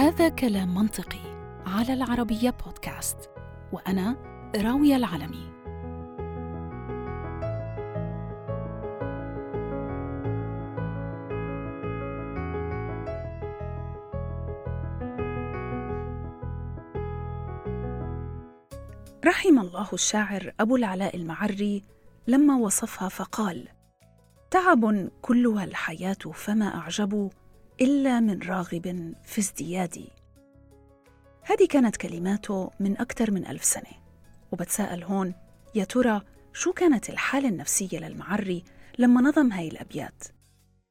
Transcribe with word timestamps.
هذا 0.00 0.28
كلام 0.28 0.74
منطقي 0.74 1.52
على 1.66 1.92
العربية 1.92 2.50
بودكاست 2.50 3.30
وأنا 3.72 4.16
راوية 4.56 4.96
العلمي. 4.96 5.50
رحم 19.24 19.58
الله 19.58 19.88
الشاعر 19.92 20.52
أبو 20.60 20.76
العلاء 20.76 21.16
المعري 21.16 21.84
لما 22.26 22.56
وصفها 22.56 23.08
فقال 23.08 23.68
تعب 24.50 25.10
كلها 25.22 25.64
الحياة 25.64 26.32
فما 26.34 26.74
أعجب 26.74 27.30
إلا 27.80 28.20
من 28.20 28.42
راغب 28.42 29.14
في 29.24 29.40
ازديادي 29.40 30.08
هذه 31.42 31.66
كانت 31.70 31.96
كلماته 31.96 32.70
من 32.80 32.98
أكثر 32.98 33.30
من 33.30 33.46
ألف 33.46 33.64
سنة. 33.64 33.92
وبتساءل 34.52 35.04
هون 35.04 35.34
يا 35.74 35.84
ترى 35.84 36.22
شو 36.52 36.72
كانت 36.72 37.10
الحالة 37.10 37.48
النفسية 37.48 37.98
للمعري 37.98 38.64
لما 38.98 39.20
نظم 39.20 39.52
هاي 39.52 39.68
الأبيات؟ 39.68 40.24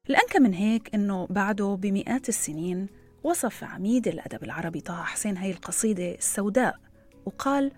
الأنكى 0.09 0.39
من 0.39 0.53
هيك 0.53 0.95
إنه 0.95 1.27
بعده 1.29 1.77
بمئات 1.81 2.29
السنين 2.29 2.88
وصف 3.23 3.63
عميد 3.63 4.07
الأدب 4.07 4.43
العربي 4.43 4.81
طه 4.81 5.03
حسين 5.03 5.37
هاي 5.37 5.51
القصيدة 5.51 6.15
السوداء 6.15 6.79
وقال 7.26 7.71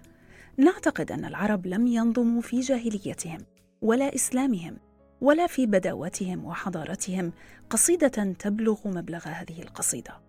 نعتقد 0.58 1.12
أن 1.12 1.26
العرب 1.26 1.68
لم 1.68 1.88
ينظموا 1.88 2.42
في 2.42 2.60
جاهليتهم 2.60 3.38
ولا 3.82 4.16
إسلامهم 4.16 4.78
ولا 5.22 5.48
في 5.48 5.66
بداوتهم 5.66 6.46
وحضارتهم 6.46 7.32
قصيدة 7.70 8.34
تبلغ 8.40 8.88
مبلغ 8.88 9.28
هذه 9.28 9.62
القصيدة. 9.62 10.22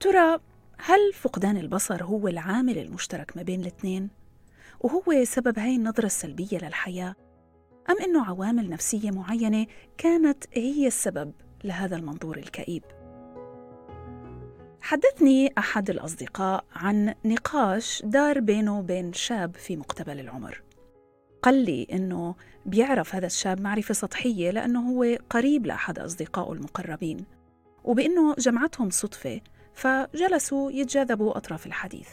ترى 0.00 0.38
هل 0.78 1.12
فقدان 1.14 1.56
البصر 1.56 2.04
هو 2.04 2.28
العامل 2.28 2.78
المشترك 2.78 3.36
ما 3.36 3.42
بين 3.42 3.60
الاثنين؟ 3.60 4.10
وهو 4.80 5.24
سبب 5.24 5.58
هاي 5.58 5.76
النظرة 5.76 6.06
السلبية 6.06 6.58
للحياة؟ 6.58 7.14
أم 7.90 7.96
إنه 8.04 8.24
عوامل 8.24 8.70
نفسية 8.70 9.10
معينة 9.10 9.66
كانت 9.98 10.44
هي 10.52 10.86
السبب 10.86 11.32
لهذا 11.64 11.96
المنظور 11.96 12.36
الكئيب؟ 12.36 12.82
حدثني 14.80 15.52
أحد 15.58 15.90
الأصدقاء 15.90 16.64
عن 16.72 17.14
نقاش 17.24 18.02
دار 18.04 18.40
بينه 18.40 18.78
وبين 18.78 19.12
شاب 19.12 19.56
في 19.56 19.76
مقتبل 19.76 20.20
العمر 20.20 20.62
قال 21.44 21.64
لي 21.64 21.86
إنه 21.92 22.34
بيعرف 22.66 23.14
هذا 23.14 23.26
الشاب 23.26 23.60
معرفة 23.60 23.94
سطحية 23.94 24.50
لأنه 24.50 24.90
هو 24.90 25.16
قريب 25.30 25.66
لأحد 25.66 25.98
أصدقائه 25.98 26.52
المقربين 26.52 27.24
وبأنه 27.84 28.34
جمعتهم 28.34 28.90
صدفة 28.90 29.40
فجلسوا 29.74 30.70
يتجاذبوا 30.70 31.36
أطراف 31.36 31.66
الحديث. 31.66 32.08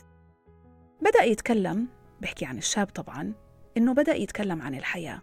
بدأ 1.02 1.24
يتكلم 1.24 1.88
بحكي 2.22 2.46
عن 2.46 2.58
الشاب 2.58 2.88
طبعا 2.88 3.34
إنه 3.78 3.94
بدأ 3.94 4.16
يتكلم 4.16 4.62
عن 4.62 4.76
الحياة. 4.76 5.22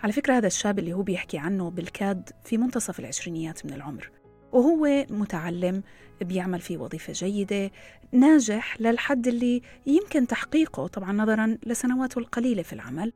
على 0.00 0.12
فكرة 0.12 0.36
هذا 0.36 0.46
الشاب 0.46 0.78
اللي 0.78 0.92
هو 0.92 1.02
بيحكي 1.02 1.38
عنه 1.38 1.70
بالكاد 1.70 2.30
في 2.44 2.58
منتصف 2.58 3.00
العشرينيات 3.00 3.66
من 3.66 3.72
العمر 3.72 4.10
وهو 4.52 5.06
متعلم 5.10 5.82
بيعمل 6.20 6.60
في 6.60 6.76
وظيفة 6.76 7.12
جيدة 7.12 7.70
ناجح 8.12 8.80
للحد 8.80 9.26
اللي 9.26 9.62
يمكن 9.86 10.26
تحقيقه 10.26 10.86
طبعا 10.86 11.12
نظرا 11.12 11.58
لسنواته 11.66 12.18
القليلة 12.18 12.62
في 12.62 12.72
العمل. 12.72 13.12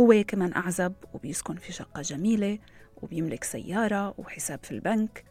هو 0.00 0.24
كمان 0.28 0.54
أعزب 0.54 0.94
وبيسكن 1.14 1.56
في 1.56 1.72
شقة 1.72 2.02
جميلة 2.02 2.58
وبيملك 3.02 3.44
سيارة 3.44 4.14
وحساب 4.18 4.58
في 4.62 4.70
البنك. 4.70 5.24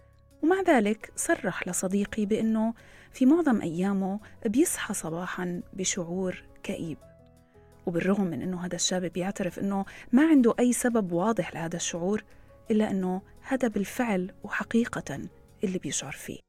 ومع 0.44 0.61
ذلك 0.61 1.11
صرح 1.16 1.67
لصديقي 1.67 2.25
بأنه 2.25 2.73
في 3.11 3.25
معظم 3.25 3.61
أيامه 3.61 4.20
بيصحى 4.45 4.93
صباحا 4.93 5.61
بشعور 5.73 6.43
كئيب. 6.64 6.98
وبالرغم 7.86 8.23
من 8.23 8.42
أنه 8.42 8.65
هذا 8.65 8.75
الشاب 8.75 9.05
بيعترف 9.05 9.59
أنه 9.59 9.86
ما 10.11 10.27
عنده 10.27 10.55
أي 10.59 10.73
سبب 10.73 11.11
واضح 11.11 11.54
لهذا 11.54 11.75
الشعور 11.75 12.23
إلا 12.71 12.92
أنه 12.92 13.21
هذا 13.42 13.67
بالفعل 13.67 14.31
وحقيقة 14.43 15.21
اللي 15.64 15.80
بيشعر 15.80 16.11
فيه. 16.11 16.39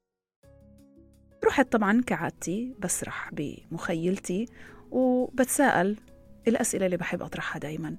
رحت 1.44 1.72
طبعا 1.72 2.02
كعادتي 2.06 2.74
بسرح 2.78 3.30
بمخيلتي 3.32 4.46
وبتساءل 4.90 5.96
الأسئلة 6.48 6.86
اللي 6.86 6.96
بحب 6.96 7.22
أطرحها 7.22 7.60
دايما 7.60 7.96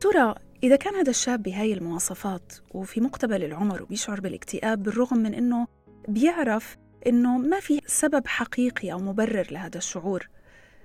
ترى 0.00 0.34
إذا 0.62 0.76
كان 0.76 0.94
هذا 0.94 1.10
الشاب 1.10 1.42
بهاي 1.42 1.72
المواصفات 1.72 2.52
وفي 2.74 3.00
مقتبل 3.00 3.44
العمر 3.44 3.82
وبيشعر 3.82 4.20
بالاكتئاب 4.20 4.82
بالرغم 4.82 5.18
من 5.18 5.34
أنه 5.34 5.66
بيعرف 6.08 6.76
أنه 7.06 7.38
ما 7.38 7.60
في 7.60 7.80
سبب 7.86 8.26
حقيقي 8.26 8.92
أو 8.92 8.98
مبرر 8.98 9.46
لهذا 9.50 9.78
الشعور 9.78 10.28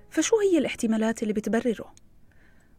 فشو 0.09 0.39
هي 0.39 0.57
الاحتمالات 0.57 1.23
اللي 1.23 1.33
بتبرره؟ 1.33 1.93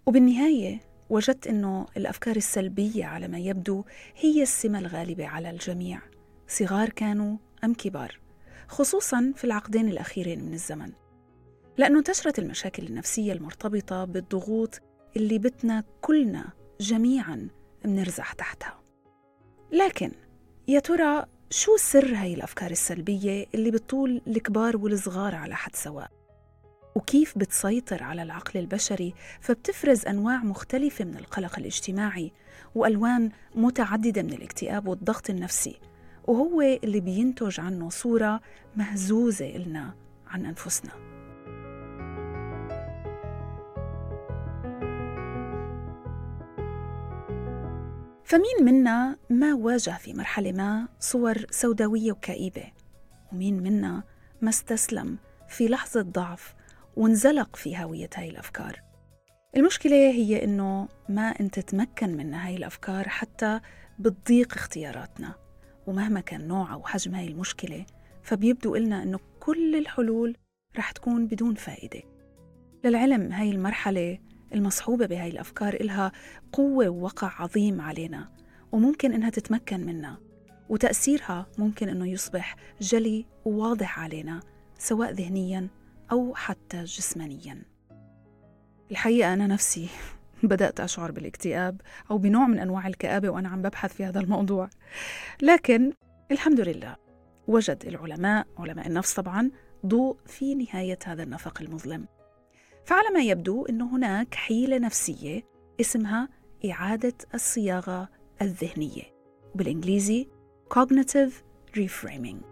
وبالنهاية 0.07 0.81
وجدت 1.11 1.47
أنه 1.47 1.87
الأفكار 1.97 2.37
السلبية 2.37 3.05
على 3.05 3.29
ما 3.29 3.39
يبدو 3.39 3.85
هي 4.17 4.43
السمة 4.43 4.79
الغالبة 4.79 5.27
على 5.27 5.51
الجميع 5.51 6.01
صغار 6.49 6.89
كانوا 6.89 7.37
أم 7.65 7.75
كبار 7.75 8.21
خصوصا 8.69 9.33
في 9.37 9.45
العقدين 9.45 9.89
الأخيرين 9.89 10.45
من 10.45 10.55
الزمن 10.55 10.93
لأنه 11.79 11.99
انتشرت 11.99 12.39
المشاكل 12.39 12.87
النفسية 12.87 13.33
المرتبطة 13.33 14.05
بالضغوط 14.05 14.81
اللي 15.17 15.39
بتنا 15.39 15.85
كلنا 16.01 16.45
جميعا 16.81 17.49
منرزح 17.85 18.33
تحتها 18.33 18.81
لكن 19.73 20.13
يا 20.69 20.81
ترى 20.81 21.27
شو 21.51 21.77
سر 21.77 22.15
هاي 22.15 22.35
الأفكار 22.35 22.71
السلبية 22.71 23.47
اللي 23.55 23.71
بتطول 23.71 24.21
الكبار 24.27 24.77
والصغار 24.77 25.35
على 25.35 25.55
حد 25.55 25.77
سواء؟ 25.77 26.11
وكيف 26.95 27.39
بتسيطر 27.39 28.03
على 28.03 28.23
العقل 28.23 28.61
البشري 28.61 29.15
فبتفرز 29.41 30.07
أنواع 30.07 30.37
مختلفة 30.45 31.05
من 31.05 31.17
القلق 31.17 31.59
الاجتماعي 31.59 32.33
وألوان 32.75 33.31
متعددة 33.55 34.23
من 34.23 34.33
الاكتئاب 34.33 34.89
والضغط 34.89 35.31
النفسي 35.31 35.77
وهو 36.27 36.61
اللي 36.61 37.01
بينتج 37.01 37.61
عنه 37.61 37.91
صورة 37.91 38.41
مهزوزة 38.77 39.57
إلنا 39.57 39.95
عن 40.27 40.47
أنفسنا 40.47 41.14
فمين 48.35 48.75
منا 48.75 49.17
ما 49.31 49.55
واجه 49.55 49.91
في 49.91 50.15
مرحلة 50.15 50.53
ما 50.53 50.89
صور 51.01 51.37
سوداوية 51.51 52.13
وكئيبة؟ 52.13 52.65
ومين 53.33 53.63
منا 53.63 54.03
ما 54.43 54.49
استسلم 54.49 55.19
في 55.49 55.69
لحظة 55.69 56.03
ضعف 56.03 56.55
وانزلق 56.97 57.57
في 57.57 57.77
هاوية 57.77 58.11
هاي 58.17 58.31
الأفكار؟ 58.31 58.83
المشكلة 59.57 59.97
هي 59.97 60.45
إنه 60.45 60.89
ما 61.09 61.29
أنت 61.41 61.59
تتمكن 61.59 62.17
من 62.17 62.35
هاي 62.35 62.57
الأفكار 62.57 63.09
حتى 63.09 63.61
بتضيق 63.99 64.55
اختياراتنا. 64.55 65.35
ومهما 65.87 66.21
كان 66.21 66.49
نوع 66.49 66.73
أو 66.73 66.83
حجم 66.83 67.15
هاي 67.15 67.29
المشكلة 67.29 67.87
فبيبدو 68.23 68.77
إلنا 68.77 69.03
إنه 69.03 69.19
كل 69.41 69.77
الحلول 69.77 70.37
رح 70.79 70.91
تكون 70.91 71.27
بدون 71.27 71.55
فائدة. 71.55 72.03
للعلم 72.85 73.33
هاي 73.33 73.51
المرحلة 73.51 74.19
المصحوبة 74.55 75.07
بهاي 75.07 75.29
الأفكار 75.29 75.75
إلها 75.75 76.13
قوة 76.53 76.89
ووقع 76.89 77.43
عظيم 77.43 77.81
علينا 77.81 78.29
وممكن 78.73 79.13
إنها 79.13 79.31
تتمكن 79.31 79.81
منا 79.87 80.17
وتأثيرها 80.69 81.47
ممكن 81.59 81.89
إنه 81.89 82.09
يصبح 82.09 82.57
جلي 82.81 83.27
وواضح 83.45 84.01
علينا 84.01 84.41
سواء 84.79 85.13
ذهنيا 85.13 85.69
أو 86.13 86.35
حتى 86.35 86.85
جسمانيا. 86.85 87.63
الحقيقة 88.91 89.35
أنا 89.35 89.47
نفسي 89.47 89.89
بدأت 90.43 90.81
أشعر 90.81 91.11
بالاكتئاب 91.11 91.81
أو 92.11 92.19
بنوع 92.19 92.47
من 92.47 92.59
أنواع 92.59 92.87
الكآبة 92.87 93.29
وأنا 93.29 93.49
عم 93.49 93.63
ببحث 93.63 93.95
في 93.95 94.05
هذا 94.05 94.21
الموضوع. 94.21 94.71
لكن 95.43 95.93
الحمد 96.31 96.61
لله 96.61 96.97
وجد 97.49 97.85
العلماء 97.87 98.47
علماء 98.59 98.87
النفس 98.87 99.15
طبعا 99.15 99.51
ضوء 99.87 100.17
في 100.27 100.55
نهاية 100.55 100.99
هذا 101.07 101.23
النفق 101.23 101.63
المظلم. 101.63 102.07
فعلى 102.85 103.11
ما 103.15 103.21
يبدو 103.21 103.67
أن 103.67 103.83
هناك 103.83 104.35
حيلة 104.35 104.79
نفسية 104.79 105.43
اسمها 105.81 106.29
إعادة 106.71 107.15
الصياغة 107.35 108.09
الذهنية 108.43 109.03
بالإنجليزي 109.55 110.29
Cognitive 110.75 111.33
Reframing. 111.77 112.45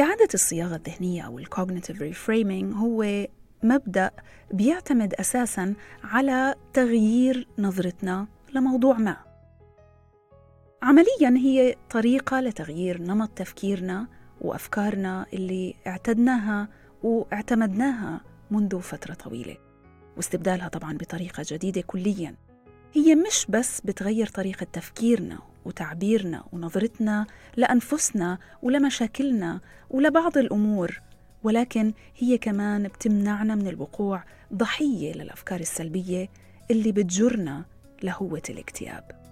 إعادة 0.00 0.28
الصياغة 0.34 0.76
الذهنية 0.76 1.22
أو 1.22 1.40
Cognitive 1.40 1.98
Reframing 1.98 2.76
هو 2.76 3.26
مبدأ 3.62 4.10
بيعتمد 4.52 5.14
أساساً 5.14 5.74
على 6.04 6.54
تغيير 6.72 7.48
نظرتنا 7.58 8.26
لموضوع 8.54 8.98
ما. 8.98 9.16
عملياً 10.82 11.36
هي 11.36 11.76
طريقة 11.90 12.40
لتغيير 12.40 13.02
نمط 13.02 13.28
تفكيرنا 13.28 14.06
وأفكارنا 14.40 15.26
اللي 15.32 15.74
اعتدناها 15.86 16.68
واعتمدناها 17.04 18.20
منذ 18.50 18.80
فترة 18.80 19.14
طويلة. 19.14 19.56
واستبدالها 20.16 20.68
طبعا 20.68 20.96
بطريقة 20.96 21.44
جديدة 21.48 21.80
كليا. 21.80 22.34
هي 22.94 23.14
مش 23.14 23.46
بس 23.48 23.80
بتغير 23.80 24.26
طريقة 24.26 24.66
تفكيرنا 24.72 25.38
وتعبيرنا 25.64 26.44
ونظرتنا 26.52 27.26
لأنفسنا 27.56 28.38
ولمشاكلنا 28.62 29.60
ولبعض 29.90 30.38
الأمور 30.38 31.00
ولكن 31.42 31.92
هي 32.18 32.38
كمان 32.38 32.88
بتمنعنا 32.88 33.54
من 33.54 33.68
الوقوع 33.68 34.24
ضحية 34.54 35.12
للأفكار 35.12 35.60
السلبية 35.60 36.28
اللي 36.70 36.92
بتجرنا 36.92 37.64
لهوة 38.02 38.42
الاكتئاب. 38.50 39.23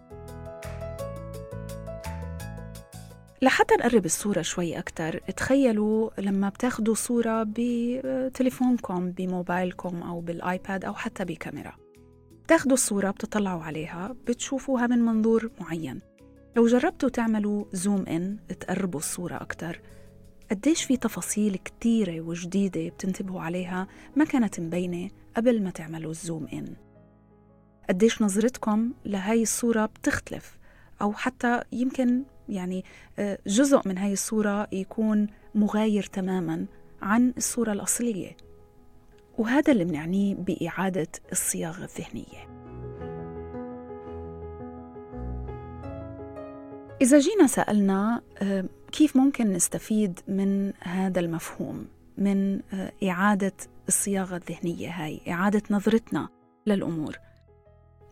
لحتى 3.43 3.75
نقرب 3.75 4.05
الصورة 4.05 4.43
شوي 4.43 4.79
أكتر 4.79 5.19
تخيلوا 5.19 6.11
لما 6.19 6.49
بتاخدوا 6.49 6.95
صورة 6.95 7.47
بتليفونكم 7.49 9.11
بموبايلكم 9.11 10.03
أو 10.03 10.21
بالآيباد 10.21 10.85
أو 10.85 10.95
حتى 10.95 11.25
بكاميرا. 11.25 11.73
بتاخدوا 12.45 12.73
الصورة 12.73 13.11
بتطلعوا 13.11 13.63
عليها 13.63 14.17
بتشوفوها 14.27 14.87
من 14.87 14.99
منظور 14.99 15.51
معين. 15.61 16.01
لو 16.57 16.67
جربتوا 16.67 17.09
تعملوا 17.09 17.65
زوم 17.73 18.07
إن 18.07 18.37
تقربوا 18.61 19.01
الصورة 19.01 19.35
أكتر. 19.37 19.81
قديش 20.51 20.85
في 20.85 20.97
تفاصيل 20.97 21.57
كتيرة 21.57 22.21
وجديدة 22.21 22.89
بتنتبهوا 22.89 23.41
عليها 23.41 23.87
ما 24.17 24.25
كانت 24.25 24.61
مبينة 24.61 25.11
قبل 25.37 25.63
ما 25.63 25.71
تعملوا 25.71 26.11
الزوم 26.11 26.47
إن. 26.53 26.75
قديش 27.89 28.23
نظرتكم 28.23 28.93
لهاي 29.05 29.43
الصورة 29.43 29.87
بتختلف 29.87 30.59
أو 31.03 31.13
حتى 31.13 31.63
يمكن 31.73 32.23
يعني 32.53 32.85
آه، 33.19 33.39
جزء 33.47 33.81
من 33.85 33.99
هاي 33.99 34.13
الصورة 34.13 34.69
يكون 34.73 35.27
مغاير 35.55 36.03
تماما 36.03 36.67
عن 37.03 37.33
الصورة 37.37 37.73
الأصلية. 37.73 38.37
وهذا 39.39 39.73
اللي 39.73 39.85
بنعنيه 39.85 40.35
بإعادة 40.35 41.09
الصياغة 41.33 41.85
الذهنية. 41.85 42.53
إذا 47.03 47.19
جينا 47.19 47.47
سألنا 47.47 48.23
آه، 48.43 48.65
كيف 48.93 49.17
ممكن 49.17 49.53
نستفيد 49.53 50.21
من 50.29 50.73
هذا 50.81 51.21
المفهوم 51.21 51.87
من 52.19 52.61
آه، 52.73 52.93
إعادة 53.05 53.53
الصياغة 53.89 54.37
الذهنية 54.37 54.91
هاي 54.91 55.21
إعادة 55.29 55.63
نظرتنا 55.71 56.29
للأمور؟ 56.67 57.19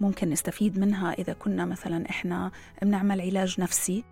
ممكن 0.00 0.30
نستفيد 0.30 0.78
منها 0.78 1.12
إذا 1.12 1.32
كنا 1.32 1.64
مثلا 1.64 2.10
إحنا 2.10 2.50
بنعمل 2.82 3.20
علاج 3.20 3.60
نفسي 3.60 4.04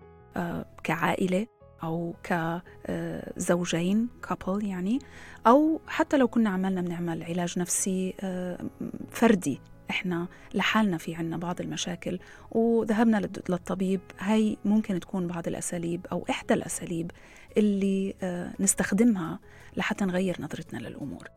كعائلة 0.83 1.47
أو 1.83 2.15
كزوجين 2.23 4.07
كابل 4.29 4.65
يعني 4.65 4.99
أو 5.47 5.81
حتى 5.87 6.17
لو 6.17 6.27
كنا 6.27 6.49
عملنا 6.49 6.81
بنعمل 6.81 7.23
علاج 7.23 7.59
نفسي 7.59 8.15
آه، 8.19 8.59
فردي. 9.11 9.61
إحنا 9.89 10.27
لحالنا 10.53 10.97
في 10.97 11.15
عنا 11.15 11.37
بعض 11.37 11.61
المشاكل 11.61 12.19
وذهبنا 12.51 13.17
للطبيب. 13.49 14.01
هاي 14.19 14.57
ممكن 14.65 14.99
تكون 14.99 15.27
بعض 15.27 15.47
الأساليب 15.47 16.05
أو 16.11 16.25
إحدى 16.29 16.53
الأساليب 16.53 17.11
اللي 17.57 18.13
آه، 18.21 18.53
نستخدمها 18.59 19.39
لحتى 19.77 20.05
نغير 20.05 20.35
نظرتنا 20.39 20.79
للأمور. 20.79 21.29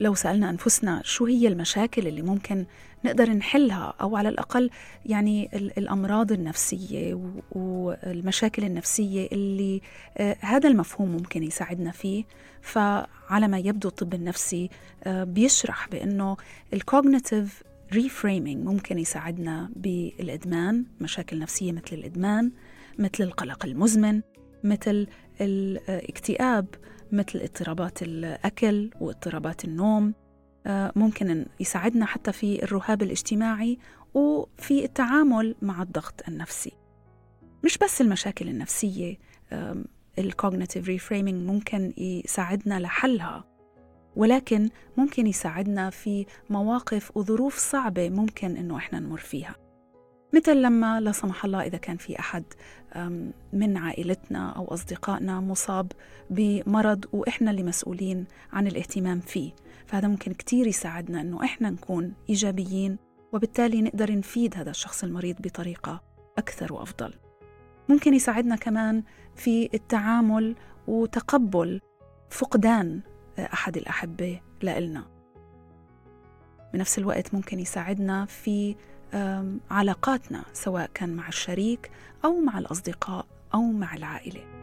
لو 0.00 0.14
سألنا 0.14 0.50
أنفسنا 0.50 1.02
شو 1.04 1.26
هي 1.26 1.48
المشاكل 1.48 2.06
اللي 2.06 2.22
ممكن 2.22 2.66
نقدر 3.04 3.30
نحلها 3.30 3.94
أو 4.00 4.16
على 4.16 4.28
الأقل 4.28 4.70
يعني 5.06 5.50
الأمراض 5.78 6.32
النفسية 6.32 7.20
والمشاكل 7.52 8.64
النفسية 8.64 9.28
اللي 9.32 9.80
آه، 10.16 10.36
هذا 10.40 10.68
المفهوم 10.68 11.08
ممكن 11.08 11.42
يساعدنا 11.42 11.90
فيه. 11.90 12.24
فعلى 12.62 13.48
ما 13.48 13.58
يبدو 13.58 13.88
الطب 13.88 14.14
النفسي 14.14 14.70
آه، 15.04 15.24
بيشرح 15.24 15.88
بأنه 15.88 16.36
ال 16.72 16.81
cognitive 16.81 17.62
reframing 17.92 18.66
ممكن 18.66 18.98
يساعدنا 18.98 19.70
بالإدمان 19.76 20.84
مشاكل 21.00 21.38
نفسية 21.38 21.72
مثل 21.72 21.92
الإدمان 21.92 22.52
مثل 22.98 23.24
القلق 23.24 23.64
المزمن 23.64 24.22
مثل 24.64 25.06
الاكتئاب 25.40 26.66
مثل 27.12 27.38
اضطرابات 27.38 28.02
الأكل 28.02 28.90
واضطرابات 29.00 29.64
النوم. 29.64 30.08
آه، 30.08 30.23
ممكن 30.96 31.46
يساعدنا 31.60 32.06
حتى 32.06 32.32
في 32.32 32.62
الرهاب 32.62 33.02
الاجتماعي 33.02 33.78
وفي 34.14 34.84
التعامل 34.84 35.54
مع 35.62 35.82
الضغط 35.82 36.28
النفسي. 36.28 36.72
مش 37.64 37.78
بس 37.78 38.00
المشاكل 38.00 38.48
النفسية 38.48 39.18
ال 40.18 40.25
cognitive 40.25 40.86
reframing 40.88 41.46
ممكن 41.50 41.92
يساعدنا 41.98 42.80
لحلها 42.80 43.44
ولكن 44.16 44.70
ممكن 44.96 45.26
يساعدنا 45.26 45.90
في 45.90 46.26
مواقف 46.50 47.16
وظروف 47.16 47.58
صعبة 47.58 48.10
ممكن 48.10 48.56
إنه 48.56 48.76
إحنا 48.76 49.00
نمر 49.00 49.18
فيها. 49.18 49.54
مثل 50.34 50.62
لما 50.62 51.00
لا 51.00 51.12
سمح 51.12 51.44
الله 51.44 51.62
إذا 51.62 51.78
كان 51.78 51.96
في 51.96 52.18
أحد 52.18 52.44
من 53.52 53.76
عائلتنا 53.76 54.50
أو 54.50 54.74
أصدقائنا 54.74 55.40
مصاب 55.40 55.92
بمرض 56.30 57.04
وإحنا 57.12 57.50
اللي 57.50 57.62
مسؤولين 57.62 58.24
عن 58.52 58.66
الاهتمام 58.66 59.20
فيه. 59.20 59.52
فهذا 59.86 60.08
ممكن 60.08 60.32
كتير 60.32 60.66
يساعدنا 60.66 61.20
أنه 61.20 61.44
إحنا 61.44 61.70
نكون 61.70 62.14
إيجابيين 62.28 62.98
وبالتالي 63.32 63.82
نقدر 63.82 64.18
نفيد 64.18 64.56
هذا 64.56 64.70
الشخص 64.70 65.04
المريض 65.04 65.36
بطريقة 65.40 66.02
أكثر 66.38 66.72
وأفضل. 66.72 67.14
ممكن 67.88 68.14
يساعدنا 68.14 68.56
كمان 68.56 69.02
في 69.36 69.70
التعامل 69.74 70.56
وتقبل 70.86 71.80
فقدان 72.30 73.00
أحد 73.38 73.76
الأحبة 73.76 74.40
لإلنا. 74.62 75.04
بنفس 76.74 76.98
الوقت 76.98 77.34
ممكن 77.34 77.60
يساعدنا 77.60 78.26
في 78.26 78.76
علاقاتنا 79.70 80.44
سواء 80.52 80.90
كان 80.94 81.16
مع 81.16 81.28
الشريك 81.28 81.90
أو 82.24 82.40
مع 82.40 82.58
الأصدقاء 82.58 83.26
أو 83.54 83.62
مع 83.62 83.94
العائلة. 83.94 84.53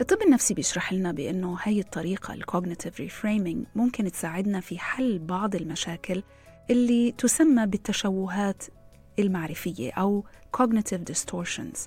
الطب 0.00 0.22
النفسي 0.22 0.54
بيشرح 0.54 0.92
لنا 0.92 1.12
بأنه 1.12 1.58
هاي 1.62 1.80
الطريقة 1.80 2.34
ال 2.34 2.41
cognitive 2.41 3.00
reframing 3.00 3.66
ممكن 3.74 4.10
تساعدنا 4.12 4.60
في 4.60 4.78
حل 4.78 5.18
بعض 5.18 5.54
المشاكل 5.54 6.22
اللي 6.70 7.12
تسمى 7.12 7.66
بالتشوهات 7.66 8.64
المعرفية 9.18 9.92
أو 9.92 10.24
cognitive 10.56 11.00
distortions 11.12 11.78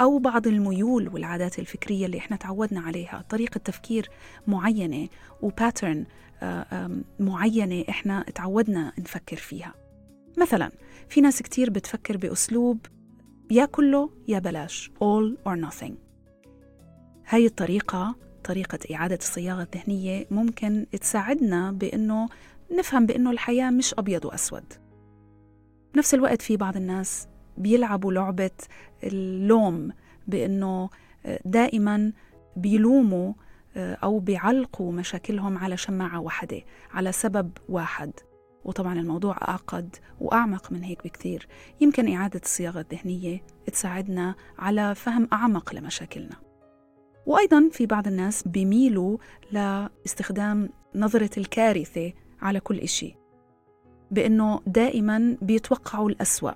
أو 0.00 0.18
بعض 0.18 0.46
الميول 0.46 1.08
والعادات 1.08 1.58
الفكرية 1.58 2.06
اللي 2.06 2.18
إحنا 2.18 2.36
تعودنا 2.36 2.80
عليها. 2.80 3.24
طريقة 3.28 3.58
تفكير 3.58 4.08
معينة 4.46 5.08
و 5.42 5.50
pattern 5.50 6.06
آه، 6.42 6.90
معينة 7.20 7.84
إحنا 7.88 8.22
تعودنا 8.34 8.92
نفكر 8.98 9.36
فيها. 9.36 9.74
مثلا 10.38 10.70
في 11.08 11.20
ناس 11.20 11.42
كتير 11.42 11.70
بتفكر 11.70 12.16
بأسلوب 12.16 12.86
يا 13.50 13.64
كله 13.64 14.10
يا 14.28 14.38
بلاش 14.38 14.90
all 15.04 15.50
or 15.50 15.56
nothing. 15.68 16.07
هاي 17.30 17.46
الطريقة 17.46 18.16
طريقة 18.44 18.78
إعادة 18.94 19.16
الصياغة 19.16 19.62
الذهنية 19.62 20.26
ممكن 20.30 20.86
تساعدنا 21.00 21.72
بأنه 21.72 22.28
نفهم 22.78 23.06
بأنه 23.06 23.30
الحياة 23.30 23.70
مش 23.70 23.94
أبيض 23.94 24.24
وأسود. 24.24 24.64
بنفس 25.94 26.14
الوقت 26.14 26.42
في 26.42 26.56
بعض 26.56 26.76
الناس 26.76 27.28
بيلعبوا 27.56 28.12
لعبة 28.12 28.50
اللوم 29.02 29.92
بأنه 30.26 30.90
دائما 31.44 32.12
بيلوموا 32.56 33.32
أو 33.76 34.18
بيعلقوا 34.18 34.92
مشاكلهم 34.92 35.58
على 35.58 35.76
شماعة 35.76 36.20
واحدة 36.20 36.62
على 36.90 37.12
سبب 37.12 37.50
واحد. 37.68 38.12
وطبعا 38.64 38.94
الموضوع 39.00 39.36
أعقد 39.48 39.96
وأعمق 40.20 40.72
من 40.72 40.82
هيك 40.84 41.04
بكثير. 41.04 41.48
يمكن 41.80 42.14
إعادة 42.14 42.40
الصياغة 42.44 42.80
الذهنية 42.80 43.42
تساعدنا 43.72 44.34
على 44.58 44.94
فهم 44.94 45.28
أعمق 45.32 45.74
لمشاكلنا. 45.74 46.47
وأيضا 47.28 47.68
في 47.72 47.86
بعض 47.86 48.06
الناس 48.06 48.48
بيميلوا 48.48 49.18
لاستخدام 49.52 50.68
نظرة 50.94 51.30
الكارثة 51.38 52.12
على 52.42 52.60
كل 52.60 52.78
إشي 52.78 53.14
بأنه 54.10 54.60
دائما 54.66 55.36
بيتوقعوا 55.42 56.10
الأسوأ. 56.10 56.52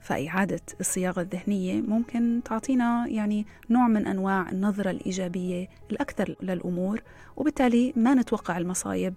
فإعادة 0.00 0.60
الصياغة 0.80 1.20
الذهنية 1.20 1.80
ممكن 1.80 2.40
تعطينا 2.44 3.06
يعني 3.08 3.46
نوع 3.70 3.88
من 3.88 4.06
أنواع 4.06 4.48
النظرة 4.50 4.90
الإيجابية 4.90 5.68
الأكثر 5.90 6.36
للأمور 6.42 7.02
وبالتالي 7.36 7.92
ما 7.96 8.14
نتوقع 8.14 8.58
المصايب 8.58 9.14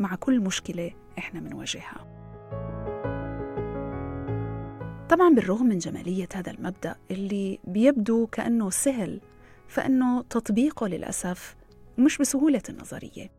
مع 0.00 0.14
كل 0.14 0.40
مشكلة 0.40 0.90
إحنا 1.18 1.40
بنواجهها. 1.40 2.06
طبعا 5.08 5.34
بالرغم 5.34 5.66
من 5.66 5.78
جمالية 5.78 6.28
هذا 6.34 6.50
المبدأ 6.50 6.96
اللي 7.10 7.58
بيبدو 7.64 8.26
كأنه 8.26 8.70
سهل 8.70 9.20
فإنه 9.68 10.22
تطبيقه 10.22 10.88
للأسف 10.88 11.56
مش 11.98 12.18
بسهولة 12.18 12.62
النظرية. 12.68 13.30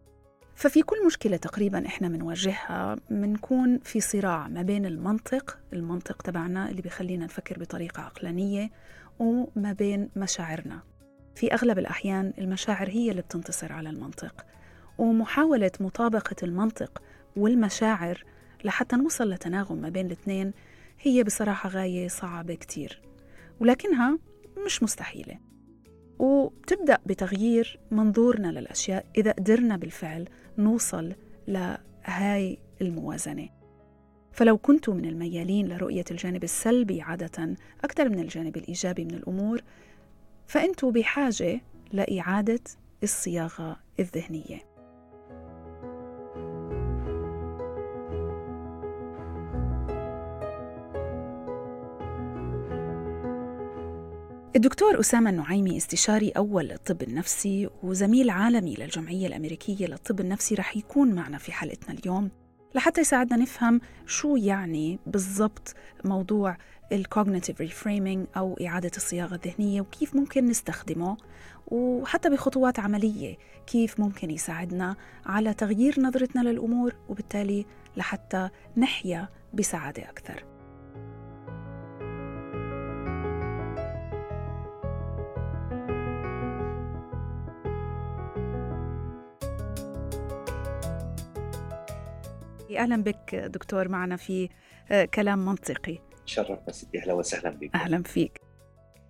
ففي 0.55 0.81
كل 0.81 1.05
مشكلة 1.05 1.37
تقريبا 1.37 1.85
إحنا 1.85 2.07
بنواجهها 2.07 2.95
بنكون 3.09 3.79
في 3.79 3.99
صراع 3.99 4.47
ما 4.47 4.61
بين 4.61 4.85
المنطق 4.85 5.59
المنطق 5.73 6.21
تبعنا 6.21 6.69
اللي 6.69 6.81
بيخلينا 6.81 7.25
نفكر 7.25 7.59
بطريقة 7.59 8.01
عقلانية 8.01 8.71
وما 9.19 9.73
بين 9.73 10.09
مشاعرنا. 10.15 10.79
في 11.35 11.53
أغلب 11.53 11.79
الأحيان 11.79 12.33
المشاعر 12.37 12.89
هي 12.89 13.11
اللي 13.11 13.21
بتنتصر 13.21 13.73
على 13.73 13.89
المنطق 13.89 14.45
ومحاولة 14.97 15.71
مطابقة 15.79 16.35
المنطق 16.43 17.01
والمشاعر 17.35 18.23
لحتى 18.63 18.95
نوصل 18.95 19.29
لتناغم 19.29 19.77
ما 19.77 19.89
بين 19.89 20.05
الاثنين 20.05 20.53
هي 21.01 21.23
بصراحة 21.23 21.69
غاية 21.69 22.07
صعبة 22.07 22.55
كتير 22.55 23.01
ولكنها 23.59 24.19
مش 24.65 24.83
مستحيلة. 24.83 25.46
وبتبدأ 26.19 26.97
بتغيير 27.05 27.79
منظورنا 27.91 28.47
للأشياء 28.47 29.05
إذا 29.17 29.31
قدرنا 29.31 29.77
بالفعل 29.77 30.25
نوصل 30.57 31.13
لهاي 31.47 32.57
الموازنة. 32.81 33.49
فلو 34.31 34.57
كنتوا 34.57 34.93
من 34.93 35.05
الميالين 35.05 35.67
لرؤية 35.67 36.05
الجانب 36.11 36.43
السلبي 36.43 37.01
عادة 37.01 37.55
أكثر 37.83 38.09
من 38.09 38.19
الجانب 38.19 38.57
الإيجابي 38.57 39.05
من 39.05 39.13
الأمور 39.13 39.61
فأنتوا 40.47 40.91
بحاجة 40.91 41.61
لإعادة 41.93 42.59
الصياغة 43.03 43.79
الذهنية. 43.99 44.76
الدكتور 54.55 54.99
أسامة 54.99 55.29
النعيمي 55.29 55.77
استشاري 55.77 56.29
أول 56.29 56.65
للطب 56.65 57.01
النفسي 57.01 57.69
وزميل 57.83 58.29
عالمي 58.29 58.75
للجمعية 58.75 59.27
الأمريكية 59.27 59.87
للطب 59.87 60.19
النفسي 60.19 60.55
رح 60.55 60.77
يكون 60.77 61.15
معنا 61.15 61.37
في 61.37 61.51
حلقتنا 61.51 61.99
اليوم 61.99 62.31
لحتى 62.75 63.01
يساعدنا 63.01 63.37
نفهم 63.37 63.81
شو 64.05 64.35
يعني 64.35 64.99
بالضبط 65.05 65.75
موضوع 66.05 66.57
ال 66.91 66.98
cognitive 66.98 67.61
reframing 67.61 68.27
أو 68.37 68.57
إعادة 68.61 68.91
الصياغة 68.97 69.35
الذهنية 69.35 69.81
وكيف 69.81 70.15
ممكن 70.15 70.45
نستخدمه 70.45 71.17
وحتى 71.67 72.29
بخطوات 72.29 72.79
عملية 72.79 73.37
كيف 73.67 73.99
ممكن 73.99 74.31
يساعدنا 74.31 74.95
على 75.25 75.53
تغيير 75.53 76.01
نظرتنا 76.01 76.41
للأمور 76.41 76.95
وبالتالي 77.09 77.65
لحتى 77.97 78.49
نحيا 78.77 79.29
بسعادة 79.53 80.03
أكثر. 80.09 80.56
أهلا 92.77 93.03
بك 93.03 93.35
دكتور 93.35 93.87
معنا 93.87 94.15
في 94.15 94.49
آه، 94.91 95.05
كلام 95.05 95.45
منطقي. 95.45 95.97
شرفنا 96.25 96.71
ستي 96.71 96.99
أهلا 96.99 97.13
وسهلا 97.13 97.49
بك. 97.49 97.75
أهلا 97.75 98.03
فيك. 98.03 98.41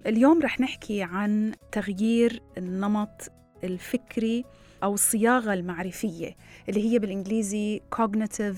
اليوم 0.05 0.41
رح 0.41 0.59
نحكي 0.59 1.03
عن 1.03 1.51
تغيير 1.71 2.41
النمط 2.57 3.31
الفكري 3.63 4.43
أو 4.83 4.93
الصياغة 4.93 5.53
المعرفية 5.53 6.35
اللي 6.69 6.91
هي 6.93 6.99
بالإنجليزي 6.99 7.81
cognitive 7.95 8.57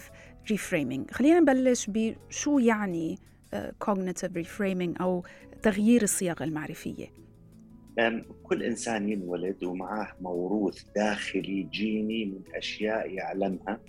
reframing. 0.53 1.11
خلينا 1.11 1.39
نبلش 1.39 1.89
بشو 1.89 2.59
يعني 2.59 3.17
آه، 3.53 3.73
cognitive 3.85 4.31
reframing 4.43 5.01
أو 5.01 5.23
تغيير 5.61 6.03
الصياغة 6.03 6.43
المعرفية. 6.43 7.07
كل 8.43 8.63
إنسان 8.63 9.09
ينولد 9.09 9.63
ومعاه 9.63 10.07
موروث 10.21 10.83
داخلي 10.95 11.63
جيني 11.71 12.25
من 12.25 12.55
أشياء 12.55 13.09
يعلمها. 13.09 13.79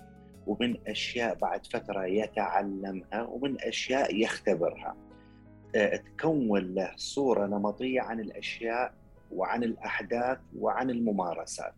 ومن 0.50 0.76
أشياء 0.86 1.34
بعد 1.34 1.66
فترة 1.66 2.04
يتعلمها 2.04 3.22
ومن 3.22 3.60
أشياء 3.60 4.16
يختبرها. 4.16 4.96
آه، 5.74 5.96
تكون 5.96 6.74
له 6.74 6.92
صورة 6.96 7.46
نمطية 7.46 8.00
عن 8.00 8.20
الأشياء 8.20 8.94
وعن 9.32 9.64
الأحداث 9.64 10.38
وعن 10.56 10.90
الممارسات. 10.90 11.74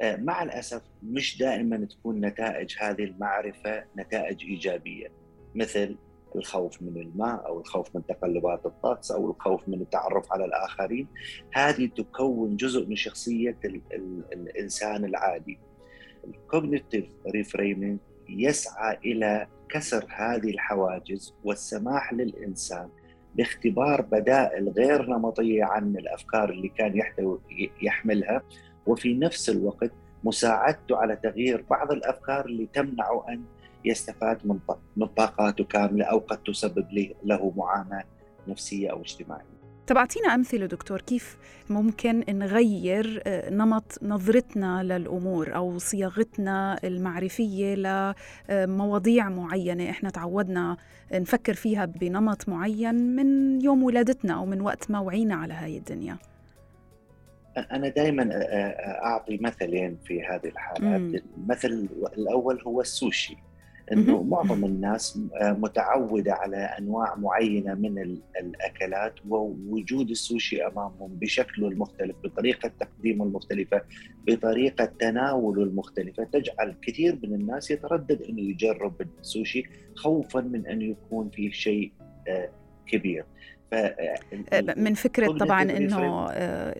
آه، 0.00 0.16
مع 0.16 0.42
الأسف 0.42 0.82
مش 1.02 1.38
دائما 1.38 1.84
تكون 1.84 2.20
نتائج 2.20 2.76
هذه 2.80 3.04
المعرفة 3.04 3.84
نتائج 3.98 4.44
إيجابية 4.44 5.12
مثل 5.54 5.96
الخوف 6.36 6.82
من 6.82 6.96
الماء 6.96 7.46
أو 7.46 7.60
الخوف 7.60 7.96
من 7.96 8.06
تقلبات 8.06 8.66
الطقس 8.66 9.10
أو 9.10 9.30
الخوف 9.30 9.68
من 9.68 9.80
التعرف 9.80 10.32
على 10.32 10.44
الآخرين. 10.44 11.08
هذه 11.52 11.86
تكون 11.86 12.56
جزء 12.56 12.86
من 12.86 12.96
شخصية 12.96 13.58
الإنسان 14.32 15.04
العادي. 15.04 15.58
ال 16.26 16.34
cognitive 16.34 17.04
reframing 17.34 17.98
يسعى 18.28 18.98
إلى 19.04 19.46
كسر 19.68 20.06
هذه 20.16 20.50
الحواجز 20.50 21.34
والسماح 21.44 22.12
للإنسان 22.12 22.88
باختبار 23.34 24.02
بدائل 24.02 24.68
غير 24.68 25.06
نمطية 25.06 25.64
عن 25.64 25.96
الأفكار 25.96 26.50
اللي 26.50 26.68
كان 26.68 26.96
يحتوي 26.96 27.40
يحملها 27.82 28.42
وفي 28.86 29.14
نفس 29.14 29.50
الوقت 29.50 29.92
مساعدته 30.24 30.96
على 30.96 31.16
تغيير 31.16 31.64
بعض 31.70 31.92
الأفكار 31.92 32.46
اللي 32.46 32.68
تمنعه 32.72 33.26
أن 33.28 33.42
يستفاد 33.84 34.38
من 34.96 35.06
طاقاته 35.06 35.64
كاملة 35.64 36.04
أو 36.04 36.18
قد 36.18 36.42
تسبب 36.42 37.12
له 37.24 37.52
معاناة 37.56 38.04
نفسية 38.48 38.90
أو 38.90 39.00
اجتماعية. 39.00 39.59
طب 39.90 39.96
أعطينا 39.96 40.34
أمثلة 40.34 40.66
دكتور 40.66 41.00
كيف 41.00 41.36
ممكن 41.70 42.24
نغير 42.28 43.22
آه، 43.26 43.50
نمط 43.50 43.98
نظرتنا 44.02 44.82
للأمور 44.82 45.54
أو 45.54 45.78
صياغتنا 45.78 46.78
المعرفية 46.84 47.74
لمواضيع 47.74 49.28
معينة 49.28 49.90
إحنا 49.90 50.10
تعودنا 50.10 50.76
نفكر 51.12 51.54
فيها 51.54 51.84
بنمط 51.84 52.48
معين 52.48 52.94
من 52.94 53.60
يوم 53.60 53.82
ولادتنا 53.82 54.34
أو 54.34 54.46
من 54.46 54.60
وقت 54.60 54.90
ما 54.90 55.00
وعينا 55.00 55.34
على 55.34 55.54
هاي 55.54 55.76
الدنيا؟ 55.76 56.16
أنا 57.56 57.88
دائما 57.88 58.22
آه، 58.22 58.36
آه، 58.36 59.04
أعطي 59.04 59.38
مثلين 59.42 59.98
في 60.04 60.22
هذه 60.22 60.46
الحالات. 60.46 61.22
المثل 61.36 61.88
الأول 62.18 62.62
هو 62.66 62.80
السوشي. 62.80 63.36
إنه 63.92 64.22
معظم 64.22 64.64
الناس 64.64 65.18
آه، 65.40 65.52
متعودة 65.52 66.32
على 66.32 66.56
أنواع 66.56 67.14
معينة 67.14 67.74
من 67.74 68.18
الأكلات 68.40 69.14
ووجود 69.28 70.10
السوشي 70.10 70.66
أمامهم 70.66 71.08
بشكله 71.08 71.68
المختلف 71.68 72.16
بطريقة 72.24 72.70
تقديمه 72.80 73.24
المختلفة 73.24 73.82
بطريقة 74.26 74.84
تناوله 74.84 75.62
المختلفة 75.62 76.24
تجعل 76.24 76.74
كثير 76.82 77.18
من 77.22 77.34
الناس 77.34 77.70
يتردد 77.70 78.22
إنه 78.22 78.40
يجرب 78.40 78.94
السوشي 79.20 79.64
خوفا 79.94 80.40
من 80.40 80.66
أن 80.66 80.82
يكون 80.82 81.30
فيه 81.30 81.50
شيء 81.50 81.92
آه، 82.28 82.48
كبير. 82.86 83.24
آه، 83.72 84.74
من 84.76 84.94
فكرة 84.94 85.38
طبعا 85.38 85.62
إنه 85.62 86.28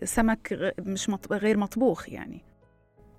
سمك 0.05 0.73
مش 0.79 1.09
غير 1.31 1.57
مطبوخ 1.57 2.09
يعني. 2.09 2.50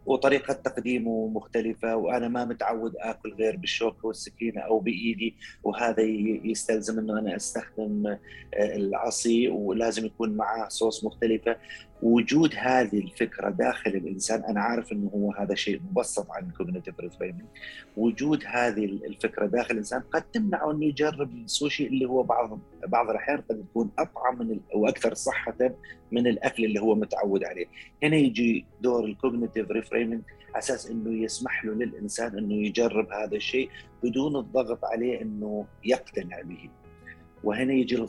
وطريقة 0.06 0.52
تقديمه 0.54 1.28
مختلفة 1.28 1.96
وأنا 1.96 2.28
ما 2.28 2.44
متعود 2.44 2.92
آكل 2.96 3.34
غير 3.34 3.56
بالشوكة 3.56 4.06
والسكينة 4.06 4.60
أو 4.60 4.78
بإيدي 4.78 5.34
وهذا 5.62 6.02
يستلزم 6.44 6.98
أنه 6.98 7.18
أنا 7.18 7.36
أستخدم 7.36 8.06
آه، 8.06 8.18
العصي 8.54 9.48
ولازم 9.48 10.06
يكون 10.06 10.36
معاه 10.36 10.68
صوص 10.68 11.04
مختلفة. 11.04 11.56
وجود 12.02 12.54
هذه 12.56 12.98
الفكرة 12.98 13.50
داخل 13.50 13.90
الإنسان 13.90 14.44
أنا 14.44 14.60
عارف 14.60 14.92
إنه 14.92 15.10
هو 15.14 15.32
هذا 15.32 15.54
شيء 15.54 15.80
مبسط 15.90 16.30
عن 16.30 16.46
ال 16.46 16.52
cognitive 16.52 17.00
reframing 17.00 17.46
وجود 17.96 18.44
هذه 18.46 18.84
الفكرة 18.84 19.46
داخل 19.46 19.70
الإنسان 19.70 20.00
قد 20.00 20.22
تمنعه 20.22 20.70
إنه 20.70 20.84
يجرب 20.84 21.32
السوشي 21.32 21.86
اللي 21.86 22.08
هو 22.08 22.22
بعض 22.22 22.58
بعض 22.86 23.10
الأحيان 23.10 23.40
قد 23.50 23.64
تكون 23.70 23.90
أطعم 23.98 24.38
من 24.38 24.60
وأكثر 24.74 25.14
صحة 25.14 25.56
من 26.12 26.26
الأكل 26.26 26.64
اللي 26.64 26.80
هو 26.80 26.94
متعود 26.94 27.44
عليه. 27.44 27.66
هنا 28.02 28.16
يجي 28.16 28.64
دور 28.80 29.04
ال 29.04 29.11
cognitive 29.11 29.70
reframing 29.70 30.22
على 30.48 30.58
أساس 30.58 30.90
إنه 30.90 31.24
يسمح 31.24 31.64
له 31.64 31.74
للإنسان 31.74 32.38
إنه 32.38 32.54
يجرب 32.54 33.12
هذا 33.12 33.36
الشيء 33.36 33.70
بدون 34.02 34.36
الضغط 34.36 34.84
عليه 34.84 35.22
إنه 35.22 35.66
يقتنع 35.84 36.40
به. 36.40 36.68
وهنا 37.44 37.72
يجي 37.72 38.06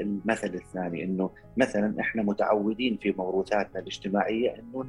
المثل 0.00 0.54
الثاني 0.54 1.04
إنه 1.04 1.30
مثلا 1.56 2.00
إحنا 2.00 2.22
متعودين 2.22 2.96
في 3.02 3.14
موروثاتنا 3.18 3.80
الاجتماعية 3.80 4.54
إنه 4.54 4.86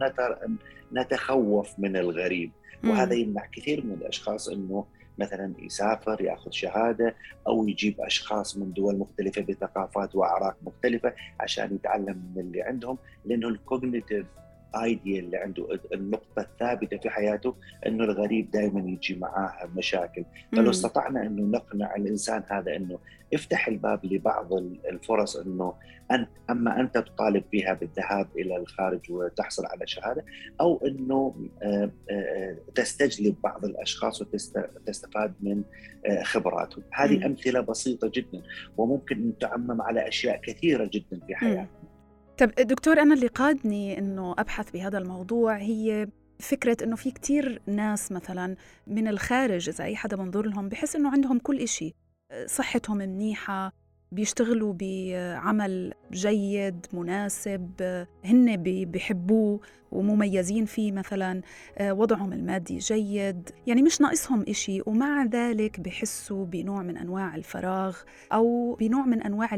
نتخوف 0.94 1.80
من 1.80 1.98
الغريب. 1.98 2.52
وهذا 2.84 3.14
يمنع 3.14 3.46
كثير 3.46 3.86
من 3.86 3.94
الأشخاص 3.94 4.50
إنه 4.50 4.86
مثلا 5.18 5.54
يسافر 5.60 6.22
يأخذ 6.22 6.52
شهادة 6.52 7.16
أو 7.48 7.68
يجيب 7.68 8.02
أشخاص 8.02 8.58
من 8.58 8.74
دول 8.74 8.98
مختلفة 8.98 9.42
بثقافات 9.42 10.16
وأعراق 10.16 10.58
مختلفة 10.64 11.14
عشان 11.40 11.76
يتعلم 11.76 12.32
من 12.36 12.42
اللي 12.42 12.62
عندهم 12.62 12.98
لأنه 13.26 13.48
الكوجنيتيف 13.48 14.26
ايديا 14.76 15.20
اللي 15.20 15.38
عنده 15.38 15.80
النقطة 15.94 16.42
الثابتة 16.42 16.98
في 16.98 17.10
حياته 17.10 17.56
إنه 17.88 18.04
الغريب 18.04 18.52
دائما 18.52 18.80
يجي 18.90 19.16
معاه 19.16 19.70
مشاكل. 19.76 20.26
فلو 20.52 20.70
استطعنا 20.70 21.22
إنه 21.26 21.58
نقنع 21.58 21.96
الإنسان 21.96 22.44
هذا 22.48 22.76
إنه 22.76 23.00
افتح 23.34 23.68
الباب 23.68 24.06
لبعض 24.06 24.54
الفرص 24.90 25.36
إنه 25.36 25.74
أنت 26.12 26.30
أما 26.50 26.80
أنت 26.80 26.98
تطالب 26.98 27.44
فيها 27.52 27.74
بالذهاب 27.74 28.28
إلى 28.38 28.58
الخارج 28.58 29.12
وتحصل 29.12 29.66
على 29.66 29.88
شهادة 29.88 30.26
أو 30.62 30.82
إنه 30.88 31.36
آه، 31.64 31.92
آه، 32.12 32.58
تستجلب 32.76 33.36
بعض 33.44 33.66
الأشخاص 33.66 34.22
وتستفاد 34.22 35.34
من 35.42 35.64
آه، 36.06 36.24
خبراتهم. 36.24 36.84
هذه 36.94 37.26
أمثلة 37.26 37.60
بسيطة 37.60 38.12
جدا 38.14 38.42
وممكن 38.78 39.34
تعمم 39.40 39.82
على 39.82 40.08
أشياء 40.08 40.42
كثيرة 40.42 40.90
جدا 40.94 41.20
في 41.28 41.36
حياتنا. 41.36 41.87
طب 42.38 42.52
دكتور 42.52 43.02
أنا 43.02 43.14
اللي 43.14 43.28
قادني 43.28 44.00
إنه 44.00 44.36
أبحث 44.38 44.72
بهذا 44.72 44.98
الموضوع 44.98 45.58
هي 45.58 46.08
فكرة 46.40 46.78
إنه 46.84 46.96
في 46.96 47.12
كتير 47.12 47.62
ناس 47.68 48.12
مثلا 48.12 48.56
من 48.88 49.08
الخارج 49.08 49.70
إذا 49.70 49.84
أي 49.84 49.96
حدا 49.96 50.16
بنظر 50.16 50.46
لهم 50.46 50.70
بحس 50.70 50.96
إنه 50.96 51.12
عندهم 51.12 51.40
كل 51.40 51.60
إشي. 51.60 51.96
صحتهم 52.46 52.98
منيحة 52.98 53.74
بيشتغلوا 54.12 54.74
بعمل 54.74 55.94
جيد 56.12 56.86
مناسب 56.94 57.72
هن 58.26 58.58
بيحبوه 58.64 59.60
ومميزين 59.92 60.66
فيه 60.66 60.92
مثلا. 60.92 61.42
وضعهم 61.82 62.34
المادي 62.34 62.78
جيد. 62.78 63.50
يعني 63.68 63.82
مش 63.82 64.02
ناقصهم 64.02 64.46
إشي. 64.48 64.82
ومع 64.86 65.24
ذلك 65.24 65.80
بحسوا 65.80 66.46
بنوع 66.46 66.82
من 66.84 66.98
أنواع 66.98 67.36
الفراغ 67.36 67.98
أو 68.34 68.76
بنوع 68.76 69.06
من 69.06 69.22
أنواع 69.22 69.56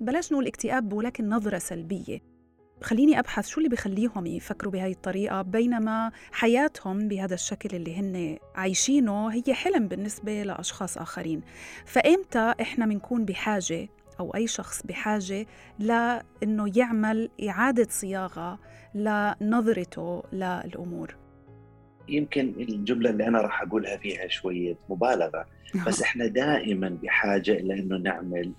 بلاش 0.00 0.32
نقول 0.32 0.46
اكتئاب 0.46 0.92
ولكن 0.92 1.28
نظرة 1.28 1.58
سلبية. 1.58 2.36
خليني 2.82 3.18
أبحث 3.18 3.48
شو 3.48 3.60
اللي 3.60 3.68
بخليهم 3.68 4.26
يفكروا 4.26 4.72
بهاي 4.72 4.90
الطريقة 4.90 5.42
بينما 5.42 6.12
حياتهم 6.32 7.08
بهذا 7.08 7.34
الشكل 7.34 7.76
اللي 7.76 7.96
هن 7.96 8.38
عايشينه 8.54 9.28
هي 9.28 9.54
حلم 9.54 9.88
بالنسبة 9.88 10.42
لأشخاص 10.42 10.98
آخرين. 10.98 11.40
فإمتى 11.84 12.54
إحنا 12.60 12.86
بنكون 12.86 13.24
بحاجة 13.24 13.88
أو 14.20 14.34
أي 14.34 14.46
شخص 14.46 14.82
بحاجة 14.82 15.46
لإنه 15.78 16.72
يعمل 16.76 17.30
إعادة 17.48 17.86
صياغة 17.90 18.58
لنظرته 18.94 20.22
للأمور؟ 20.32 21.16
يمكن 22.08 22.54
الجملة 22.58 23.10
اللي 23.10 23.28
أنا 23.28 23.40
راح 23.40 23.62
أقولها 23.62 23.96
فيها 23.96 24.28
شوية 24.28 24.76
مبالغة 24.88 25.46
بس 25.86 26.02
إحنا 26.06 26.26
دائما 26.26 26.88
بحاجة 27.02 27.52
إلى 27.52 27.74
إنه 27.74 27.96
نعمل 27.96 28.52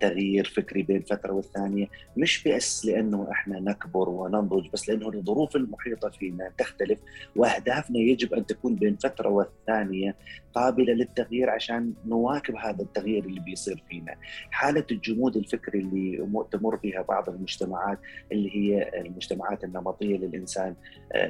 تغيير 0.00 0.44
فكري 0.56 0.82
بين 0.82 1.02
فترة 1.02 1.32
والثانية 1.32 1.86
مش 2.16 2.48
بس 2.48 2.86
لأنه 2.86 3.28
إحنا 3.30 3.60
نكبر 3.60 4.08
وننضج 4.08 4.68
بس 4.72 4.88
لأنه 4.88 5.08
الظروف 5.08 5.56
المحيطة 5.56 6.08
فينا 6.08 6.52
تختلف 6.58 6.98
وأهدافنا 7.36 7.98
يجب 7.98 8.34
أن 8.34 8.46
تكون 8.46 8.74
بين 8.74 8.96
فترة 8.96 9.28
والثانية 9.28 10.16
قابلة 10.54 10.92
للتغيير 10.92 11.50
عشان 11.50 11.92
نواكب 12.06 12.56
هذا 12.56 12.82
التغيير 12.82 13.24
اللي 13.24 13.40
بيصير 13.40 13.84
فينا. 13.88 14.14
حالة 14.50 14.84
الجمود 14.90 15.36
الفكري 15.36 15.78
اللي 15.78 16.28
تمر 16.52 16.76
بها 16.76 17.02
بعض 17.02 17.28
المجتمعات 17.28 17.98
اللي 18.32 18.56
هي 18.56 19.00
المجتمعات 19.00 19.64
النمطية 19.64 20.16
للانسان 20.16 20.74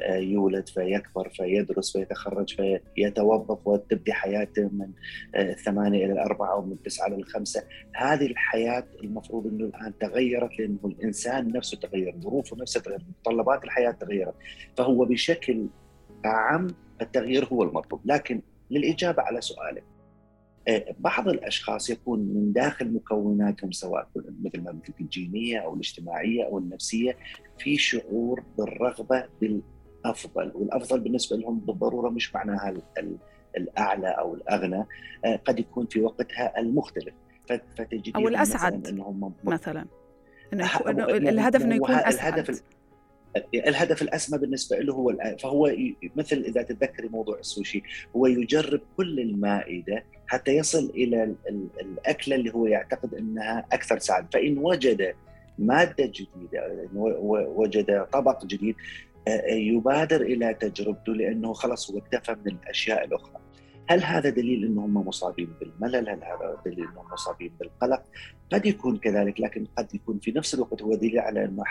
يولد 0.09 0.69
فيكبر 0.69 1.29
فيدرس 1.29 1.93
فيتخرج 1.97 2.57
فيتوظف 2.97 3.67
وتبدي 3.67 4.13
حياته 4.13 4.71
من 4.73 4.91
ثمانية 5.65 6.05
إلى 6.05 6.13
الأربعة 6.13 6.53
أو 6.53 6.63
من 6.63 6.83
تسعة 6.83 7.09
للخمسه، 7.09 7.63
هذه 7.95 8.28
الحياة 8.31 8.85
المفروض 9.05 9.47
إنه 9.47 9.65
الآن 9.65 9.99
تغيرت 9.99 10.59
لأنه 10.59 10.79
الإنسان 10.85 11.53
نفسه 11.53 11.79
تغير، 11.79 12.15
ظروفه 12.21 12.57
نفسها 12.57 12.83
تغير، 12.83 13.01
متطلبات 13.09 13.65
الحياة 13.65 13.91
تغيرت، 13.91 14.35
فهو 14.77 15.05
بشكل 15.05 15.67
عام 16.25 16.67
التغيير 17.03 17.45
هو 17.45 17.63
المطلوب، 17.63 18.01
لكن 18.05 18.43
للإجابة 18.71 19.23
على 19.23 19.41
سؤالك 19.41 19.85
آه، 20.69 20.95
بعض 20.99 21.29
الأشخاص 21.29 21.91
يكون 21.91 22.19
من 22.19 22.53
داخل 22.53 22.93
مكوناتهم 22.93 23.73
سواء 23.73 24.09
مثل 24.45 24.61
ما 24.61 24.71
قلت 24.71 25.01
الجينية 25.01 25.59
أو 25.59 25.75
الاجتماعية 25.75 26.45
أو 26.45 26.59
النفسية 26.59 27.17
في 27.59 27.77
شعور 27.77 28.43
بالرغبة 28.59 29.25
بالأفضل. 29.41 30.53
والأفضل 30.55 31.01
بالنسبة 31.01 31.37
لهم 31.37 31.59
بالضرورة 31.59 32.11
مش 32.11 32.35
معناها 32.35 32.75
الأعلى 33.57 34.09
أو 34.09 34.35
الأغنى 34.35 34.87
آه، 35.25 35.37
قد 35.37 35.61
يكون 35.61 35.87
في 35.87 36.01
وقتها 36.01 36.59
المختلف. 36.59 37.15
فتجد 37.77 38.17
أو 38.17 38.29
الأسعد 38.29 38.87
إنهم 38.89 39.33
مثلا. 39.45 39.87
إنه 40.53 40.67
الهدف 41.11 41.63
إنه 41.63 41.75
يكون 41.75 41.95
أسعد. 41.95 42.33
الهدف 42.39 42.63
الهدف 43.55 44.03
الأسمى 44.03 44.39
بالنسبة 44.39 44.79
له 44.79 44.95
هو 44.95 45.15
فهو 45.39 45.73
مثل 46.17 46.37
إذا 46.37 46.63
تتذكري 46.63 47.09
موضوع 47.09 47.39
السوشي 47.39 47.83
هو 48.17 48.27
يجرب 48.27 48.81
كل 48.97 49.21
المائدة 49.21 50.05
حتى 50.27 50.57
يصل 50.57 50.91
إلى 50.95 51.35
الأكلة 51.81 52.37
اللي 52.37 52.55
هو 52.55 52.67
يعتقد 52.67 53.15
إنها 53.15 53.67
أكثر 53.73 53.99
سعادة. 53.99 54.29
فإن 54.33 54.59
وجد 54.59 55.15
مادة 55.59 56.07
جديدة 56.07 56.89
وجد 57.57 58.07
طبق 58.13 58.45
جديد 58.45 58.77
يبادر 59.49 60.21
إلى 60.21 60.55
تجربته 60.55 61.15
لأنه 61.15 61.53
خلص 61.53 61.91
هو 61.91 61.99
اكتفى 61.99 62.37
من 62.45 62.57
الأشياء 62.63 63.05
الأخرى. 63.05 63.38
هل 63.91 64.05
هذا 64.05 64.31
دليل 64.31 64.65
انهم 64.65 64.95
مصابين 64.95 65.49
بالملل؟ 65.61 66.09
هل 66.09 66.25
هذا 66.25 66.57
دليل 66.67 66.81
انهم 66.81 67.13
مصابين 67.13 67.53
بالقلق؟ 67.61 68.03
قد 68.53 68.67
يكون 68.67 68.97
كذلك 68.97 69.41
لكن 69.41 69.67
قد 69.79 69.95
يكون 69.95 70.19
في 70.19 70.33
نفس 70.33 70.55
الوقت 70.55 70.83
هو 70.83 70.95
دليل 70.95 71.19
على 71.19 71.45
انه 71.45 71.63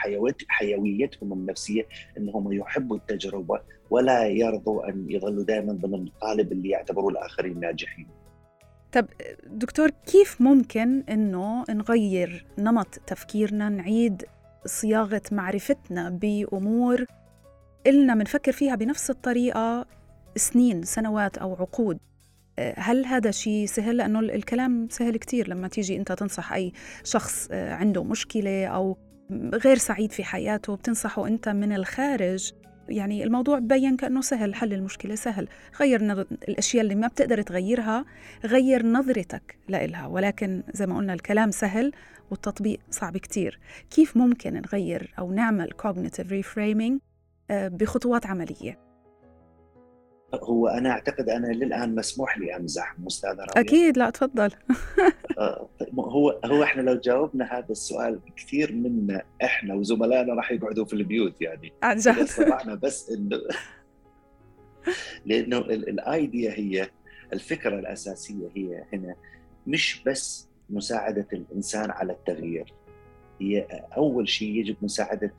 حيويتهم 0.48 1.34
النفسية 1.34 1.88
إنهم 2.18 2.54
يحبوا 2.54 2.98
التجربة 2.98 3.60
ولا 3.90 4.28
يرضوا 4.28 4.90
أن 4.90 5.06
يظلوا 5.10 5.44
دائما 5.44 5.74
ضمن 5.74 6.08
القالب 6.08 6.52
اللي 6.52 6.70
يعتبروه 6.70 7.10
الآخرين 7.10 7.60
ناجحين. 7.60 8.08
طب 8.92 9.06
دكتور 9.48 9.90
كيف 9.90 10.42
ممكن 10.42 11.04
إنه 11.10 11.64
نغير 11.70 12.46
نمط 12.58 13.00
تفكيرنا 13.08 13.70
نعيد 13.70 14.26
صياغة 14.66 15.22
معرفتنا 15.32 16.10
بأمور 16.10 17.06
إلنا 17.88 18.16
بنفكر 18.16 18.52
فيها 18.52 18.76
بنفس 18.76 19.10
الطريقة 19.10 19.86
سنين 20.38 20.84
سنوات 20.84 21.38
أو 21.38 21.54
عقود. 21.54 21.98
هل 22.78 23.06
هذا 23.06 23.32
شيء 23.32 23.66
سهل؟ 23.66 23.98
لأنه 23.98 24.20
الكلام 24.20 24.88
سهل 24.92 25.18
كتير 25.18 25.48
لما 25.48 25.68
تيجي 25.68 25.98
أنت 25.98 26.12
تنصح 26.12 26.54
أي 26.54 26.74
شخص 27.04 27.52
عنده 27.52 28.04
مشكلة 28.04 28.66
أو 28.66 28.98
غير 29.54 29.78
سعيد 29.78 30.12
في 30.12 30.24
حياته 30.24 30.76
بتنصحه 30.76 31.28
أنت 31.28 31.50
من 31.50 31.74
الخارج. 31.74 32.52
يعني 32.90 33.24
الموضوع 33.24 33.60
بين 33.60 33.98
كأنه 33.98 34.22
سهل 34.22 34.56
حل 34.56 34.74
المشكلة 34.74 35.16
سهل. 35.16 35.48
غير 35.80 36.02
الأشياء 36.50 36.84
اللي 36.84 36.96
ما 36.96 37.08
بتقدر 37.08 37.42
تغيرها 37.42 38.06
غير 38.46 38.86
نظرتك 38.86 39.58
لإلها. 39.70 40.08
ولكن 40.08 40.64
زي 40.74 40.86
ما 40.86 40.98
قلنا 40.98 41.14
الكلام 41.14 41.52
سهل 41.52 41.92
والتطبيق 42.32 42.80
صعب 42.92 43.18
كتير. 43.18 43.60
كيف 43.90 44.18
ممكن 44.18 44.54
نغير 44.54 45.14
أو 45.20 45.32
نعمل 45.32 45.70
cognitive 45.84 46.30
reframing 46.30 46.94
بخطوات 47.52 48.26
عملية؟ 48.26 48.87
هو 50.34 50.68
أنا 50.68 50.90
أعتقد 50.90 51.30
أنا 51.30 51.48
للآن 51.48 51.96
مسموح 51.96 52.38
لي 52.38 52.56
أمزح 52.56 52.96
استاذه 53.08 53.40
رابعه 53.40 53.62
أكيد 53.62 53.98
لا 53.98 54.10
تفضل. 54.10 54.52
آه، 55.38 55.70
هو 56.00 56.40
هو 56.46 56.64
إحنا 56.64 56.82
لو 56.82 56.96
جاوبنا 56.96 57.58
هذا 57.58 57.72
السؤال 57.72 58.20
كثير 58.38 58.72
منا 58.72 59.24
إحنا 59.44 59.74
وزملائنا 59.74 60.34
راح 60.34 60.52
يقعدوا 60.52 60.86
في 60.86 60.94
البيوت 60.94 61.42
يعني. 61.42 61.74
عن 61.84 61.98
جد. 61.98 62.08
استطعنا 62.08 62.76
بس 62.84 63.10
إنه 63.10 63.42
لأنه 65.26 65.58
الآيديا 65.58 66.52
هي 66.52 66.90
الفكرة 67.34 67.80
الأساسية 67.80 68.48
هي 68.56 68.84
هنا 68.94 69.16
مش 69.68 70.04
بس 70.04 70.48
مساعدة 70.70 71.28
الإنسان 71.34 71.92
على 71.92 72.14
التغيير. 72.14 72.74
هي 73.42 73.68
أول 73.98 74.30
شيء 74.30 74.56
يجب 74.56 74.76
مساعدة 74.82 75.32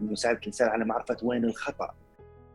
مساعدة 0.00 0.38
الإنسان 0.38 0.68
على 0.68 0.84
معرفة 0.84 1.16
وين 1.22 1.44
الخطأ. 1.44 1.94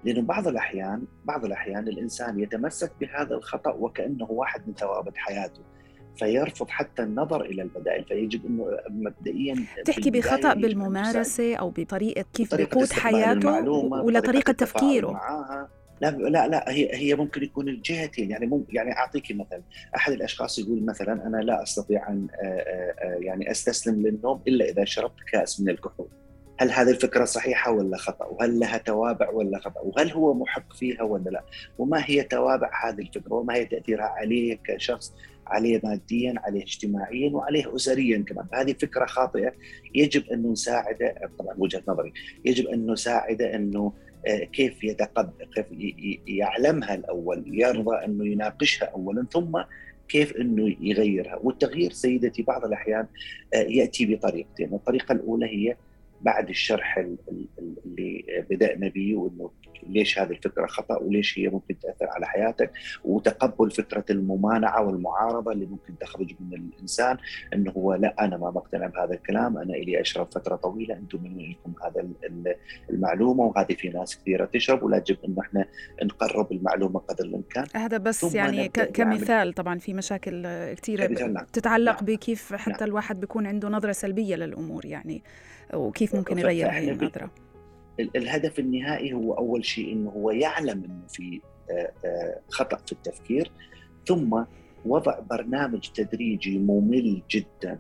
لأنه 0.03 0.21
بعض 0.21 0.47
الاحيان 0.47 1.03
بعض 1.25 1.45
الأحيان 1.45 1.88
الإنسان 1.88 2.39
يتمسك 2.39 2.91
بهذا 3.01 3.35
الخطأ 3.35 3.71
وكأنه 3.71 4.27
واحد 4.31 4.67
من 4.67 4.73
ثوابت 4.73 5.17
حياته. 5.17 5.62
فيرفض 6.15 6.69
حتى 6.69 7.03
النظر 7.03 7.41
إلى 7.41 7.62
البدائل 7.62 8.03
فيجب 8.03 8.45
إنه 8.45 8.77
مبدئيا 8.89 9.55
تحكي 9.85 10.12
بخطأ 10.12 10.53
بالممارسة 10.53 11.55
أو 11.55 11.69
بطريقة 11.69 12.25
كيف 12.33 12.55
بيقود 12.55 12.91
حياته 12.91 13.69
ولا 14.03 14.19
طريقة 14.19 14.53
تفكيره. 14.53 15.12
معاها 15.12 15.69
لا 16.01 16.12
لا 16.12 16.47
لا 16.47 16.71
هي 16.71 16.95
هي 16.95 17.15
ممكن 17.15 17.43
يكون 17.43 17.69
الجهتين 17.69 18.31
يعني 18.31 18.45
ممكن 18.45 18.75
يعني 18.75 18.97
أعطيك 18.97 19.31
مثل 19.31 19.62
أحد 19.95 20.13
الأشخاص 20.13 20.59
يقول 20.59 20.85
مثلا 20.85 21.27
أنا 21.27 21.38
لا 21.38 21.63
أستطيع 21.63 22.09
أن 22.09 22.27
يعني 23.19 23.51
أستسلم 23.51 24.07
للنوم 24.07 24.41
إلا 24.47 24.69
إذا 24.69 24.85
شربت 24.85 25.19
كاس 25.31 25.62
من 25.62 25.69
الكحول. 25.69 26.07
هل 26.60 26.72
هذه 26.72 26.89
الفكرة 26.89 27.26
صحيحة 27.26 27.72
ولا 27.72 27.98
خطأ؟ 27.98 28.26
وهل 28.26 28.60
لها 28.60 28.78
توابع 28.78 29.30
ولا 29.30 29.60
خطأ؟ 29.60 29.82
وهل 29.82 30.12
هو 30.12 30.34
محق 30.34 30.74
فيها 30.74 31.04
ولا 31.04 31.30
لا؟ 31.30 31.43
وما 31.78 32.04
هي 32.06 32.24
توابع 32.24 32.72
هذه 32.86 33.02
الفكرة؟ 33.02 33.34
وما 33.34 33.56
هي 33.56 33.65
تأثيرها 33.65 34.06
عليه 34.06 34.60
كشخص؟ 34.63 35.13
عليه 35.48 35.82
ماديا، 35.84 36.34
عليه 36.38 36.63
اجتماعيا، 36.63 37.32
وعليه 37.32 37.76
اسريا 37.76 38.24
كمان، 38.28 38.45
هذه 38.54 38.74
فكرة 38.74 39.06
خاطئة 39.06 39.54
يجب 39.95 40.24
أن 40.32 40.52
نساعده 40.52 41.15
طبعا 41.39 41.56
وجهة 41.58 41.84
نظري، 41.88 42.13
يجب 42.45 42.67
أن 42.67 42.91
نساعده 42.91 43.56
أنه 43.56 43.93
آه، 44.28 44.43
كيف 44.43 44.84
يتقبل 44.84 45.45
كيف 45.56 45.65
يعلمها 46.28 46.95
الأول، 46.95 47.43
يرضى 47.48 48.06
أنه 48.06 48.28
يناقشها 48.28 48.86
اولا 48.86 49.26
ثم 49.34 49.62
كيف 50.10 50.36
أنه 50.36 50.76
يغيرها، 50.82 51.39
والتغيير 51.43 51.91
سيدتي 51.91 52.43
بعض 52.43 52.65
الأحيان 52.65 53.08
آه، 53.54 53.58
يأتي 53.58 54.15
بطريقتين، 54.15 54.74
الطريقة 54.74 55.13
الأولى 55.13 55.45
هي 55.45 55.76
بعد 56.21 56.49
الشرح 56.49 56.97
اللي 57.86 58.23
بدأنا 58.49 58.88
به 58.88 59.15
وإنه 59.15 59.51
ليش 59.88 60.19
هذه 60.19 60.32
الفكرة 60.32 60.67
خطأ 60.67 60.97
وليش 60.97 61.39
هي 61.39 61.49
ممكن 61.49 61.79
تأثر 61.79 62.08
على 62.10 62.25
حياتك 62.25 62.71
وتقبل 63.03 63.71
فكرة 63.71 64.05
الممانعة 64.10 64.82
والمعارضة 64.88 65.51
اللي 65.51 65.65
ممكن 65.65 65.97
تخرج 65.97 66.36
من 66.39 66.53
الإنسان 66.53 67.17
إنه 67.53 67.71
هو 67.71 67.93
لا 67.93 68.15
أنا 68.19 68.38
ما 68.38 68.51
مقتنع 68.51 68.88
بهذا 68.88 69.13
الكلام 69.13 69.58
أنا 69.58 69.73
إلي 69.73 70.01
أشرب 70.01 70.27
فترة 70.32 70.55
طويلة 70.55 70.95
أنتم 70.95 71.23
من 71.23 71.38
لكم 71.38 71.73
هذا 71.84 72.08
المعلومة 72.89 73.43
وهذه 73.43 73.73
في 73.73 73.89
ناس 73.89 74.17
كثيرة 74.17 74.45
تشرب 74.45 74.84
ولا 74.84 74.97
يجب 74.97 75.17
إنه 75.25 75.41
إحنا 75.41 75.65
نقرب 76.03 76.51
المعلومة 76.51 76.99
قدر 76.99 77.25
الإمكان 77.25 77.65
هذا 77.75 77.97
بس 77.97 78.36
يعني 78.36 78.69
كمثال 78.69 79.53
طبعا 79.53 79.79
في 79.79 79.93
مشاكل 79.93 80.47
كثيرة 80.73 81.08
نعم. 81.08 81.45
تتعلق 81.53 81.95
نعم. 81.95 82.05
بكيف 82.05 82.53
حتى 82.53 82.71
نعم. 82.71 82.89
الواحد 82.89 83.19
بيكون 83.19 83.47
عنده 83.47 83.69
نظرة 83.69 83.91
سلبية 83.91 84.36
للأمور 84.36 84.86
يعني 84.86 85.23
وكيف 85.73 86.15
ممكن 86.15 86.39
يغير 86.39 86.69
هذه 86.69 86.91
النظره 86.91 87.32
الهدف 88.15 88.60
النهائي 88.60 89.13
هو 89.13 89.34
أول 89.34 89.65
شيء 89.65 89.93
إنه 89.93 90.10
هو 90.10 90.32
يعلم 90.32 90.84
إنه 90.84 91.08
في 91.08 91.41
آه، 91.71 91.91
آه، 92.05 92.39
خطأ 92.49 92.77
في 92.77 92.91
التفكير 92.91 93.51
ثم 94.08 94.43
وضع 94.86 95.19
برنامج 95.19 95.79
تدريجي 95.79 96.60
ممل 96.60 97.21
جدا. 97.32 97.79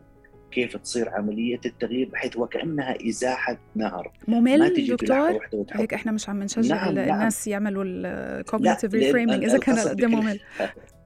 كيف 0.51 0.77
تصير 0.77 1.09
عملية 1.09 1.59
التغيير؟ 1.65 2.09
بحيث 2.09 2.37
وكأنها 2.37 3.09
إزاحة 3.09 3.57
نهر. 3.75 4.11
ممل 4.27 4.59
ما 4.59 4.69
تجي 4.69 4.91
دكتور؟ 4.91 5.49
هيك 5.71 5.93
إحنا 5.93 6.11
مش 6.11 6.29
عم 6.29 6.43
نشجع 6.43 6.75
نعم, 6.75 6.95
نعم. 6.95 7.13
الناس 7.13 7.47
نعم. 7.47 7.51
يعملوا 7.53 7.83
ال 7.87 7.98
cognitive 7.98 8.93
reframing 8.93 9.43
إذا 9.43 9.57
كان 9.57 9.79
قد 9.79 10.05
ممل. 10.05 10.39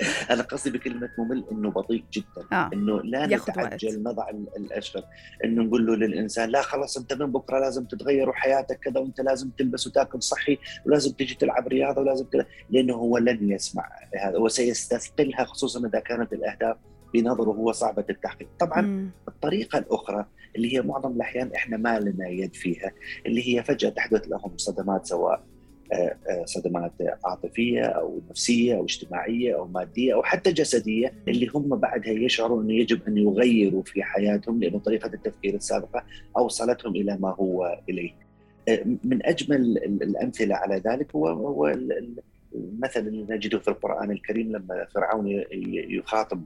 أنا 0.30 0.42
قصدي 0.42 0.78
بكلمة 0.78 1.10
ممل 1.18 1.44
إنه 1.52 1.70
بطيء 1.70 2.04
جدا 2.12 2.46
آه. 2.52 2.70
إنه 2.72 3.02
لا 3.02 3.26
نتعجل 3.26 4.02
نضع 4.02 4.30
الاشهر 4.56 5.02
إنه 5.44 5.62
نقول 5.62 5.86
له 5.86 5.96
للإنسان 5.96 6.48
لا 6.48 6.62
خلاص 6.62 6.98
أنت 6.98 7.12
من 7.12 7.32
بكرة 7.32 7.58
لازم 7.58 7.84
تتغير 7.84 8.28
وحياتك 8.28 8.78
كذا 8.78 9.00
وأنت 9.00 9.20
لازم 9.20 9.50
تلبس 9.50 9.86
وتأكل 9.86 10.22
صحي 10.22 10.58
ولازم 10.86 11.12
تجي 11.12 11.34
تلعب 11.34 11.68
رياضة 11.68 12.00
ولازم 12.00 12.24
كذا 12.24 12.46
لأنه 12.70 12.94
هو 12.94 13.18
لن 13.18 13.50
يسمع 13.50 13.90
هذا 14.20 14.38
وسيستثقلها 14.38 15.44
خصوصا 15.44 15.88
إذا 15.88 16.00
كانت 16.00 16.32
الأهداف 16.32 16.76
بنظره 17.14 17.50
هو 17.50 17.72
صعبة 17.72 18.04
التحقيق 18.10 18.48
طبعا 18.60 18.80
م. 18.80 19.10
الطريقة 19.28 19.78
الأخرى 19.78 20.26
اللي 20.56 20.76
هي 20.76 20.82
معظم 20.82 21.12
الأحيان 21.12 21.52
إحنا 21.54 21.76
ما 21.76 22.00
لنا 22.00 22.28
يد 22.28 22.54
فيها 22.54 22.92
اللي 23.26 23.48
هي 23.48 23.64
فجأة 23.64 23.88
تحدث 23.88 24.28
لهم 24.28 24.56
صدمات 24.56 25.06
سواء 25.06 25.53
صدمات 26.44 26.92
عاطفية 27.24 27.84
أو 27.84 28.20
نفسية 28.30 28.74
أو 28.74 28.84
اجتماعية 28.84 29.56
أو 29.56 29.66
مادية 29.66 30.14
أو 30.14 30.22
حتى 30.22 30.52
جسدية 30.52 31.12
اللي 31.28 31.50
هم 31.54 31.76
بعدها 31.76 32.12
يشعروا 32.12 32.62
إنه 32.62 32.72
يجب 32.72 33.00
أن 33.08 33.18
يغيروا 33.18 33.82
في 33.82 34.02
حياتهم 34.02 34.60
لأنه 34.60 34.78
طريقة 34.78 35.10
التفكير 35.14 35.54
السابقة 35.54 36.04
أوصلتهم 36.36 36.96
إلى 36.96 37.18
ما 37.20 37.34
هو 37.38 37.78
إليه. 37.88 38.10
آه، 38.68 38.84
من 39.04 39.26
أجمل 39.26 39.76
الأمثلة 40.02 40.54
على 40.54 40.82
ذلك 40.86 41.14
هو 41.14 41.28
هو 41.28 41.76
المثل 42.54 43.00
اللي 43.00 43.26
نجده 43.34 43.58
في 43.58 43.68
القرآن 43.68 44.10
الكريم 44.10 44.52
لما 44.52 44.86
فرعون 44.94 45.44
يخاطب 45.88 46.42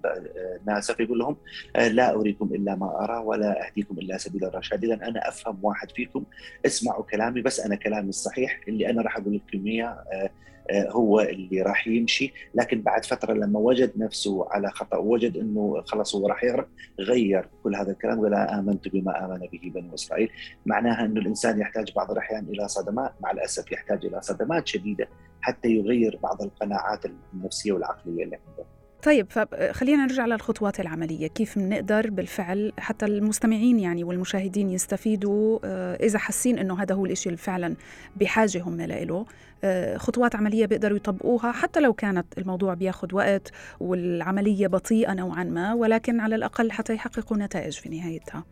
ناسه 0.66 0.94
فيقول 0.94 1.18
لهم 1.18 1.36
لا 1.76 2.14
أريكم 2.14 2.54
إلا 2.54 2.74
ما 2.74 3.04
أرى 3.04 3.24
ولا 3.24 3.66
أهديكم 3.66 3.98
إلا 3.98 4.18
سبيل 4.18 4.44
الرشاد. 4.44 4.84
إذا 4.84 4.94
أنا 4.94 5.28
أفهم 5.28 5.58
واحد 5.62 5.90
فيكم 5.90 6.24
اسمعوا 6.66 7.04
كلامي 7.04 7.42
بس 7.42 7.60
أنا 7.60 7.74
كلامي 7.74 8.08
الصحيح 8.08 8.60
اللي 8.68 8.90
أنا 8.90 9.02
راح 9.02 9.16
أقول 9.16 9.34
لكم 9.34 9.66
إياه 9.66 10.04
آه، 10.12 10.30
هو 10.72 11.20
اللي 11.20 11.62
راح 11.62 11.88
يمشي. 11.88 12.32
لكن 12.54 12.82
بعد 12.82 13.04
فترة 13.04 13.32
لما 13.32 13.58
وجد 13.58 13.92
نفسه 13.96 14.46
على 14.50 14.70
خطأ 14.70 14.96
ووجد 14.96 15.36
إنه 15.36 15.82
خلص 15.86 16.14
هو 16.14 16.26
راح 16.26 16.44
يغرق 16.44 16.68
غير 17.00 17.48
كل 17.62 17.76
هذا 17.76 17.90
الكلام 17.92 18.18
وقال 18.18 18.34
آمنت 18.34 18.88
بما 18.88 19.24
آمن 19.24 19.38
به 19.38 19.72
بنو 19.74 19.94
إسرائيل. 19.94 20.30
معناها 20.66 21.04
إنه 21.04 21.20
الإنسان 21.20 21.60
يحتاج 21.60 21.92
بعض 21.96 22.10
الأحيان 22.10 22.44
إلى 22.44 22.68
صدمات 22.68 23.12
مع 23.20 23.30
الأسف 23.30 23.72
يحتاج 23.72 24.06
إلى 24.06 24.20
صدمات 24.22 24.66
شديدة 24.66 25.08
حتى 25.40 25.68
يغير 25.68 26.18
بعض 26.22 26.42
القناعات 26.42 27.00
النفسية 27.34 27.72
والعقلية 27.72 28.24
اللي 28.24 28.38
عنده. 28.48 28.77
طيب 29.08 29.26
فخلينا 29.30 30.02
نرجع 30.02 30.26
للخطوات 30.26 30.80
العملية. 30.80 31.26
كيف 31.26 31.58
بنقدر 31.58 32.10
بالفعل 32.10 32.72
حتى 32.78 33.06
المستمعين 33.06 33.80
يعني 33.80 34.04
والمشاهدين 34.04 34.70
يستفيدوا 34.70 35.58
آه، 35.64 35.94
إذا 35.94 36.18
حاسين 36.18 36.58
أنه 36.58 36.82
هذا 36.82 36.94
هو 36.94 37.06
الإشي 37.06 37.28
اللي 37.28 37.36
فعلا 37.36 37.74
بحاجة 38.16 38.62
هم 38.62 38.80
له 38.80 39.26
آه، 39.64 39.96
خطوات 39.96 40.36
عملية 40.36 40.66
بيقدروا 40.66 40.96
يطبقوها 40.96 41.52
حتى 41.52 41.80
لو 41.80 41.92
كانت 41.92 42.26
الموضوع 42.38 42.74
بياخد 42.74 43.14
وقت 43.14 43.52
والعملية 43.80 44.66
بطيئة 44.66 45.14
نوعا 45.14 45.44
ما 45.44 45.74
ولكن 45.74 46.20
على 46.20 46.34
الأقل 46.34 46.72
حتى 46.72 46.94
يحققوا 46.94 47.36
نتائج 47.36 47.78
في 47.78 47.88
نهايتها. 47.88 48.44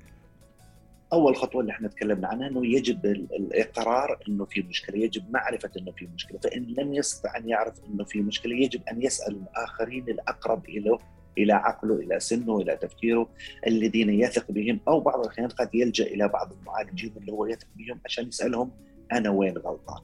أول 1.13 1.37
خطوة 1.37 1.61
اللي 1.61 1.73
إحنا 1.73 1.89
تكلمنا 1.89 2.29
عنها 2.29 2.49
إنه 2.49 2.67
يجب 2.67 3.07
الإقرار 3.07 4.19
إنه 4.29 4.45
في 4.45 4.63
مشكلة، 4.63 4.99
يجب 4.99 5.31
معرفة 5.31 5.71
إنه 5.79 5.93
في 5.93 6.09
مشكلة، 6.15 6.39
فإن 6.39 6.75
لم 6.79 6.95
يستطع 6.95 7.37
أن 7.37 7.49
يعرف 7.49 7.75
إنه 7.85 8.05
في 8.05 8.21
مشكلة 8.21 8.57
يجب 8.57 8.81
أن 8.93 9.03
يسأل 9.03 9.37
الآخرين 9.37 10.09
الأقرب 10.09 10.69
اليه 10.69 10.99
إلى 11.39 11.53
عقله 11.53 11.95
إلى 11.95 12.21
سنه 12.21 12.59
إلى 12.61 12.77
تفكيره 12.77 13.29
الذين 13.67 14.11
يثق 14.11 14.51
بهم 14.53 14.81
أو 14.89 15.01
بعض 15.01 15.21
الأحيان 15.21 15.49
قد 15.49 15.75
يلجأ 15.75 16.05
إلى 16.05 16.29
بعض 16.29 16.53
المعالجين 16.53 17.13
اللي 17.17 17.33
هو 17.33 17.47
يثق 17.47 17.67
بهم 17.77 18.01
عشان 18.05 18.29
يسألهم 18.29 18.71
أنا 19.13 19.31
وين 19.31 19.59
غلطان؟ 19.59 20.03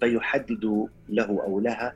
فيحددوا 0.00 0.88
له 1.08 1.42
أو 1.44 1.60
لها 1.60 1.94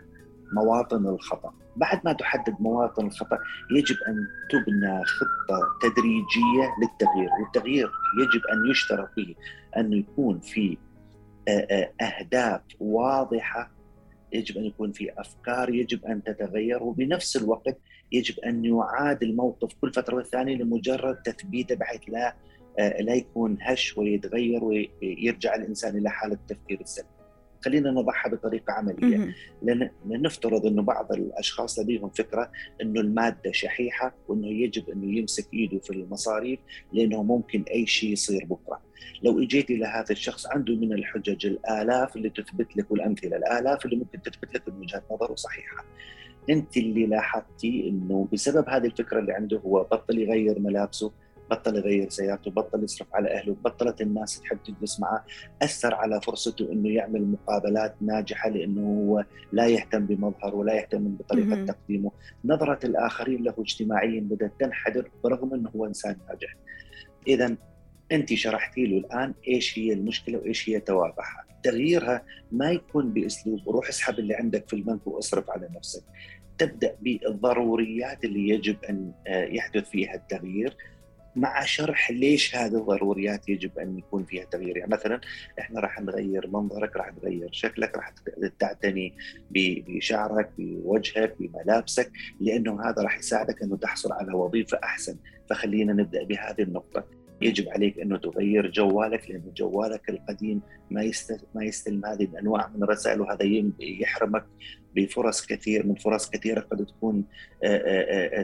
مواطن 0.53 1.07
الخطأ. 1.07 1.55
بعد 1.79 2.01
ما 2.05 2.13
تحدد 2.13 2.57
مواطن 2.61 3.07
الخطأ 3.07 3.39
يجب 3.71 3.97
أن 4.09 4.27
تبنى 4.51 5.05
خطة 5.05 5.61
تدريجية 5.83 6.75
للتغيير 6.83 7.31
والتغيير 7.41 7.91
يجب 8.21 8.47
أن 8.53 8.71
يشترط 8.71 9.09
فيه 9.15 9.35
أن 9.77 9.93
يكون 9.93 10.41
في 10.41 10.77
أهداف 12.01 12.61
واضحة 12.81 13.71
يجب 14.33 14.57
أن 14.57 14.65
يكون 14.65 14.93
في 14.93 15.21
أفكار 15.21 15.75
يجب 15.75 16.05
أن 16.05 16.23
تتغير 16.25 16.83
وبنفس 16.83 17.37
الوقت 17.37 17.79
يجب 18.13 18.39
أن 18.39 18.65
يعاد 18.65 19.23
الموقف 19.23 19.75
كل 19.81 19.93
فترة 19.93 20.15
والثانية 20.17 20.57
لمجرد 20.57 21.17
تثبيته 21.17 21.75
بحيث 21.75 22.01
لا 22.09 22.35
لا 22.79 23.15
يكون 23.15 23.59
هش 23.61 23.99
ويتغير 23.99 24.65
ويرجع 24.65 25.55
الإنسان 25.55 25.99
إلى 25.99 26.11
حالة 26.11 26.35
التفكير 26.35 26.81
السلبي. 26.81 27.09
خلينا 27.65 27.91
نضعها 27.91 28.29
بطريقة 28.29 28.73
عملية. 28.73 29.35
لأن 29.63 29.91
نفترض 30.07 30.67
إنه 30.67 30.83
بعض 30.83 31.13
الأشخاص 31.13 31.79
لديهم 31.79 32.11
فكرة 32.11 32.51
إنه 32.83 33.01
المادة 33.01 33.53
شحيحة 33.53 34.15
وإنه 34.29 34.49
يجب 34.49 34.91
إنه 34.91 35.19
يمسك 35.19 35.55
إيده 35.55 35.79
في 35.79 35.91
المصاريف 35.91 36.61
لأنه 36.93 37.23
ممكن 37.23 37.63
أي 37.63 37.87
شيء 37.87 38.13
يصير 38.13 38.45
بكرة. 38.45 38.81
لو 39.23 39.43
اجيت 39.43 39.71
إلى 39.71 39.87
هذا 39.87 40.11
الشخص 40.11 40.47
عنده 40.47 40.77
من 40.77 40.93
الحجج 40.93 41.47
الآلاف 41.47 42.17
اللي 42.17 42.31
تثبت 42.31 42.77
لك 42.77 42.91
والأمثلة 42.91 43.37
الآلاف 43.37 43.85
اللي 43.85 43.97
ممكن 43.97 44.23
تثبت 44.23 44.55
لك 44.55 44.63
ان 44.69 44.75
وجهه 44.75 45.03
نظره 45.11 45.35
صحيحة. 45.35 45.85
أنت 46.51 46.77
اللي 46.77 47.07
لاحظتي 47.07 47.89
إنه 47.89 48.29
بسبب 48.33 48.69
هذه 48.69 48.87
الفكرة 48.87 49.21
اللي 49.21 49.33
عنده 49.33 49.59
هو 49.59 49.83
بطل 49.83 50.19
يغير 50.19 50.59
ملابسه 50.59 51.13
بطل 51.51 51.77
يغير 51.77 52.09
سيارته 52.09 52.51
بطل 52.51 52.85
يصرف 52.85 53.15
على 53.15 53.35
أهله 53.35 53.57
بطلت 53.65 54.01
الناس 54.01 54.41
تحب 54.41 54.59
تجلس 54.65 55.01
معه 55.01 55.25
أثر 55.63 55.95
على 55.95 56.21
فرصته 56.21 56.73
إنه 56.73 56.89
يعمل 56.89 57.27
مقابلات 57.27 57.95
ناجحة 58.01 58.49
لأنه 58.49 58.81
هو 58.81 59.25
لا 59.53 59.67
يهتم 59.67 60.07
بمظهر 60.07 60.55
ولا 60.55 60.75
يهتم 60.75 61.09
بطريقة 61.09 61.65
تقديمه. 61.65 62.13
نظرة 62.45 62.87
الآخرين 62.87 63.43
له 63.43 63.55
اجتماعيا 63.59 64.21
بدأت 64.21 64.53
تنحدر 64.61 65.11
برغم 65.25 65.55
إنه 65.55 65.71
هو 65.77 65.87
إنسان 65.87 66.17
ناجح. 66.29 66.57
اذا 67.27 67.57
أنت 68.13 68.35
شرحتي 68.35 68.87
له 68.87 68.99
الآن 68.99 69.35
إيش 69.49 69.79
هي 69.79 69.93
المشكلة 69.93 70.39
وإيش 70.39 70.69
هي 70.69 70.81
توابعها. 70.81 71.45
تغييرها 71.63 72.23
ما 72.53 72.71
يكون 72.71 73.13
بأسلوب 73.13 73.69
روح 73.69 73.89
اسحب 73.89 74.19
اللي 74.19 74.35
عندك 74.35 74.69
في 74.69 74.77
البنك 74.77 75.07
واصرف 75.07 75.51
على 75.51 75.69
نفسك. 75.77 76.03
تبدأ 76.59 76.97
بالضروريات 77.01 78.25
اللي 78.25 78.49
يجب 78.49 78.85
أن 78.85 79.13
آه، 79.27 79.45
يحدث 79.45 79.91
فيها 79.91 80.15
التغيير. 80.15 80.77
مع 81.37 81.65
شرح 81.65 82.11
ليش 82.11 82.57
هذه 82.57 82.77
الضروريات 82.77 83.49
يجب 83.49 83.79
أن 83.79 83.99
يكون 83.99 84.25
فيها 84.25 84.45
تغيير. 84.45 84.77
يعني 84.77 84.91
مثلا 84.91 85.21
إحنا 85.59 85.81
راح 85.81 86.01
نغير 86.01 86.47
منظرك 86.47 86.97
راح 86.97 87.11
تغير 87.11 87.49
شكلك 87.53 87.97
راح 87.97 88.13
تعتني 88.59 89.15
بشعرك 89.51 90.51
بوجهك 90.59 91.35
بملابسك 91.41 92.13
لأنه 92.41 92.83
هذا 92.83 93.03
راح 93.03 93.19
يساعدك 93.19 93.63
أنه 93.63 93.77
تحصل 93.77 94.13
على 94.13 94.33
وظيفة 94.33 94.79
أحسن. 94.85 95.17
فخلينا 95.51 95.93
نبدأ 95.93 96.25
بهذه 96.25 96.63
النقطة. 96.63 97.18
يجب 97.43 97.69
عليك 97.69 97.99
أنه 97.99 98.17
تغير 98.17 98.71
جوالك 98.71 99.31
لأنه 99.31 99.53
جوالك 99.57 100.11
القديم 100.11 100.61
ما. 100.91 101.11
ما 101.55 101.65
يستلم 101.65 102.07
هذه 102.07 102.25
الأنواع 102.25 102.69
من 102.77 102.83
الرسائل 102.83 103.21
وهذا 103.21 103.45
يحرمك 103.81 104.45
بفرص 104.97 105.47
كثير 105.47 105.87
من 105.87 105.95
فرص 105.95 106.31
كثيرة 106.31 106.61
قد 106.61 106.87
تكون 106.87 107.25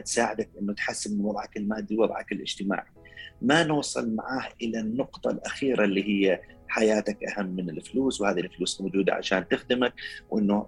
تساعدك 0.05 0.49
أنه 0.61 0.73
تحسن 0.73 1.17
من 1.17 1.25
وضعك 1.25 1.57
المادي 1.57 1.97
ووضعك 1.97 2.31
الاجتماعي. 2.31 2.87
ما 3.41 3.63
نوصل 3.63 4.15
معاه 4.15 4.49
إلى 4.61 4.79
النقطة 4.79 5.31
الأخيرة 5.31 5.83
اللي 5.83 6.03
هي 6.03 6.39
حياتك 6.67 7.23
أهم 7.23 7.45
من 7.45 7.69
الفلوس 7.69 8.21
وهذه 8.21 8.39
الفلوس 8.39 8.81
موجودة 8.81 9.13
عشان 9.13 9.47
تخدمك 9.47 9.93
وإنه 10.29 10.67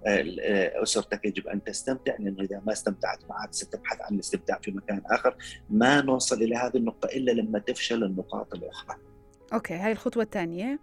أسرتك 0.82 1.24
يجب 1.24 1.48
أن 1.48 1.64
تستمتع 1.64 2.16
لأنه 2.18 2.42
إذا 2.42 2.62
ما 2.66 2.72
استمتعت 2.72 3.18
معك 3.30 3.52
ستبحث 3.54 4.00
عن 4.00 4.14
الاستمتاع 4.14 4.58
في 4.62 4.70
مكان 4.70 5.02
آخر 5.10 5.36
ما 5.70 6.00
نوصل 6.00 6.42
إلى 6.42 6.56
هذه 6.56 6.76
النقطة 6.76 7.06
إلا 7.06 7.32
لما 7.32 7.58
تفشل 7.58 8.04
النقاط 8.04 8.54
الأخرى. 8.54 8.96
أوكي 9.52 9.74
هاي 9.74 9.92
الخطوة 9.92 10.22
الثانية 10.22 10.78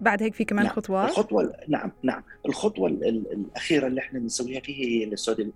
بعد 0.00 0.22
هيك 0.22 0.34
في 0.34 0.44
كمان 0.44 0.64
نعم. 0.64 0.74
خطوات 0.74 1.08
الخطوة 1.10 1.52
نعم 1.68 1.92
نعم 2.02 2.22
الخطوة 2.46 2.88
الأخيرة 2.88 3.86
اللي 3.86 4.00
إحنا 4.00 4.18
بنسويها 4.18 4.60
فيها 4.60 4.86
هي 4.86 5.04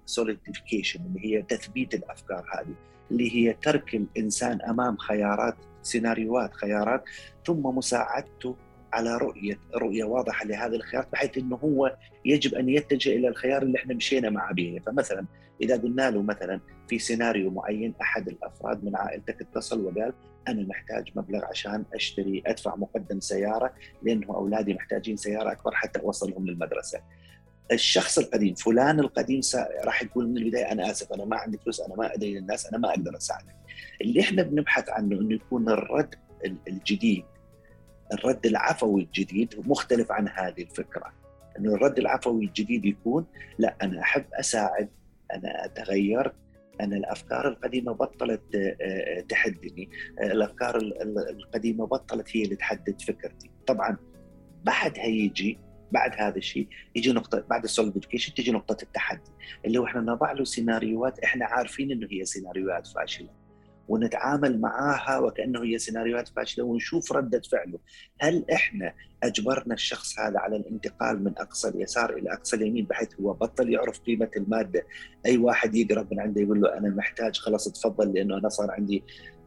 ال 0.05 0.11
solidification 0.11 1.01
اللي 1.07 1.27
هي 1.27 1.43
تثبيت 1.43 1.95
الأفكار 1.95 2.45
هذه 2.59 2.75
اللي 3.11 3.37
هي 3.37 3.53
ترك 3.63 3.95
الإنسان 3.95 4.61
أمام 4.63 4.97
خيارات 4.97 5.57
سيناريوهات 5.83 6.55
خيارات 6.55 7.05
ثم 7.47 7.63
مساعدته 7.67 8.57
على 8.93 9.17
رؤيه 9.17 9.59
رؤية 9.75 10.05
واضحة 10.05 10.47
لهذه 10.47 10.75
الخيارات 10.75 11.09
بحيث 11.13 11.39
إنه 11.39 11.57
هو 11.57 11.97
يجب 12.25 12.55
أن 12.55 12.69
يتجه 12.69 13.11
إلى 13.17 13.29
الخيار 13.29 13.63
اللي 13.63 13.79
إحنا 13.79 13.95
مشينا 13.95 14.31
معه 14.31 14.55
به، 14.55 14.81
فمثلا 14.87 15.27
إذا 15.63 15.77
قلنا 15.77 16.11
له 16.11 16.23
مثلا 16.23 16.61
في 16.89 16.99
سيناريو 16.99 17.51
معين 17.51 17.95
أحد 18.03 18.29
الأفراد 18.29 18.85
من 18.85 18.97
عائلتك 18.97 19.41
اتصل 19.41 19.81
وقال 19.81 20.13
أنا 20.49 20.63
محتاج 20.63 21.11
مبلغ 21.17 21.45
عشان 21.45 21.85
أشتري 21.95 22.43
أدفع 22.47 22.77
مقدم 22.77 23.21
سيارة 23.21 23.75
لأنه 24.03 24.27
أولادي 24.37 24.75
محتاجين 24.75 25.17
سيارة 25.17 25.53
أكبر 25.53 25.75
حتى 25.75 26.01
أوصلهم 26.01 26.47
للمدرسة. 26.47 27.01
الشخص 27.73 28.19
القديم 28.19 28.55
فلان 28.55 29.01
القديم 29.01 29.41
راح 29.85 30.03
يقول 30.03 30.29
من 30.29 30.37
البداية 30.37 30.73
أنا 30.73 30.91
آسف 30.91 31.13
أنا 31.13 31.25
ما 31.25 31.37
عندي 31.37 31.59
فلوس 31.59 31.81
أنا 31.81 31.95
ما 31.95 32.15
أدري 32.15 32.39
الناس 32.39 32.67
أنا 32.67 32.79
ما 32.79 32.89
أقدر 32.91 33.17
أساعدك. 33.17 33.57
اللي 34.01 34.21
إحنا 34.21 34.43
بنبحث 34.43 34.89
عنه 34.89 35.21
إنه 35.21 35.35
يكون 35.35 35.69
الرد 35.69 36.15
الجديد 36.69 37.25
الرد 38.13 38.47
العفوي 38.47 39.03
الجديد 39.03 39.55
مختلف 39.67 40.13
عن 40.13 40.29
هذه 40.29 40.63
الفكرة. 40.63 41.13
إنه 41.59 41.75
الرد 41.75 41.99
العفوي 41.99 42.45
الجديد 42.45 42.85
يكون 42.85 43.27
لا 43.59 43.77
أنا 43.83 44.01
أحب 44.01 44.25
أساعد 44.33 44.89
أنا 45.35 45.65
أتغير 45.65 46.33
أنا 46.81 46.97
الأفكار 46.97 47.49
القديمة 47.49 47.93
بطلت 47.93 48.55
آه، 48.55 48.77
آه، 48.81 49.21
تحدني. 49.21 49.91
الأفكار 50.23 50.77
القديمة 51.31 51.87
بطلت 51.87 52.37
هي 52.37 52.43
اللي 52.43 52.57
تحدد 52.57 53.01
فكرتي. 53.03 53.51
طبعا 53.67 53.97
بعد 54.65 54.99
هيجي 54.99 55.59
بعد 55.93 56.13
هذا 56.19 56.37
الشيء 56.37 56.69
يجي 56.97 57.13
نقطة 57.13 57.45
بعد 57.51 57.65
ال 57.65 57.70
solidification 57.70 58.35
تجي 58.35 58.53
نقطة 58.53 58.83
التحدي. 58.83 59.31
اللي 59.65 59.79
هو 59.79 59.85
إحنا 59.85 60.01
نضع 60.01 60.33
له 60.33 60.45
سيناريوهات 60.45 61.19
إحنا 61.19 61.47
عارفين 61.47 61.93
إنه 61.93 62.09
هي 62.11 62.25
سيناريوهات 62.25 62.87
فاشلة. 62.87 63.40
ونتعامل 63.91 64.61
معاها 64.61 65.19
وكأنه 65.19 65.63
هي 65.63 65.79
سيناريوهات 65.79 66.29
فاشلة 66.29 66.65
ونشوف 66.65 67.13
ردة 67.13 67.43
فعله، 67.53 67.79
هل 68.21 68.45
إحنا 68.53 68.95
أجبرنا 69.23 69.75
الشخص 69.75 70.19
هذا 70.19 70.39
على 70.39 70.57
الانتقال 70.57 71.25
من 71.25 71.33
أقصى 71.39 71.69
اليسار 71.69 72.17
إلى 72.17 72.33
أقصى 72.33 72.57
اليمين 72.57 72.85
بحيث 72.85 73.21
هو 73.21 73.33
بطل 73.33 73.71
يعرف 73.71 74.01
قيمة 74.01 74.31
المادة، 74.37 74.87
أي 75.27 75.37
واحد 75.37 75.75
يقرب 75.75 76.13
من 76.13 76.21
عنده 76.21 76.41
يقول 76.41 76.61
له 76.61 76.79
أنا 76.79 76.89
محتاج 76.89 77.37
خلاص 77.37 77.69
تفضل 77.69 78.13
لأنه 78.13 78.39
أنا 78.39 78.49
صار 78.49 78.71
عندي 78.71 79.05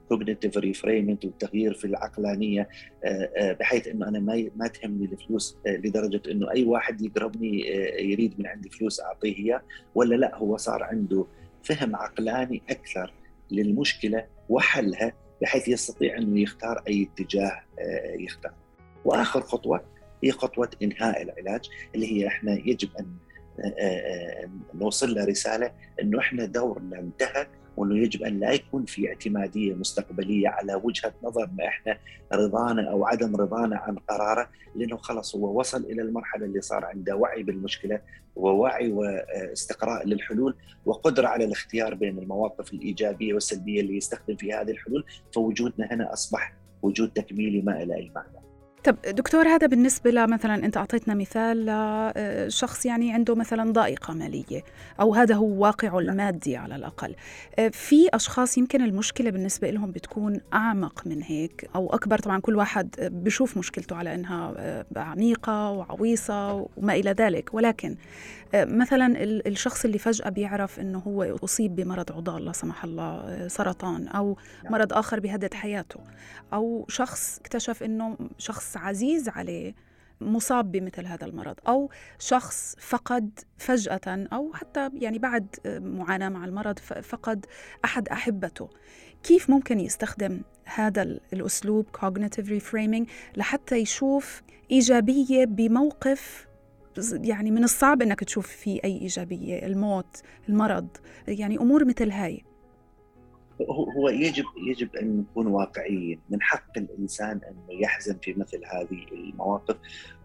cognitive 0.09 0.57
reframing 0.57 1.25
والتغيير 1.25 1.73
في 1.73 1.85
العقلانية 1.85 2.69
آه، 3.05 3.29
آه، 3.37 3.53
بحيث 3.53 3.87
إنه 3.87 4.07
أنا 4.07 4.19
ما 4.19 4.49
ما 4.55 4.67
تهمني 4.67 5.05
الفلوس 5.05 5.57
آه، 5.67 5.77
لدرجة 5.77 6.21
إنه 6.31 6.51
أي 6.51 6.63
واحد 6.63 7.01
يقربني 7.01 7.61
يريد 7.99 8.39
من 8.39 8.47
عندي 8.47 8.69
فلوس 8.69 9.01
أعطيه 9.01 9.35
إياه 9.35 9.61
ولا 9.95 10.15
لا 10.15 10.35
هو 10.35 10.57
صار 10.57 10.83
عنده 10.83 11.25
فهم 11.63 11.95
عقلاني 11.95 12.61
أكثر. 12.69 13.13
للمشكلة 13.53 14.25
وحلها 14.49 15.13
بحيث 15.41 15.67
يستطيع 15.67 16.17
أنه 16.17 16.41
يختار 16.41 16.83
أي 16.87 17.09
اتجاه 17.13 17.61
آه، 17.79 18.15
يختار. 18.19 18.53
وآخر 19.05 19.41
خطوة 19.41 19.83
هي 20.23 20.31
خطوة 20.31 20.69
إنهاء 20.81 21.21
العلاج 21.21 21.69
اللي 21.95 22.11
هي 22.11 22.27
إحنا 22.27 22.51
يجب 22.53 22.89
أن 22.99 23.05
آه، 23.59 23.73
آه، 23.79 24.49
نوصل 24.73 25.15
له 25.15 25.25
رساله 25.25 25.71
إنه 26.01 26.19
إحنا 26.19 26.45
دورنا 26.45 26.99
انتهى 26.99 27.47
وانه 27.77 27.97
يجب 27.97 28.23
أن 28.23 28.39
لا 28.39 28.51
يكون 28.51 28.85
في 28.85 29.07
اعتمادية 29.09 29.73
مستقبلية 29.73 30.49
على 30.49 30.75
وجهة 30.83 31.13
نظرنا 31.23 31.67
إحنا 31.67 31.97
رضانا 32.33 32.91
أو 32.91 33.05
عدم 33.05 33.35
رضانا 33.35 33.77
عن 33.77 33.95
قراره 33.95 34.49
لأنه 34.75 34.97
خلص 34.97 35.35
هو 35.35 35.59
وصل 35.59 35.83
إلى 35.83 36.01
المرحلة 36.01 36.45
اللي 36.45 36.61
صار 36.61 36.85
عنده 36.85 37.15
وعي 37.15 37.43
بالمشكلة 37.43 37.99
ووعي 38.35 38.91
واستقراء 38.91 40.07
للحلول 40.07 40.55
وقدرة 40.85 41.27
على 41.27 41.45
الاختيار 41.45 41.93
بين 41.93 42.19
المواقف 42.19 42.73
الإيجابية 42.73 43.33
والسلبية 43.33 43.81
اللي 43.81 43.97
يستخدم 43.97 44.35
في 44.35 44.53
هذه 44.53 44.71
الحلول 44.71 45.05
فوجودنا 45.33 45.87
هنا 45.93 46.13
أصبح 46.13 46.53
وجود 46.81 47.09
تكميلي 47.09 47.61
ما 47.61 47.83
إلى 47.83 47.95
أي 47.95 48.11
معنى. 48.15 48.42
طب 48.83 48.95
دكتور 49.01 49.47
هذا 49.47 49.67
بالنسبة 49.67 50.11
لمثلا 50.11 50.55
أنت 50.55 50.77
أعطيتنا 50.77 51.13
مثال 51.13 51.65
لشخص 52.47 52.85
يعني 52.85 53.13
عنده 53.13 53.35
مثلا 53.35 53.71
ضائقة 53.71 54.13
مالية 54.13 54.63
أو 54.99 55.13
هذا 55.15 55.35
هو 55.35 55.63
واقعه 55.63 55.89
نعم. 55.89 55.99
المادي 55.99 56.57
على 56.57 56.75
الأقل. 56.75 57.15
في 57.71 58.09
أشخاص 58.13 58.57
يمكن 58.57 58.81
المشكلة 58.81 59.29
بالنسبة 59.29 59.69
لهم 59.69 59.91
بتكون 59.91 60.39
أعمق 60.53 61.07
من 61.07 61.23
هيك 61.23 61.69
أو 61.75 61.93
أكبر. 61.93 62.17
طبعا 62.19 62.39
كل 62.39 62.55
واحد 62.55 62.89
بشوف 62.99 63.57
مشكلته 63.57 63.95
على 63.95 64.15
أنها 64.15 64.53
عميقة 64.95 65.71
وعويصة 65.71 66.67
وما 66.77 66.93
إلى 66.93 67.11
ذلك. 67.11 67.53
ولكن 67.53 67.95
مثلا 68.55 69.23
الشخص 69.23 69.85
اللي 69.85 69.97
فجأة 69.97 70.29
بيعرف 70.29 70.79
أنه 70.79 70.99
هو 70.99 71.23
أصيب 71.43 71.75
بمرض 71.75 72.11
عضال 72.11 72.45
لا 72.45 72.51
سمح 72.51 72.83
الله 72.83 73.47
سرطان 73.47 74.07
أو 74.07 74.37
نعم. 74.63 74.73
مرض 74.73 74.93
آخر 74.93 75.19
بيهدد 75.19 75.53
حياته 75.53 75.99
أو 76.53 76.85
شخص 76.89 77.39
اكتشف 77.39 77.83
أنه 77.83 78.17
شخص 78.37 78.77
عزيز 78.77 79.29
عليه 79.29 79.75
مصاب 80.21 80.71
بمثل 80.71 81.05
هذا 81.05 81.25
المرض 81.25 81.55
أو 81.67 81.89
شخص 82.19 82.75
فقد 82.79 83.39
فجأة 83.57 84.27
أو 84.33 84.53
حتى 84.53 84.89
يعني 84.93 85.19
بعد 85.19 85.55
معاناة 85.65 86.29
مع 86.29 86.45
المرض 86.45 86.79
فقد 86.79 87.45
أحد 87.85 88.09
أحبته 88.09 88.69
كيف 89.23 89.49
ممكن 89.49 89.79
يستخدم 89.79 90.41
هذا 90.65 91.01
الأسلوب 91.33 91.85
cognitive 91.97 92.47
reframing 92.47 93.05
لحتى 93.37 93.77
يشوف 93.77 94.41
إيجابية 94.71 95.45
بموقف 95.45 96.47
يعني 97.13 97.51
من 97.51 97.63
الصعب 97.63 98.01
إنك 98.01 98.23
تشوف 98.23 98.47
فيه 98.47 98.79
أي 98.83 99.01
إيجابية 99.01 99.65
الموت 99.65 100.21
المرض 100.49 100.87
يعني 101.27 101.57
أمور 101.57 101.85
مثل 101.85 102.11
هاي. 102.11 102.43
هو 103.97 104.09
يجب 104.09 104.45
يجب 104.67 104.95
أن 104.95 105.17
نكون 105.17 105.47
واقعيين. 105.47 106.19
من 106.29 106.41
حق 106.41 106.77
الإنسان 106.77 107.41
انه 107.49 107.81
يحزن 107.81 108.17
في 108.21 108.33
مثل 108.33 108.61
هذه 108.65 109.05
المواقف 109.11 109.75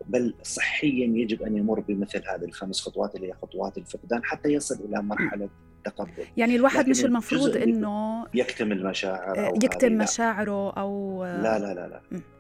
بل 0.07 0.35
صحيا 0.43 1.07
يجب 1.07 1.43
أن 1.43 1.57
يمر 1.57 1.81
بمثل 1.81 2.23
هذه 2.29 2.45
الخمس 2.45 2.81
خطوات 2.81 3.15
اللي 3.15 3.29
هي 3.29 3.33
خطوات 3.33 3.79
الفقدان 3.79 4.25
حتى 4.25 4.49
يصل 4.49 4.75
إلى 4.85 5.03
مرحلة 5.03 5.49
التقبل. 5.79 6.25
يعني 6.37 6.57
الواحد 6.57 6.89
مش 6.89 7.05
المفروض 7.05 7.57
إنه 7.57 8.27
يكتم 8.35 8.73
المشاعر 8.73 9.47
أو 9.47 9.55
يكتم 9.55 9.93
مشاعره 9.93 10.71
أو 10.71 11.25
لا 11.25 11.59
لا 11.59 11.75
لا 11.75 11.89
لا. 11.89 12.01
م. 12.11 12.38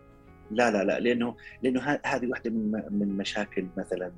لا 0.50 0.70
لا 0.70 0.84
لا 0.84 1.00
لأنه 1.00 1.34
لأنه 1.62 1.98
هذه 2.04 2.26
واحدة 2.26 2.50
من 2.50 2.82
من 2.90 3.08
مشاكل 3.08 3.66
مثلا 3.76 4.12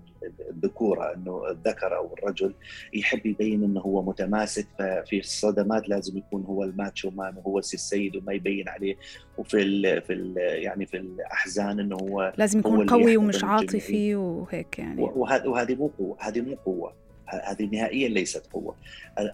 الذكورة 0.51 1.14
إنه 1.14 1.51
الذكر 1.51 1.97
أو 1.97 2.14
الرجل 2.14 2.55
يحب 2.95 3.27
يبين 3.27 3.64
إنه 3.64 3.81
هو 3.81 4.03
متماسك 4.03 4.66
ففي 4.79 5.19
الصدمات 5.19 5.88
لازم 5.88 6.19
يكون 6.19 6.45
هو 6.45 6.64
الماتشو 6.64 7.11
مان 7.11 7.37
وهو 7.37 7.59
السيد 7.59 8.16
وما 8.16 8.33
يبين 8.33 8.69
عليه. 8.69 8.97
وفي 9.38 9.62
ال 9.62 10.03
في 10.03 10.12
ال 10.12 10.35
يعني 10.37 10.87
في 10.87 10.97
الأحزان 10.97 11.81
إنه 11.81 11.97
هو 11.97 12.33
لازم 12.37 12.59
يكون 12.59 12.90
هو 12.90 12.99
قوي 12.99 13.16
ومش 13.16 13.45
عاطفي 13.45 14.14
وهيك 14.14 14.79
يعني. 14.79 15.03
وهذه 15.47 15.75
مو 15.75 15.90
قوة 15.99 16.16
هذه 16.21 16.40
مو 16.40 16.55
قوة. 16.55 16.93
هذه 17.27 17.69
نهائيا 17.73 18.09
ليست 18.09 18.47
قوة. 18.47 18.77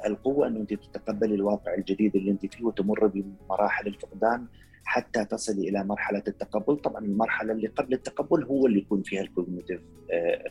القوة 0.07 0.47
إنه 0.47 0.61
أنت 0.61 0.75
تتقبلي 0.75 1.35
الواقع 1.35 1.75
الجديد 1.75 2.17
اللي 2.17 2.31
أنت 2.31 2.55
فيه 2.55 2.65
وتمر 2.65 3.07
بمراحل 3.07 3.87
الفقدان 3.87 4.47
حتى 4.87 5.25
تصلي 5.25 5.69
إلى 5.69 5.85
مرحلة 5.85 6.23
التقبل، 6.29 6.77
طبعا 6.77 7.05
المرحلة 7.05 7.53
اللي 7.53 7.69
قبل 7.69 7.95
التقبل 7.95 8.45
هو 8.45 8.67
اللي 8.67 8.79
يكون 8.79 9.03
فيها 9.03 9.21
ال 9.21 9.27
cognitive 9.27 9.81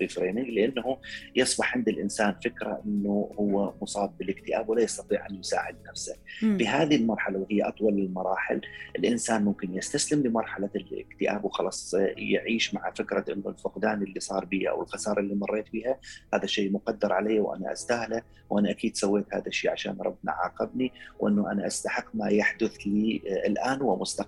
reframing 0.01 0.49
لأنه 0.49 0.97
يصبح 1.35 1.77
عند 1.77 1.89
الإنسان 1.89 2.35
فكرة 2.43 2.81
إنه 2.85 3.31
هو 3.39 3.73
مصاب 3.81 4.17
بالاكتئاب 4.17 4.69
ولا 4.69 4.81
يستطيع 4.81 5.27
أن 5.29 5.35
يساعد 5.35 5.75
نفسه. 5.89 6.15
م. 6.43 6.57
بهذه 6.57 6.95
المرحلة 6.95 7.39
وهي 7.39 7.61
أطول 7.61 7.99
المراحل 7.99 8.61
الإنسان 8.95 9.45
ممكن 9.45 9.77
يستسلم 9.77 10.23
لمرحلة 10.27 10.69
الاكتئاب 10.75 11.45
وخلاص 11.45 11.93
يعيش 12.17 12.73
مع 12.73 12.91
فكرة 12.91 13.33
إنه 13.33 13.49
الفقدان 13.49 14.03
اللي 14.03 14.19
صار 14.19 14.45
بي 14.45 14.69
أو 14.69 14.81
الخسارة 14.81 15.19
اللي 15.19 15.35
مريت 15.35 15.65
بها 15.73 15.99
هذا 16.33 16.45
شيء 16.45 16.71
مقدر 16.71 17.13
علي 17.13 17.39
وأنا 17.39 17.71
أستاهله 17.71 18.21
وأنا 18.49 18.69
أكيد 18.71 18.95
سويت 18.95 19.25
هذا 19.33 19.47
الشيء 19.47 19.71
عشان 19.71 19.97
ربنا 20.01 20.31
عاقبني 20.31 20.91
وأنه 21.19 21.51
أنا 21.51 21.67
أستحق 21.67 22.05
ما 22.13 22.29
يحدث 22.29 22.77
لي 22.77 23.21
الآن 23.45 23.81
ومستقبلا 23.81 24.24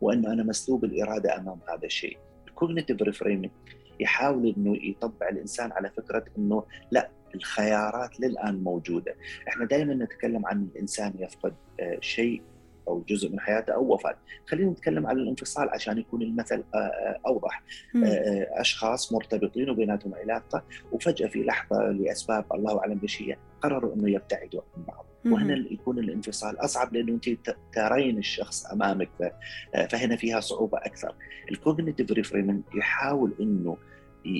وأنه 0.00 0.32
أنا 0.32 0.42
مسلوب 0.42 0.84
الإرادة 0.84 1.36
أمام 1.36 1.58
هذا 1.68 1.84
الشيء. 1.86 2.18
ال 2.48 2.53
cognitive 2.53 3.02
reframing 3.02 3.50
يحاول 4.00 4.54
إنه 4.56 4.76
يطبع 4.82 5.28
الإنسان 5.28 5.72
على 5.72 5.90
فكرة 5.90 6.24
إنه 6.38 6.64
لا 6.90 7.10
الخيارات 7.34 8.20
للآن 8.20 8.64
موجودة، 8.64 9.14
إحنا 9.48 9.64
دائما 9.64 9.94
نتكلم 9.94 10.46
عن 10.46 10.62
الإنسان 10.62 11.12
يفقد 11.18 11.54
آه، 11.80 11.98
شيء 12.00 12.42
أو 12.88 13.04
جزء 13.08 13.30
من 13.30 13.40
حياته 13.40 13.74
أو 13.74 13.94
وفاة، 13.94 14.16
خلينا 14.46 14.70
نتكلم 14.70 15.06
عن 15.06 15.16
الانفصال 15.16 15.68
عشان 15.68 15.98
يكون 15.98 16.22
المثل 16.22 16.64
آه، 16.74 16.78
آه، 16.78 17.20
أوضح. 17.26 17.62
أشخاص 18.60 19.12
مرتبطين 19.12 19.70
وبيناتهم 19.70 20.14
علاقة 20.14 20.64
وفجأة 20.92 21.28
في 21.28 21.44
لحظة 21.44 21.90
لأسباب 21.90 22.44
الله 22.54 22.78
أعلم 22.78 22.98
بشيء 22.98 23.38
قرروا 23.60 23.94
إنه 23.94 24.10
يبتعدوا 24.10 24.60
عن 24.76 24.82
بعض. 24.82 25.11
وهنا 25.26 25.54
يكون 25.70 25.98
الانفصال 25.98 26.56
أصعب 26.64 26.94
لأنه 26.94 27.12
أنت 27.12 27.56
ترين 27.72 28.18
الشخص 28.18 28.66
أمامك 28.66 29.34
فهنا 29.90 30.16
فيها 30.16 30.40
صعوبة 30.40 30.78
أكثر. 30.78 31.14
ال 31.50 31.56
cognitive 31.56 32.10
reframing 32.12 32.64
يحاول 32.74 33.34
إنه 33.40 33.76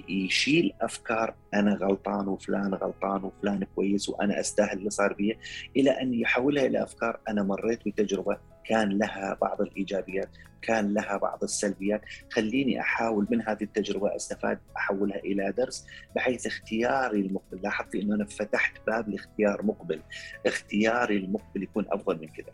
يشيل 0.08 0.72
أفكار 0.80 1.34
أنا 1.54 1.74
غلطان 1.74 2.28
وفلان 2.28 2.74
غلطان 2.74 3.24
وفلان 3.24 3.64
كويس 3.76 4.08
وأنا 4.08 4.40
أستاهل 4.40 4.78
اللي 4.78 4.90
صار 4.90 5.12
بي 5.12 5.38
إلى 5.76 5.90
أن 5.90 6.14
يحولها 6.14 6.66
إلى 6.66 6.82
أفكار 6.82 7.20
أنا 7.28 7.42
مريت 7.42 7.80
بتجربة 7.86 8.36
كان 8.64 8.98
لها 8.98 9.38
بعض 9.40 9.60
الإيجابيات 9.60 10.28
كان 10.62 10.94
لها 10.94 11.16
بعض 11.16 11.42
السلبيات. 11.42 12.00
خليني 12.30 12.80
أحاول 12.80 13.26
من 13.30 13.42
هذه 13.42 13.62
التجربة 13.62 14.16
أستفاد 14.16 14.58
أحولها 14.76 15.18
إلى 15.18 15.52
درس 15.52 15.86
بحيث 16.16 16.46
اختياري 16.46 17.20
المقبل. 17.20 17.62
لاحظت 17.62 17.94
إنه 17.94 18.14
أنا 18.14 18.24
فتحت 18.24 18.86
باب 18.86 19.08
لاختيار 19.08 19.62
مقبل. 19.66 20.02
اختياري 20.46 21.16
المقبل 21.16 21.62
يكون 21.62 21.86
أفضل 21.88 22.20
من 22.20 22.28
كذا. 22.28 22.52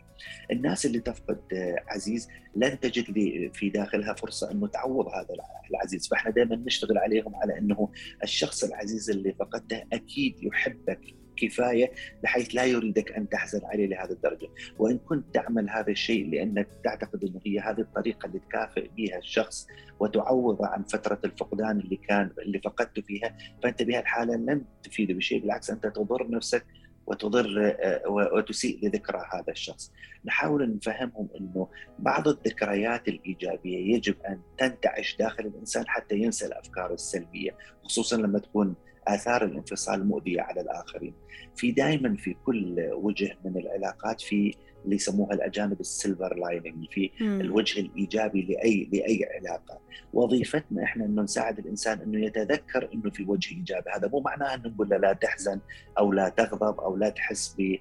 الناس 0.50 0.86
اللي 0.86 1.00
تفقد 1.00 1.40
عزيز 1.88 2.28
لن 2.56 2.80
تجد 2.80 3.10
لي 3.10 3.50
في 3.54 3.68
داخلها 3.68 4.14
فرصة 4.14 4.50
انه 4.50 4.66
تعوض 4.66 5.06
هذا 5.08 5.28
العزيز. 5.70 6.08
فإحنا 6.08 6.30
دائما 6.30 6.56
نشتغل 6.56 6.98
عليهم 6.98 7.36
على 7.36 7.58
إنه 7.58 7.92
الشخص 8.22 8.64
العزيز 8.64 9.10
اللي 9.10 9.32
فقدته 9.32 9.84
أكيد 9.92 10.42
يحبك. 10.42 11.00
كفايه 11.38 11.92
بحيث 12.22 12.54
لا 12.54 12.64
يريدك 12.64 13.12
أن 13.12 13.28
تحزن 13.28 13.60
عليه 13.64 13.86
لهذه 13.86 14.10
الدرجة، 14.10 14.48
وإن 14.78 14.98
كنت 14.98 15.34
تعمل 15.34 15.70
هذا 15.70 15.90
الشيء 15.90 16.30
لأنك 16.30 16.68
تعتقد 16.84 17.24
إنه 17.24 17.40
هي 17.46 17.58
هذه 17.58 17.80
الطريقة 17.80 18.26
اللي 18.26 18.38
تكافئ 18.38 18.88
بها 18.96 19.18
الشخص 19.18 19.66
وتعوضه 20.00 20.66
عن 20.66 20.82
فترة 20.82 21.18
الفقدان 21.24 21.80
اللي 21.80 21.96
كان 21.96 22.30
اللي 22.38 22.58
فقدته 22.58 23.02
فيها، 23.02 23.36
فأنت 23.62 23.82
بها 23.82 24.00
الحالة 24.00 24.36
لن 24.36 24.64
تفيده 24.82 25.14
بشيء 25.14 25.40
بالعكس 25.40 25.70
أنت 25.70 25.86
تضر 25.86 26.30
نفسك 26.30 26.66
وتضر 27.06 27.76
آه، 27.80 28.02
وتسيء 28.08 28.78
لذكرى 28.82 29.22
هذا 29.32 29.52
الشخص. 29.52 29.92
نحاول 30.24 30.76
نفهمهم 30.76 31.28
إنه 31.40 31.68
بعض 31.98 32.28
الذكريات 32.28 33.08
الإيجابية 33.08 33.94
يجب 33.94 34.14
أن 34.28 34.40
تنتعش 34.58 35.16
داخل 35.16 35.46
الإنسان 35.46 35.84
حتى 35.88 36.14
ينسى 36.16 36.46
الأفكار 36.46 36.94
السلبية، 36.94 37.56
خصوصا 37.84 38.16
لما 38.16 38.38
تكون 38.38 38.74
آثار 39.14 39.44
الانفصال 39.44 40.06
مؤذية 40.08 40.40
على 40.40 40.60
الآخرين. 40.60 41.14
في 41.56 41.72
دائما 41.72 42.16
في 42.16 42.36
كل 42.46 42.88
وجه 42.92 43.38
من 43.44 43.56
العلاقات 43.56 44.20
في 44.20 44.54
اللي 44.84 44.96
يسموها 44.96 45.34
الأجانب 45.34 45.80
ال 45.80 45.88
silver 45.88 46.34
lining 46.36 46.86
في 46.90 47.10
مم. 47.20 47.40
الوجه 47.40 47.80
الإيجابي 47.80 48.42
لأي 48.42 48.88
لأي 48.92 49.28
علاقة 49.38 49.80
وظيفتنا 50.12 50.84
إحنا 50.84 51.04
إنه 51.04 51.22
نساعد 51.22 51.58
الإنسان 51.58 52.00
إنه 52.00 52.26
يتذكر 52.26 52.88
إنه 52.94 53.10
في 53.10 53.24
وجه 53.24 53.54
إيجابي 53.54 53.90
هذا 53.90 54.08
مو 54.08 54.20
معناه 54.20 54.54
إنه 54.54 54.68
نقول 54.68 54.88
له 54.88 54.96
لا 54.96 55.12
تحزن 55.12 55.60
أو 55.98 56.12
لا 56.12 56.28
تغضب 56.28 56.80
أو 56.80 56.96
لا 56.96 57.08
تحس 57.08 57.54
ب 57.58 57.76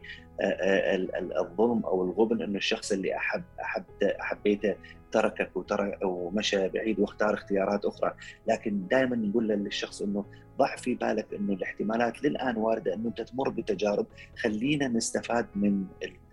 الظلم 1.39 1.86
أو 1.86 2.04
الغبن 2.04 2.41
إنه 2.41 2.58
الشخص 2.58 2.91
اللي 2.91 3.15
احب 3.15 3.43
احب 3.62 3.84
حبيته 4.19 4.76
تركك 5.12 5.58
وترك 5.58 6.00
ومشى 6.04 6.67
بعيد 6.67 7.00
واختار 7.00 7.34
اختيارات 7.34 7.86
أخرى، 7.86 8.13
لكن 8.47 8.88
دائما 8.88 9.15
نقول 9.15 9.47
للشخص 9.47 10.02
إنه 10.02 10.26
ضع 10.58 10.76
في 10.76 10.95
بالك 10.95 11.34
إنه 11.34 11.54
الاحتمالات 11.54 12.23
للآن 12.23 12.58
واردة 12.58 12.93
إنه 12.93 13.08
أنت 13.10 13.21
تمر 13.21 13.50
بتجارب، 13.50 14.06
خلينا 14.38 14.88
نستفاد 14.88 15.47
من 15.56 15.86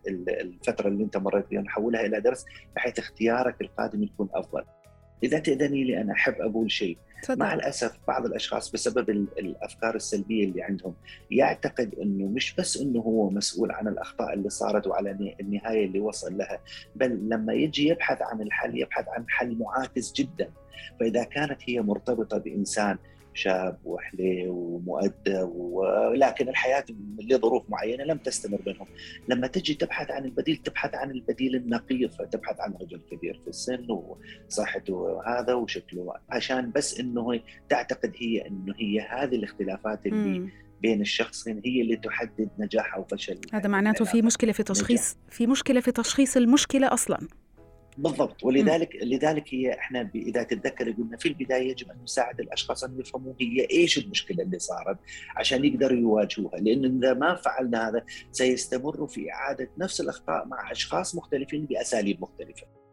الفترة 0.08 0.88
اللي 0.88 1.04
أنت 1.04 1.16
مريت 1.16 1.50
بها 1.50 1.60
نحولها 1.60 2.00
إلى 2.00 2.20
درس 2.20 2.44
بحيث 2.76 2.98
اختيارك 2.98 3.60
القادم 3.60 4.02
يكون 4.02 4.28
أفضل. 4.34 4.64
إذا 5.22 5.38
تأذني 5.38 5.84
لي 5.84 6.00
أنا 6.00 6.12
أحب 6.12 6.34
أقول 6.40 6.70
شيء 6.70 6.98
فضل. 7.24 7.38
مع 7.38 7.54
الأسف 7.54 7.98
بعض 8.08 8.26
الأشخاص 8.26 8.70
بسبب 8.70 9.10
الأفكار 9.10 9.94
السلبية 9.94 10.44
اللي 10.44 10.62
عندهم 10.62 10.94
يعتقد 11.30 11.94
إنه 11.94 12.26
مش 12.26 12.54
بس 12.54 12.76
إنه 12.76 13.00
هو 13.00 13.30
مسؤول 13.30 13.72
عن 13.72 13.88
الأخطاء 13.88 14.34
اللي 14.34 14.50
صارت 14.50 14.86
وعلى 14.86 15.34
النهاية 15.40 15.86
اللي 15.86 16.00
وصل 16.00 16.38
لها 16.38 16.58
بل 16.96 17.28
لما 17.28 17.52
يجي 17.52 17.88
يبحث 17.88 18.22
عن 18.22 18.42
الحل 18.42 18.78
يبحث 18.78 19.08
عن 19.08 19.24
حل 19.28 19.58
معاكس 19.58 20.12
جدا 20.12 20.50
فإذا 21.00 21.24
كانت 21.24 21.58
هي 21.66 21.80
مرتبطة 21.80 22.38
بإنسان 22.38 22.98
شاب 23.34 23.78
وحلي 23.84 24.48
ومؤدب 24.48 25.50
ولكن 25.54 26.48
الحياة 26.48 26.84
لظروف 27.18 27.62
معينة 27.68 28.04
لم 28.04 28.18
تستمر 28.18 28.60
بينهم 28.64 28.86
لما 29.28 29.46
تجي 29.46 29.74
تبحث 29.74 30.10
عن 30.10 30.24
البديل 30.24 30.56
تبحث 30.56 30.94
عن 30.94 31.10
البديل 31.10 31.56
النقيض 31.56 32.10
فتبحث 32.10 32.60
عن 32.60 32.74
رجل 32.80 33.00
كبير 33.10 33.40
في 33.44 33.48
السن 33.48 33.86
وصحته 33.90 35.20
هذا 35.26 35.54
وشكله 35.54 36.14
عشان 36.30 36.70
بس 36.70 37.00
إنه 37.00 37.40
تعتقد 37.68 38.12
هي 38.18 38.46
إنه 38.46 38.74
هي 38.78 39.00
هذه 39.00 39.34
الاختلافات 39.34 40.06
اللي 40.06 40.38
م. 40.38 40.50
بين 40.82 41.00
الشخصين 41.00 41.62
هي 41.64 41.80
اللي 41.82 41.96
تحدد 41.96 42.50
نجاح 42.58 42.94
أو 42.94 43.04
فشل 43.04 43.40
هذا 43.52 43.68
معناته 43.68 44.04
في 44.04 44.22
مشكلة 44.22 44.52
في 44.52 44.62
تشخيص 44.62 45.16
نجاح. 45.16 45.30
في 45.30 45.46
مشكلة 45.46 45.80
في 45.80 45.92
تشخيص 45.92 46.36
المشكلة 46.36 46.92
أصلا 46.92 47.28
بالضبط 47.98 48.44
ولذلك 48.44 48.96
م. 48.96 49.04
لذلك 49.04 49.54
هي 49.54 49.78
إحنا 49.78 50.10
إذا 50.14 50.42
تتذكر 50.42 50.90
قلنا 50.90 51.16
في 51.16 51.28
البداية 51.28 51.70
يجب 51.70 51.90
أن 51.90 51.96
نساعد 52.02 52.40
الأشخاص 52.40 52.84
أن 52.84 53.00
يفهموا 53.00 53.34
هي 53.40 53.66
إيش 53.70 53.98
المشكلة 53.98 54.42
اللي 54.42 54.58
صارت 54.58 54.98
عشان 55.36 55.64
يقدروا 55.64 55.98
يواجهوها 55.98 56.60
لأن 56.60 56.84
إذا 56.84 57.14
ما 57.14 57.34
فعلنا 57.34 57.88
هذا 57.88 58.04
سيستمروا 58.32 59.06
في 59.06 59.32
إعادة 59.32 59.70
نفس 59.78 60.00
الأخطاء 60.00 60.46
مع 60.46 60.72
أشخاص 60.72 61.14
مختلفين 61.14 61.64
بأساليب 61.64 62.22
مختلفة. 62.22 62.83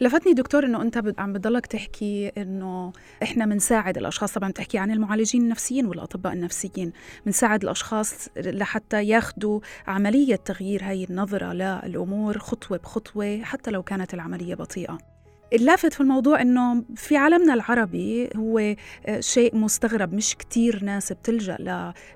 لفتني 0.00 0.32
دكتور 0.32 0.64
إنه 0.66 0.82
أنت 0.82 1.14
عم 1.18 1.32
بتضلك 1.32 1.66
تحكي 1.66 2.28
إنه 2.28 2.92
إحنا 3.22 3.46
بنساعد 3.46 3.98
الأشخاص 3.98 4.32
طبعا 4.32 4.50
بتحكي 4.50 4.78
عن 4.78 4.90
المعالجين 4.90 5.42
النفسيين 5.42 5.86
والأطباء 5.86 6.32
النفسيين. 6.32 6.92
بنساعد 7.26 7.62
الأشخاص 7.62 8.28
لحتى 8.36 9.04
ياخذوا 9.04 9.60
عملية 9.86 10.36
تغيير 10.36 10.84
هاي 10.84 11.04
النظرة 11.04 11.52
للأمور 11.52 12.38
خطوة 12.38 12.78
بخطوة 12.78 13.42
حتى 13.42 13.70
لو 13.70 13.82
كانت 13.82 14.14
العملية 14.14 14.54
بطيئة. 14.54 15.15
اللافت 15.52 15.92
في 15.92 16.00
الموضوع 16.00 16.42
إنه 16.42 16.84
في 16.96 17.16
عالمنا 17.16 17.54
العربي 17.54 18.30
هو 18.36 18.58
آه، 18.58 19.20
شيء 19.20 19.56
مستغرب 19.56 20.14
مش 20.14 20.36
كتير 20.36 20.84
ناس 20.84 21.12
بتلجأ 21.12 21.56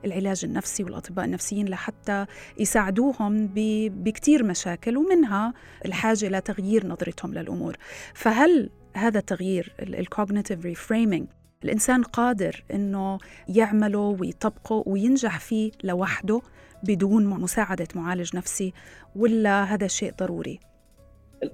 للعلاج 0.05 0.45
النفسي 0.45 0.85
والأطباء 0.85 1.25
النفسيين 1.25 1.69
لحتى 1.69 2.27
يساعدوهم 2.59 3.51
بكتير 3.55 4.45
مشاكل 4.45 4.97
ومنها 4.97 5.55
الحاجة 5.87 6.29
لتغيير 6.29 6.87
نظرتهم 6.87 7.35
للأمور. 7.35 7.77
فهل 8.15 8.71
هذا 8.97 9.19
التغيير 9.19 9.75
ال 9.81 9.89
cognitive 9.89 10.65
reframing 10.65 11.27
الإنسان 11.65 12.03
قادر 12.03 12.65
إنه 12.75 13.19
يعمله 13.49 14.17
ويطبقه 14.21 14.83
وينجح 14.87 15.39
فيه 15.39 15.71
لوحده 15.85 16.41
بدون 16.83 17.27
مساعدة 17.27 17.89
معالج 17.95 18.37
نفسي 18.37 18.73
ولا 19.17 19.65
هذا 19.65 19.87
شيء 19.87 20.13
ضروري؟ 20.19 20.70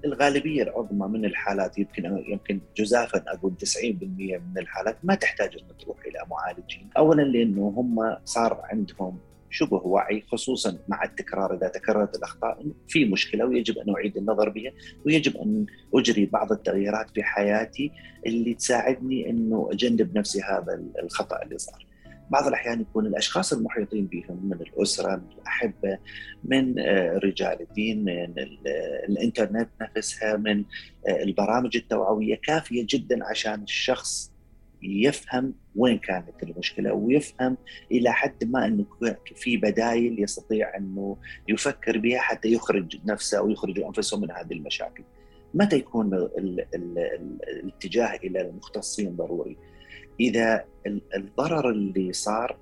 الغالبية 0.04 0.62
العظمى 0.62 1.08
من 1.08 1.24
الحالات 1.24 1.78
يمكن 1.78 2.24
يمكن 2.28 2.60
جزافا 2.76 3.24
أقول 3.26 3.52
90% 3.64 3.84
من 3.92 4.58
الحالات 4.58 4.96
ما 5.02 5.14
تحتاج 5.14 5.56
أن 5.56 5.76
تروح 5.78 5.98
إلى 6.06 6.18
معالجين، 6.30 6.90
اولا 6.96 7.22
لأنه 7.22 7.74
هم 7.76 8.16
صار 8.24 8.60
عندهم 8.64 9.18
شبه 9.50 9.76
وعي 9.76 10.24
خصوصا 10.32 10.78
مع 10.88 11.04
التكرار 11.04 11.54
إذا 11.54 11.68
تكررت 11.68 12.16
الأخطاء 12.16 12.66
في 12.88 13.04
مشكلة 13.04 13.44
ويجب 13.44 13.78
أن 13.78 13.94
أعيد 13.94 14.16
النظر 14.16 14.48
بها 14.48 14.72
ويجب 15.06 15.36
أن 15.36 15.66
أجري 15.94 16.26
بعض 16.26 16.52
التغييرات 16.52 17.10
في 17.10 17.22
حياتي 17.22 17.92
اللي 18.26 18.54
تساعدني 18.54 19.30
إنه 19.30 19.68
أجنب 19.72 20.18
نفسي 20.18 20.40
هذا 20.40 20.82
الخطأ 21.02 21.42
اللي 21.42 21.58
صار. 21.58 21.86
بعض 22.30 22.46
الأحيان 22.46 22.80
يكون 22.80 23.06
الأشخاص 23.06 23.52
المحيطين 23.52 24.06
بهم 24.06 24.40
من 24.44 24.60
الأسرة 24.60 25.16
من 25.16 25.32
الأحبة 25.38 25.98
من 26.44 26.78
آه، 26.78 27.18
رجال 27.18 27.60
الدين 27.60 28.04
من 28.04 28.34
الإنترنت 29.08 29.68
نفسها 29.96 30.36
من 30.36 30.64
آه، 31.08 31.22
البرامج 31.22 31.76
التوعوية 31.76 32.40
كافية 32.42 32.86
جدا 32.88 33.24
عشان 33.24 33.62
الشخص 33.62 34.32
يفهم 34.82 35.54
وين 35.76 35.98
كانت 35.98 36.42
المشكلة 36.42 36.92
ويفهم 36.92 37.56
إلى 37.90 38.12
حد 38.12 38.44
ما 38.44 38.66
إنه 38.66 38.84
في 39.36 39.56
بدائل 39.56 40.22
يستطيع 40.22 40.76
إنه 40.76 41.16
يفكر 41.48 41.98
بها 41.98 42.18
حتى 42.18 42.52
يخرج 42.52 43.00
نفسه 43.04 43.38
أو 43.38 43.54
أنفسه 43.86 44.20
من 44.20 44.30
هذه 44.30 44.52
المشاكل. 44.52 45.04
متى 45.54 45.76
يكون 45.76 46.28
الاتجاه 47.54 48.16
إلى 48.16 48.40
المختصين 48.40 49.16
ضروري؟ 49.16 49.56
إذا 50.20 50.64
الضرر 51.16 51.70
اللي 51.70 52.12
صار 52.12 52.56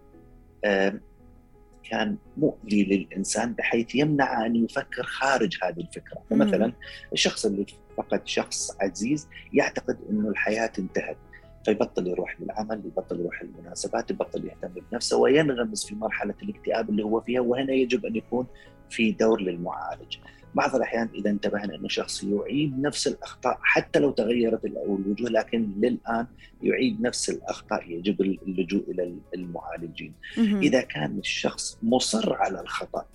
كان 1.90 2.16
مؤذي 2.36 2.84
للإنسان 2.84 3.52
بحيث 3.52 3.94
يمنع 3.94 4.46
أن 4.46 4.64
يفكر 4.64 5.02
خارج 5.02 5.58
هذه 5.62 5.80
الفكرة، 5.80 6.22
فمثلا 6.30 6.72
الشخص 7.12 7.46
اللي 7.46 7.66
فقد 7.96 8.26
شخص 8.26 8.76
عزيز 8.80 9.28
يعتقد 9.52 9.98
إنه 10.10 10.28
الحياة 10.28 10.72
انتهت، 10.78 11.16
فيبطل 11.64 12.06
يروح 12.06 12.40
للعمل، 12.40 12.82
يبطل 12.84 13.20
يروح 13.20 13.42
للمناسبات، 13.42 14.10
يبطل 14.10 14.44
يهتم 14.44 14.80
بنفسه 14.90 15.16
وينغمس 15.16 15.86
في 15.86 15.94
مرحلة 15.94 16.34
الاكتئاب 16.42 16.90
اللي 16.90 17.02
هو 17.02 17.20
فيها 17.20 17.40
وهنا 17.40 17.72
يجب 17.72 18.06
أن 18.06 18.16
يكون 18.16 18.46
في 18.90 19.12
دور 19.12 19.40
للمعالج. 19.40 20.16
بعض 20.54 20.76
الأحيان 20.76 21.08
إذا 21.14 21.30
انتبهنا 21.30 21.74
أنه 21.74 21.88
شخص 21.88 22.24
يعيد 22.24 22.80
نفس 22.80 23.06
الأخطاء 23.06 23.58
حتى 23.62 23.98
لو 23.98 24.10
تغيرت 24.10 24.64
الوجوه 24.64 25.30
لكن 25.30 25.70
للآن 25.76 26.26
يعيد 26.62 27.00
نفس 27.00 27.30
الأخطاء 27.30 27.90
يجب 27.90 28.20
اللجوء 28.20 28.90
إلى 28.90 29.14
المعالجين. 29.34 30.12
إذا 30.38 30.80
كان 30.80 31.18
الشخص 31.18 31.78
مصر 31.82 32.34
على 32.34 32.60
الخطأ 32.60 33.06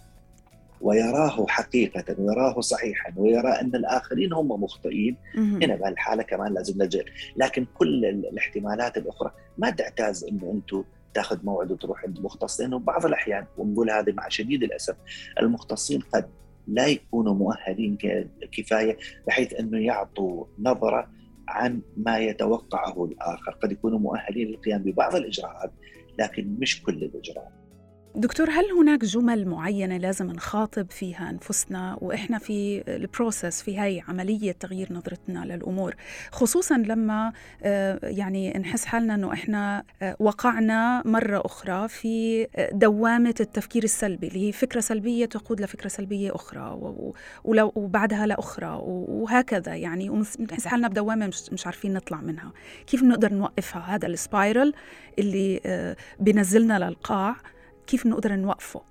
ويراه 0.82 1.46
حقيقة 1.48 2.16
ويراه 2.20 2.62
صحيحا 2.62 3.14
ويرى 3.18 3.50
أن 3.50 3.76
الآخرين 3.76 4.34
هم 4.34 4.64
مخطئين. 4.64 5.16
هنا 5.36 5.76
بهالحالة 5.76 6.24
كمان 6.24 6.54
لازم 6.54 6.78
نلجأ 6.82 7.06
لكن 7.38 7.66
كل 7.74 8.06
الاحتمالات 8.06 8.98
الأخرى 8.98 9.32
ما 9.58 9.70
تعتاز 9.70 10.24
أنه 10.24 10.52
أنتم 10.52 10.84
تاخذ 11.14 11.46
موعد 11.46 11.72
وتروح 11.72 12.04
عند 12.04 12.20
مختص 12.20 12.62
لأنه 12.62 12.80
بعض 12.80 13.06
الأحيان 13.06 13.46
ونقول 13.58 13.92
هذا 13.92 14.14
مع 14.14 14.30
شديد 14.30 14.64
الأسف 14.64 14.96
المختصين 15.40 16.02
قد 16.14 16.30
لا 16.68 16.88
يكونوا 16.88 17.34
مؤهلين 17.34 17.98
كفاية 18.52 18.98
بحيث 19.28 19.54
أنه 19.54 19.78
يعطوا 19.80 20.46
نظرة 20.60 21.10
عن 21.48 21.82
ما 21.98 22.20
يتوقعه 22.20 23.06
الآخر، 23.06 23.52
قد 23.52 23.72
يكونوا 23.72 24.00
مؤهلين 24.00 24.48
للقيام 24.48 24.84
ببعض 24.84 25.16
الإجراءات 25.16 25.72
لكن 26.20 26.56
مش 26.60 26.84
كل 26.84 27.04
الإجراءات. 27.04 27.59
دكتور 28.16 28.50
هل 28.50 28.66
هناك 28.80 29.06
جمل 29.06 29.48
معينة 29.48 29.98
لازم 29.98 30.32
نخاطب 30.32 30.92
فيها 30.92 31.30
أنفسنا؟ 31.30 31.98
وإحنا 32.02 32.38
في 32.38 32.84
البروسس 32.88 33.62
في 33.62 33.78
هاي 33.78 34.04
عملية 34.08 34.52
تغيير 34.52 34.94
نظرتنا 34.94 35.46
للأمور 35.46 35.96
خصوصا 36.32 36.78
لما 36.78 37.34
آه، 37.64 38.00
يعني 38.04 38.54
نحس 38.54 38.86
حالنا 38.86 39.16
أنه 39.16 39.34
إحنا 39.34 39.84
آه، 40.02 40.16
وقعنا 40.20 41.04
مرة 41.06 41.42
أخرى 41.46 41.88
في 41.88 42.48
آه، 42.56 42.70
دوامة 42.74 43.36
التفكير 43.40 43.84
السلبي 43.84 44.28
اللي 44.28 44.48
هي 44.48 44.52
فكرة 44.52 44.80
سلبية 44.80 45.26
تقود 45.26 45.62
لفكرة 45.62 45.88
سلبية 45.88 46.36
أخرى 46.36 46.80
ولو 47.44 47.72
وبعدها 47.76 48.28
لأخرى 48.28 48.80
وهكذا 48.84 49.76
يعني 49.76 50.10
ونحس 50.10 50.68
حالنا 50.68 50.88
بدوامة 50.88 51.28
مش, 51.28 51.50
مش 51.52 51.66
عارفين 51.66 51.94
نطلع 51.94 52.22
منها. 52.22 52.52
كيف 52.88 53.04
نقدر 53.04 53.34
نوقفها؟ 53.34 53.82
هذا 53.82 54.08
السبايرل 54.08 54.74
اللي 55.20 55.96
بنزلنا 56.20 56.80
للقاع. 56.80 57.36
كيف 57.90 58.06
نقدر 58.06 58.36
نوقفه؟ 58.36 58.82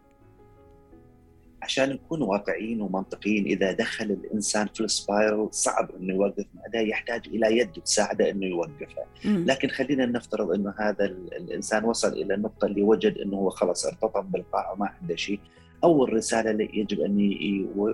عشان 1.63 1.91
نكون 1.91 2.23
واقعيين 2.23 2.81
ومنطقيين 2.81 3.45
إذا 3.45 3.73
دخل 3.73 4.05
الإنسان 4.05 4.67
في 4.75 4.81
السبايرل 4.81 5.49
صعب 5.51 5.91
إنه 6.01 6.15
يوقف 6.15 6.45
ده 6.73 6.81
يحتاج 6.81 7.29
إلى 7.29 7.59
يد 7.59 7.73
تساعده 7.73 8.31
إنه 8.31 8.47
يوقفها. 8.47 9.07
لكن 9.25 9.69
خلينا 9.69 10.07
نفترض 10.07 10.51
إنه 10.51 10.75
هذا 10.79 11.05
الإنسان 11.05 11.85
وصل 11.85 12.13
إلى 12.13 12.35
النقطه 12.35 12.67
اللي 12.67 12.83
وجد 12.83 13.19
إنه 13.19 13.37
هو 13.37 13.51
خلص 13.51 13.87
ارتطم 13.87 14.23
بالقاع 14.23 14.73
وما 14.73 14.87
عنده 14.87 15.17
شيء. 15.17 15.41
أول 15.85 16.13
رسالة 16.13 16.51
اللي 16.51 16.71
يجب 16.75 17.01
أن 17.01 17.21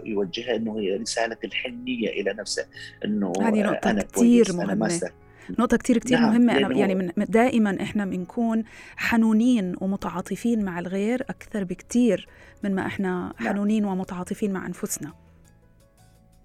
يوجهها 0.05 0.57
إنه 0.57 0.79
هي 0.79 0.97
رسالة 0.97 1.37
الحنية 1.45 2.09
إلى 2.09 2.33
نفسه 2.33 2.67
إنه 3.05 3.33
هذه 3.41 3.63
نقطة 3.63 3.91
أنا 3.91 4.03
كثير 4.03 4.53
مهمة. 4.53 5.11
نقطة 5.59 5.77
كتير 5.77 5.99
كتير 5.99 6.19
نعم 6.19 6.31
مهمة. 6.31 6.57
أنا 6.57 6.77
يعني 6.77 6.95
من 6.95 7.11
دائما 7.17 7.77
إحنا 7.83 8.05
بنكون 8.05 8.65
حنونين 8.97 9.75
ومتعاطفين 9.81 10.65
مع 10.65 10.79
الغير 10.79 11.23
أكثر 11.23 11.65
بكتير 11.65 12.29
من 12.65 12.75
ما 12.75 12.87
إحنا 12.87 13.33
نعم. 13.41 13.49
حنونين 13.49 13.85
ومتعاطفين 13.85 14.53
مع 14.53 14.67
أنفسنا. 14.67 15.13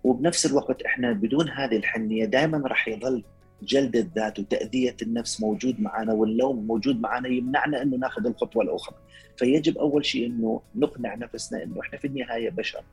وبنفس 0.03 0.45
الوقت 0.45 0.81
إحنا 0.81 1.11
بدون 1.11 1.49
هذه 1.49 1.75
الحنية 1.77 2.25
دائما 2.25 2.57
راح 2.67 2.87
يظل 2.87 3.23
جلد 3.63 3.95
الذات 3.95 4.39
وتأذية 4.39 4.95
النفس 5.01 5.41
موجود 5.41 5.81
معنا 5.81 6.13
واللوم 6.13 6.67
موجود 6.67 7.01
معنا 7.01 7.27
يمنعنا 7.27 7.81
أنه 7.81 7.97
ناخذ 7.97 8.25
الخطوة 8.25 8.63
الأخرى. 8.63 8.95
فيجب 9.37 9.77
أول 9.77 10.05
شيء 10.05 10.27
أنه 10.27 10.61
نقنع 10.75 11.15
نفسنا 11.15 11.63
أنه 11.63 11.81
إحنا 11.81 11.99
في 11.99 12.07
النهاية 12.07 12.49
بشر. 12.49 12.83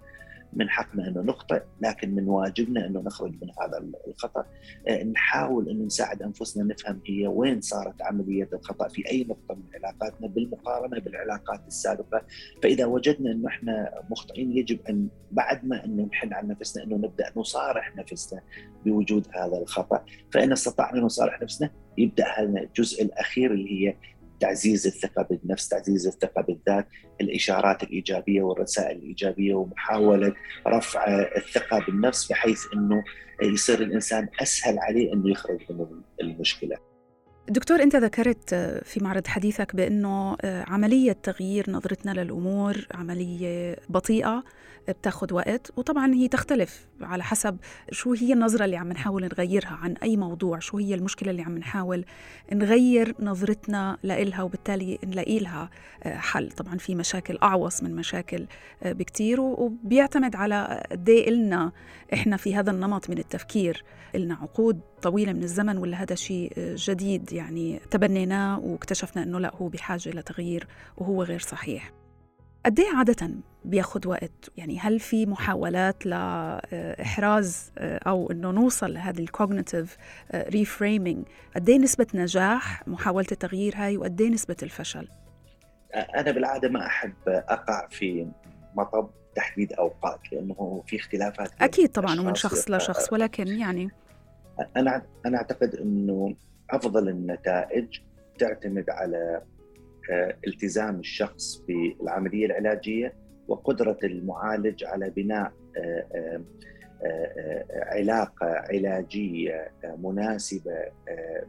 من 0.53 0.71
حقنا 0.71 1.09
انه 1.09 1.21
نخطئ 1.21 1.63
لكن 1.81 2.15
من 2.15 2.29
واجبنا 2.29 2.87
انه 2.87 3.01
نخرج 3.01 3.33
من 3.43 3.51
هذا 3.61 3.85
الخطأ. 4.09 4.45
آه، 4.89 5.03
نحاول 5.03 5.69
انه 5.69 5.85
نساعد 5.85 6.23
أنفسنا 6.23 6.65
نفهم 6.65 7.01
هي 7.07 7.27
وين 7.27 7.61
صارت 7.61 8.03
عملية 8.03 8.49
الخطأ 8.53 8.89
في 8.89 9.11
أي 9.11 9.25
نقطة 9.25 9.55
من 9.55 9.63
علاقاتنا 9.75 10.27
بالمقارنة 10.27 11.01
بالعلاقات 11.01 11.61
السابقة. 11.67 12.23
فإذا 12.63 12.85
وجدنا 12.85 13.33
انه 13.33 13.49
إحنا 13.49 14.03
مخطئين 14.11 14.59
يجب 14.59 14.79
أن 14.89 15.09
بعد 15.31 15.65
ما 15.65 15.85
انه 15.85 16.09
نحن 16.13 16.33
عن 16.33 16.49
نفسنا 16.49 16.85
أنه 16.85 16.97
نبدأ 16.97 17.33
نصارح 17.37 17.97
نفسنا 17.97 18.41
بوجود 18.85 19.27
هذا 19.35 19.59
الخطأ. 19.59 20.05
فإن 20.33 20.53
استطعنا 20.53 21.01
نصارح 21.01 21.43
نفسنا 21.43 21.71
يبدأ 21.99 22.27
هذا 22.27 22.61
الجزء 22.61 23.03
الأخير 23.03 23.53
اللي 23.53 23.89
هي 23.89 23.97
تعزيز 24.41 24.87
الثقة 24.87 25.23
بالنفس، 25.23 25.69
تعزيز 25.69 26.07
الثقة 26.07 26.43
بالذات، 26.43 26.89
الإشارات 27.21 27.83
الإيجابية 27.83 28.43
والرسائل 28.43 28.97
الإيجابية 28.97 29.55
ومحاولة 29.55 30.35
رفع 30.67 31.05
الثقة 31.37 31.85
بالنفس 31.87 32.29
بحيث 32.33 32.61
إنه 32.75 33.05
يصير 33.43 33.83
الإنسان 33.83 34.29
أسهل 34.43 34.79
عليه 34.79 35.13
إنه 35.13 35.31
يخرج 35.31 35.61
من 35.71 35.87
المشكلة. 36.21 36.77
دكتور 37.49 37.83
أنت 37.83 37.97
ذكرت 37.97 38.55
في 38.85 39.05
معرض 39.05 39.27
حديثك 39.27 39.77
بأنه 39.77 40.37
عملية 40.45 41.13
تغيير 41.13 41.71
نظرتنا 41.71 42.11
للأمور 42.11 42.87
عملية 42.95 43.77
بطيئة 43.89 44.45
بتاخذ 44.89 45.35
وقت 45.35 45.71
وطبعا 45.77 46.15
هي 46.15 46.29
تختلف 46.29 46.87
على 47.01 47.23
حسب 47.25 47.57
شو 47.91 48.13
هي 48.13 48.33
النظرة 48.33 48.65
اللي 48.65 48.77
عم 48.77 48.93
نحاول 48.93 49.25
نغيرها 49.25 49.79
عن 49.83 49.95
أي 50.03 50.17
موضوع 50.17 50.59
شو 50.59 50.79
هي 50.79 50.95
المشكلة 50.95 51.31
اللي 51.31 51.43
عم 51.43 51.59
نحاول 51.59 52.05
نغير 52.53 53.15
نظرتنا 53.21 53.99
لإلها 54.03 54.43
وبالتالي 54.43 54.99
نلاقي 55.05 55.39
لها 55.39 55.71
آه، 56.03 56.17
حل. 56.17 56.51
طبعا 56.51 56.79
في 56.79 56.95
مشاكل 56.95 57.39
أعوص 57.43 57.83
من 57.83 57.97
مشاكل 57.97 58.47
آه، 58.83 58.93
بكتير 58.93 59.41
وبيعتمد 59.41 60.37
على 60.37 60.87
قد 60.91 61.09
إلنا 61.09 61.73
إحنا 62.13 62.37
في 62.37 62.57
هذا 62.57 62.71
النمط 62.71 63.11
من 63.11 63.19
التفكير. 63.19 63.85
إلنا 64.15 64.35
عقود 64.35 64.81
طويلة 65.03 65.33
من 65.33 65.43
الزمن 65.43 65.79
ولا 65.79 65.97
هذا 66.03 66.15
شيء 66.15 66.53
آه، 66.59 66.75
جديد 66.79 67.33
يعني 67.33 67.81
تبنيناه 67.91 68.59
واكتشفنا 68.59 69.23
أنه 69.23 69.41
لا 69.41 69.55
هو 69.57 69.69
بحاجة 69.69 70.11
لتغيير 70.11 70.67
وهو 70.97 71.23
غير 71.23 71.41
صحيح. 71.41 71.93
قد 72.67 72.81
إيه 72.81 72.97
عادة 72.97 73.31
بياخد 73.65 74.07
وقت؟ 74.07 74.51
يعني 74.57 74.79
هل 74.79 75.01
في 75.01 75.27
محاولات 75.27 76.07
لإحراز 76.07 77.73
آه، 77.79 77.99
أو 77.99 78.31
إنه 78.31 78.51
نوصل 78.51 78.95
لهذه 78.95 79.21
ال 79.21 79.28
cognitive 79.28 79.97
reframing 80.35 81.27
قد 81.57 81.69
إيه 81.69 81.79
نسبة 81.79 82.07
نجاح 82.15 82.89
محاولة 82.89 83.27
التغيير 83.33 83.75
هاي 83.77 83.97
وقد 83.97 84.21
إيه 84.21 84.31
نسبة 84.31 84.57
الفشل؟ 84.63 85.09
أنا 85.95 86.31
بالعادة 86.31 86.69
ما 86.69 86.87
أحب 86.87 87.15
أقع 87.27 87.89
في 87.89 88.29
مطب 88.75 89.11
تحديد 89.35 89.73
أوقات 89.73 90.33
لأنه 90.33 90.83
في 90.87 90.97
اختلافات 90.97 91.51
أكيد 91.61 91.89
طبعا 91.89 92.21
ومن 92.21 92.35
شخص 92.35 92.71
لشخص 92.71 93.13
ولكن 93.13 93.49
يعني 93.49 93.91
أنا 94.77 95.03
أنا 95.27 95.39
أعتقد 95.39 95.75
إنه 95.75 96.35
أفضل 96.71 97.09
النتائج 97.09 98.01
تعتمد 98.39 98.91
على 98.91 99.17
آه، 99.17 99.56
التزام 100.47 100.99
الشخص 100.99 101.65
بالعملية 101.69 102.47
العلاجية 102.47 103.15
وقدرة 103.49 103.99
المعالج 104.05 104.85
على 104.85 105.11
بناء 105.11 105.53
آه، 105.77 106.43
آه، 107.05 107.65
علاقة 107.71 108.47
علاجية 108.47 109.71
مناسبة 109.99 110.77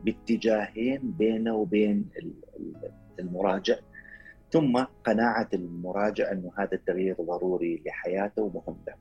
باتجاهين 0.04 1.00
بينه 1.04 1.56
وبين 1.56 2.10
المراجع 3.20 3.76
ثم 4.52 4.84
قناعة 5.04 5.50
المراجع 5.54 6.32
إنه 6.32 6.52
هذا 6.58 6.74
التغيير 6.74 7.16
ضروري 7.22 7.84
لحياته 7.86 8.42
ومهم 8.42 8.78
له. 8.88 8.96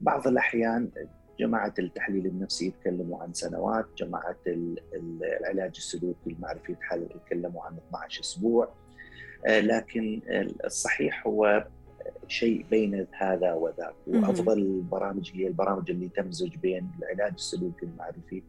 بعض 0.00 0.28
الأحيان 0.28 0.90
جماعة 1.40 1.74
التحليل 1.78 2.26
النفسي 2.26 2.66
يتكلموا 2.66 3.22
عن 3.22 3.32
سنوات 3.32 3.86
جماعة 3.98 4.36
العلاج 4.46 5.72
السلوكي 5.76 6.30
المعرفي 6.30 6.76
يتكلموا 6.92 7.62
عن 7.62 7.76
12 7.88 8.20
أسبوع. 8.20 8.68
آه، 9.46 9.60
لكن 9.60 10.20
الصحيح 10.64 11.26
هو 11.26 11.66
شيء 12.28 12.66
بين 12.70 13.06
هذا 13.12 13.52
وذاك. 13.52 13.94
وأفضل 14.06 14.58
البرامج 14.58 15.30
هي 15.34 15.46
البرامج 15.46 15.90
اللي 15.90 16.08
تمزج 16.08 16.56
بين 16.56 16.90
العلاج 16.98 17.32
السلوكي 17.32 17.86
المعرفي 17.86 18.42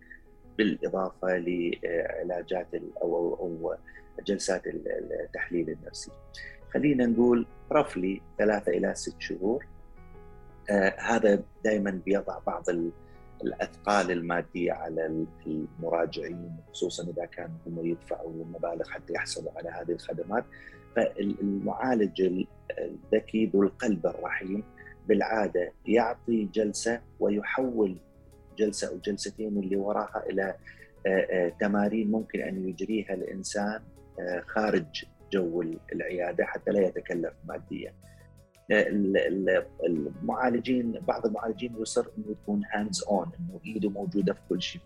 بالإضافة 0.58 1.38
لعلاجات 1.38 2.68
أو 3.02 3.36
أو 3.36 3.76
جلسات 4.28 4.62
التحليل 4.68 5.70
النفسي. 5.70 6.12
خلينا 6.74 7.06
نقول 7.06 7.48
رفلي 7.72 8.22
ثلاثة 8.38 8.72
إلى 8.72 8.96
ست 8.96 9.16
شهور. 9.20 9.66
هذا 11.00 11.44
دائما 11.64 12.02
بيضع 12.06 12.40
بعض 12.48 12.70
الأثقال 13.44 14.12
المادية 14.12 14.72
على 14.72 15.26
المراجعين 15.48 16.58
خصوصا 16.72 17.04
إذا 17.04 17.26
كانوا 17.26 17.58
هم 17.68 17.86
يدفعوا 17.86 18.46
مبالغ 18.46 18.90
حتى 18.90 19.14
يحصلوا 19.14 19.52
على 19.56 19.70
هذه 19.70 19.92
الخدمات 19.92 20.46
فالمعالج 20.96 22.46
الذكي 22.80 23.46
ذو 23.46 23.64
القلب 23.64 24.08
الرحيم 24.08 24.64
بالعادة 25.08 25.72
يعطي 25.86 26.46
جلسة 26.46 27.02
ويحول 27.20 27.98
جلسة 28.58 28.88
أو 28.88 28.98
جلستين 28.98 29.58
اللي 29.58 29.76
وراها 29.76 30.24
إلى 30.30 30.56
آه، 31.08 31.28
آه، 31.32 31.50
تمارين 31.60 32.12
ممكن 32.12 32.42
أن 32.42 32.70
يجريها 32.70 33.14
الإنسان 33.14 33.82
خارج 34.48 35.06
جو 35.34 35.64
العيادة 35.94 36.46
حتى 36.46 36.72
لا 36.72 36.88
يتكلف 36.88 37.34
ماديا. 37.46 37.94
المعالجين 39.86 40.92
بعض 41.08 41.26
المعالجين 41.26 41.76
يصر 41.80 42.06
إنه 42.18 42.26
يكون 42.32 42.62
hands 42.74 43.04
on 43.04 43.32
إنه 43.40 43.60
إيده 43.66 43.90
موجودة 43.90 44.34
في 44.34 44.40
كل 44.50 44.62
شيء 44.62 44.82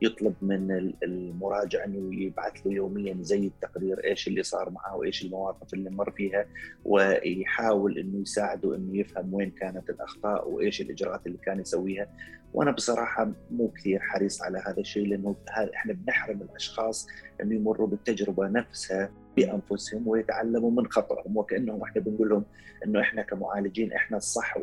فيطلب 0.00 0.34
من 0.42 0.92
المراجع 1.02 1.84
إنه 1.84 2.22
يبعث 2.22 2.66
له 2.66 2.72
يوميا 2.72 3.16
زي 3.20 3.46
التقرير 3.46 4.04
إيش 4.04 4.28
اللي 4.28 4.42
صار 4.42 4.70
معه 4.70 4.96
وإيش 4.96 5.24
المواقف 5.24 5.74
اللي 5.74 5.90
مر 5.90 6.10
فيها 6.10 6.46
ويحاول 6.84 7.98
إنه 7.98 8.22
يساعده 8.22 8.76
إنه 8.76 8.98
يفهم 8.98 9.34
وين 9.34 9.50
كانت 9.50 9.90
الأخطاء 9.90 10.50
وإيش 10.50 10.80
الإجراءات 10.80 11.26
اللي 11.26 11.38
كان 11.38 11.60
يسويها. 11.60 12.08
وأنا 12.54 12.70
بصراحة 12.70 13.32
مو 13.50 13.68
كثير 13.68 14.00
حريص 14.00 14.42
على 14.42 14.62
هذا 14.66 14.80
الشيء 14.80 15.06
لأنه 15.06 15.36
إحنا 15.74 15.92
بنحرم 15.92 16.42
الأشخاص 16.42 17.06
إنه 17.42 17.54
يمروا 17.54 17.86
بالتجربة 17.86 18.48
نفسها. 18.48 19.10
بأنفسهم 19.46 20.08
ويتعلموا 20.08 20.70
من 20.70 20.86
خطأهم 20.86 21.36
وكأنهم 21.36 21.82
إحنا 21.82 22.02
بنقول 22.02 22.28
لهم 22.28 22.44
إنه 22.84 23.00
إحنا 23.00 23.22
كمعالجين 23.22 23.92
إحنا 23.92 24.16
الصح 24.16 24.58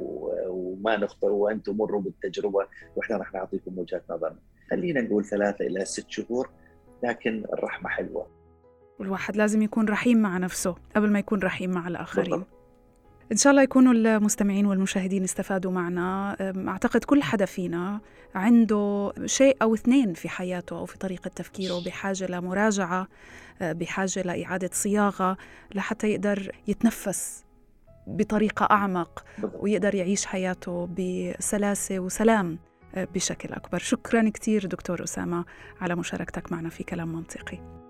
وما 0.48 0.98
نخطئ 0.98 1.28
وأنتم 1.28 1.78
مروا 1.78 2.02
بالتجربة 2.02 2.68
وإحنا 2.96 3.18
راح 3.18 3.34
نعطيكم 3.34 3.80
وجهة 3.80 4.02
نظرنا. 4.10 4.40
خلينا 4.72 5.02
نقول 5.02 5.26
ثلاثة 5.26 5.66
إلى 5.66 5.86
ست 5.86 6.10
شهور 6.10 6.50
لكن 7.04 7.44
الرحمة 7.54 7.90
حلوة. 7.90 8.28
والواحد 9.00 9.36
لازم 9.36 9.62
يكون 9.62 9.90
رحيم 9.90 10.18
مع 10.22 10.38
نفسه 10.38 10.76
قبل 10.96 11.12
ما 11.12 11.20
يكون 11.20 11.40
رحيم 11.40 11.72
مع 11.72 11.88
الآخرين. 11.88 12.30
بالضبط. 12.30 12.48
إن 13.32 13.38
شاء 13.38 13.52
الله 13.52 13.64
يكونوا 13.64 13.94
المستمعين 13.94 14.66
والمشاهدين 14.66 15.24
استفادوا 15.24 15.72
معنا. 15.72 16.36
أعتقد 16.68 17.04
كل 17.04 17.24
حدا 17.24 17.46
فينا 17.46 18.02
عنده 18.36 19.14
شيء 19.26 19.58
أو 19.62 19.74
اثنين 19.74 20.14
في 20.14 20.30
حياته 20.30 20.78
أو 20.78 20.86
في 20.86 20.98
طريقة 20.98 21.28
تفكيره 21.28 21.84
بحاجة 21.86 22.28
لمراجعة 22.28 23.08
بحاجة 23.62 24.22
لإعادة 24.22 24.70
صياغة 24.74 25.38
لحتى 25.76 26.08
يقدر 26.12 26.52
يتنفس 26.68 27.46
بطريقة 28.08 28.68
أعمق 28.72 29.26
ويقدر 29.60 29.96
يعيش 29.96 30.26
حياته 30.26 30.90
بسلاسة 30.98 32.00
وسلام 32.00 32.60
بشكل 32.96 33.54
أكبر. 33.54 33.80
شكرا 33.80 34.30
كثير 34.30 34.66
دكتور 34.66 35.04
أسامة 35.04 35.46
على 35.82 35.96
مشاركتك 35.96 36.52
معنا 36.52 36.70
في 36.70 36.84
كلام 36.84 37.08
منطقي. 37.08 37.85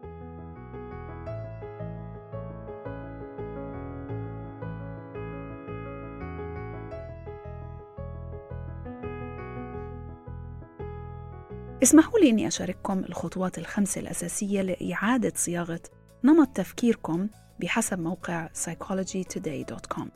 اسمحوا 11.86 12.20
لي 12.20 12.30
إني 12.30 12.48
أشارككم 12.48 13.00
الخطوات 13.00 13.58
الخمسة 13.58 14.02
الأساسية 14.02 14.62
لإعادة 14.62 15.32
صياغة 15.36 15.80
نمط 16.24 16.48
تفكيركم 16.48 17.28
بحسب 17.60 18.00
موقع 18.00 18.48
psychologytoday.com. 18.48 20.08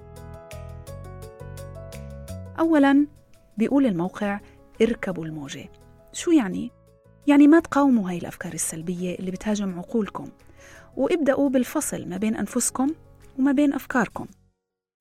اولا 2.59 3.07
بيقول 3.57 3.85
الموقع 3.85 4.39
اركبوا 4.81 5.25
الموجة. 5.25 5.69
شو 6.13 6.31
يعني؟ 6.31 6.71
يعني 7.27 7.47
ما 7.47 7.59
تقاوموا 7.59 8.09
هاي 8.09 8.17
الأفكار 8.17 8.53
السلبية 8.53 9.15
اللي 9.15 9.31
بتهاجم 9.31 9.79
عقولكم 9.79 10.29
وابدأوا 10.97 11.49
بالفصل 11.49 12.09
ما 12.09 12.17
بين 12.17 12.35
أنفسكم 12.35 12.93
وما 13.39 13.51
بين 13.51 13.73
أفكاركم. 13.73 14.25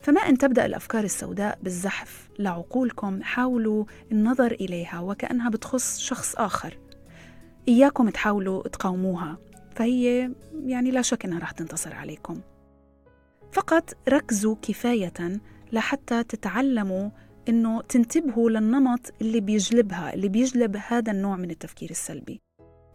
فما 0.00 0.20
أن 0.20 0.38
تبدأ 0.38 0.66
الأفكار 0.66 1.04
السوداء 1.04 1.58
بالزحف. 1.62 2.28
لعقولكم 2.38 3.22
حاولوا 3.22 3.84
النظر 4.12 4.52
إليها 4.52 5.00
وكأنها 5.00 5.50
بتخص 5.50 5.98
شخص 5.98 6.34
آخر. 6.36 6.78
إياكم 7.68 8.08
تحاولوا 8.08 8.68
تقاوموها 8.68 9.38
فهي 9.74 10.30
يعني 10.64 10.90
لا 10.90 11.02
شك 11.02 11.24
أنها 11.24 11.38
رح 11.38 11.50
تنتصر 11.50 11.94
عليكم. 11.94 12.40
فقط 13.52 13.96
ركزوا 14.08 14.56
كفاية 14.62 15.40
لحتى 15.72 16.24
تتعلموا 16.24 17.10
إنه 17.48 17.82
تنتبهوا 17.82 18.50
للنمط 18.50 19.12
اللي 19.20 19.40
بيجلبها 19.40 20.14
اللي 20.14 20.28
بيجلب 20.28 20.76
هذا 20.88 21.12
النوع 21.12 21.36
من 21.36 21.50
التفكير 21.50 21.90
السلبي. 21.90 22.40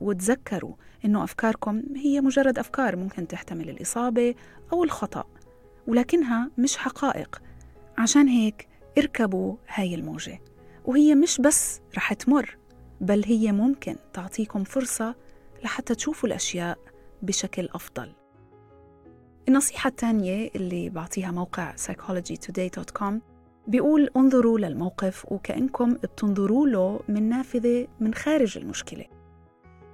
وتذكروا 0.02 0.76
إنه 1.06 1.24
أفكاركم 1.24 1.84
هي 1.96 2.22
مجرد 2.22 2.60
أفكار 2.60 2.96
ممكن 2.96 3.28
تحتمل 3.28 3.70
الإصابة 3.70 4.36
أو 4.74 4.84
الخطأ. 4.84 5.33
ولكنها 5.88 6.52
مش 6.58 6.78
حقائق. 6.78 7.42
عشان 7.98 8.28
هيك 8.28 8.68
اركبوا 8.98 9.56
هاي 9.68 9.96
الموجة. 9.96 10.42
وهي 10.86 11.16
مش 11.16 11.42
بس 11.42 11.82
رح 11.98 12.14
تمر 12.14 12.58
بل 13.02 13.24
هي 13.26 13.52
ممكن 13.52 13.96
تعطيكم 14.14 14.64
فرصة 14.64 15.16
لحتى 15.64 15.96
تشوفوا 15.96 16.30
الأشياء 16.30 16.78
بشكل 17.22 17.70
أفضل. 17.74 18.14
النصيحة 19.48 19.88
الثانية 19.88 20.50
اللي 20.56 20.90
بعطيها 20.90 21.32
موقع 21.32 21.76
psychologytoday.com 21.76 23.14
بيقول 23.68 24.10
انظروا 24.18 24.60
للموقف 24.60 25.26
وكأنكم 25.32 25.94
بتنظروا 25.94 26.68
له 26.68 27.00
من 27.08 27.30
نافذة 27.30 27.88
من 28.00 28.14
خارج 28.14 28.58
المشكلة. 28.58 29.06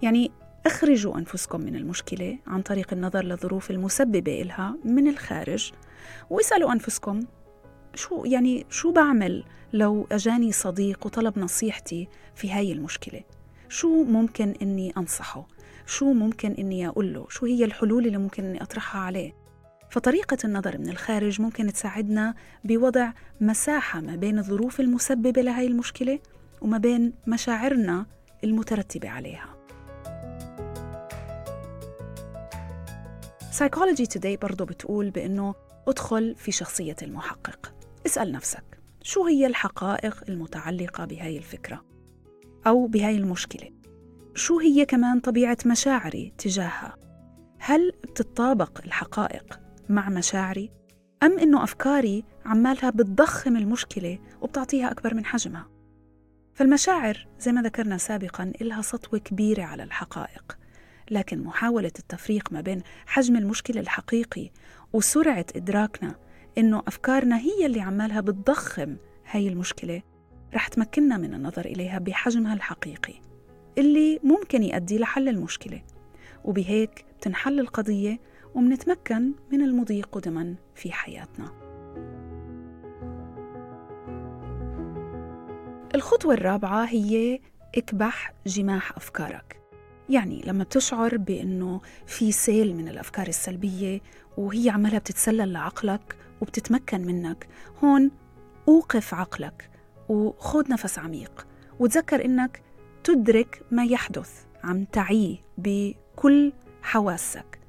يعني 0.01 0.31
أخرجوا 0.65 1.17
أنفسكم 1.17 1.61
من 1.61 1.75
المشكلة 1.75 2.37
عن 2.47 2.61
طريق 2.61 2.93
النظر 2.93 3.23
للظروف 3.23 3.71
المسببة 3.71 4.41
إلها 4.41 4.75
من 4.85 5.07
الخارج 5.07 5.71
واسألوا 6.29 6.73
أنفسكم 6.73 7.19
شو 7.95 8.23
يعني 8.25 8.65
شو 8.69 8.91
بعمل 8.91 9.43
لو 9.73 10.07
أجاني 10.11 10.51
صديق 10.51 11.05
وطلب 11.05 11.39
نصيحتي 11.39 12.07
في 12.35 12.51
هاي 12.51 12.71
المشكلة؟ 12.71 13.21
شو 13.69 14.03
ممكن 14.03 14.53
إني 14.61 14.93
أنصحه؟ 14.97 15.47
شو 15.85 16.13
ممكن 16.13 16.51
إني 16.51 16.87
أقول 16.87 17.13
له 17.13 17.25
شو 17.29 17.45
هي 17.45 17.65
الحلول 17.65 18.05
اللي 18.07 18.17
ممكن 18.17 18.45
إني 18.45 18.63
أطرحها 18.63 19.01
عليه؟ 19.01 19.33
فطريقة 19.89 20.37
النظر 20.43 20.77
من 20.77 20.89
الخارج 20.89 21.41
ممكن 21.41 21.73
تساعدنا 21.73 22.33
بوضع 22.63 23.11
مساحة 23.41 24.01
ما 24.01 24.15
بين 24.15 24.39
الظروف 24.39 24.79
المسببة 24.79 25.41
لهي 25.41 25.67
المشكلة 25.67 26.19
وما 26.61 26.77
بين 26.77 27.13
مشاعرنا 27.27 28.05
المترتبة 28.43 29.09
عليها. 29.09 29.58
Psychology 33.51 34.05
Today 34.05 34.37
برضو 34.41 34.65
بتقول 34.65 35.09
بأنه 35.09 35.55
ادخل 35.87 36.35
في 36.35 36.51
شخصية 36.51 36.95
المحقق. 37.01 37.73
اسأل 38.05 38.31
نفسك 38.31 38.79
شو 39.03 39.25
هي 39.25 39.47
الحقائق 39.47 40.23
المتعلقة 40.29 41.05
بهاي 41.05 41.37
الفكرة؟ 41.37 41.85
أو 42.67 42.87
بهاي 42.87 43.17
المشكلة؟ 43.17 43.71
شو 44.35 44.59
هي 44.59 44.85
كمان 44.85 45.19
طبيعة 45.19 45.57
مشاعري 45.65 46.33
تجاهها؟ 46.37 46.95
هل 47.59 47.91
بتطابق 48.03 48.81
الحقائق 48.85 49.59
مع 49.89 50.09
مشاعري؟ 50.09 50.71
أم 51.23 51.39
إنه 51.39 51.63
أفكاري 51.63 52.23
عمالها 52.45 52.89
بتضخم 52.89 53.57
المشكلة 53.57 54.19
وبتعطيها 54.41 54.91
أكبر 54.91 55.13
من 55.13 55.25
حجمها؟ 55.25 55.69
فالمشاعر 56.53 57.27
زي 57.39 57.51
ما 57.51 57.61
ذكرنا 57.61 57.97
سابقا 57.97 58.53
إلها 58.61 58.81
سطوة 58.81 59.19
كبيرة 59.19 59.63
على 59.63 59.83
الحقائق. 59.83 60.58
لكن 61.11 61.43
محاولة 61.43 61.91
التفريق 61.99 62.51
ما 62.51 62.61
بين 62.61 62.81
حجم 63.05 63.35
المشكلة 63.35 63.81
الحقيقي 63.81 64.49
وسرعة 64.93 65.45
إدراكنا 65.55 66.15
إنه 66.57 66.83
أفكارنا 66.87 67.39
هي 67.39 67.65
اللي 67.65 67.81
عمالها 67.81 68.21
بتضخم 68.21 68.97
هاي 69.31 69.47
المشكلة 69.47 70.01
رح 70.53 70.67
تمكننا 70.67 71.17
من 71.17 71.33
النظر 71.33 71.65
إليها 71.65 71.99
بحجمها 71.99 72.53
الحقيقي 72.53 73.29
اللي 73.77 74.19
ممكن 74.23 74.63
يؤدي 74.63 74.99
لحل 74.99 75.29
المشكلة. 75.29 75.81
وبهيك 76.43 77.05
بتنحل 77.17 77.59
القضية 77.59 78.19
ومنتمكن 78.55 79.33
من 79.51 79.61
المضي 79.61 80.01
قدما 80.01 80.55
في 80.75 80.91
حياتنا. 80.91 81.51
الخطوة 85.95 86.33
الرابعة 86.33 86.85
هي 86.85 87.39
اكبح 87.75 88.33
جماح 88.47 88.97
أفكارك. 88.97 89.58
يعني 90.09 90.41
لما 90.45 90.63
بتشعر 90.63 91.17
بأنه 91.17 91.81
في 92.07 92.31
سيل 92.31 92.75
من 92.75 92.87
الأفكار 92.87 93.27
السلبية 93.27 94.01
وهي 94.37 94.69
عمالها 94.69 94.99
بتتسلل 94.99 95.53
لعقلك 95.53 96.15
وبتتمكن 96.41 97.01
منك 97.01 97.47
هون 97.83 98.11
أوقف 98.67 99.13
عقلك 99.13 99.69
وخذ 100.09 100.71
نفس 100.71 100.99
عميق 100.99 101.47
وتذكر 101.79 102.25
إنك 102.25 102.61
تدرك 103.03 103.61
ما 103.71 103.85
يحدث 103.85 104.31
عم 104.63 104.85
تعيه 104.85 105.37
بكل 105.57 106.53
حواسك. 106.81 107.59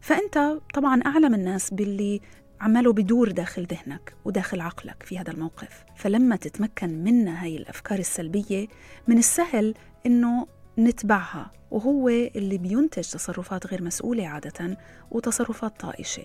فأنت 0.00 0.58
طبعا 0.74 1.00
أعلم 1.06 1.34
الناس 1.34 1.74
باللي 1.74 2.20
عماله 2.60 2.92
بدور 2.92 3.30
داخل 3.30 3.66
ذهنك 3.66 4.14
وداخل 4.24 4.60
عقلك 4.60 5.02
في 5.02 5.18
هذا 5.18 5.30
الموقف. 5.30 5.84
فلما 5.96 6.36
تتمكن 6.36 7.04
منا 7.04 7.44
هاي 7.44 7.56
الأفكار 7.56 7.98
السلبية 7.98 8.68
من 9.08 9.18
السهل 9.18 9.74
إنه 10.06 10.46
نتبعها. 10.78 11.59
وهو 11.70 12.08
اللي 12.08 12.58
بينتج 12.58 13.02
تصرفات 13.02 13.66
غير 13.66 13.82
مسؤولة 13.82 14.26
عادة 14.26 14.78
وتصرفات 15.10 15.80
طائشة. 15.80 16.24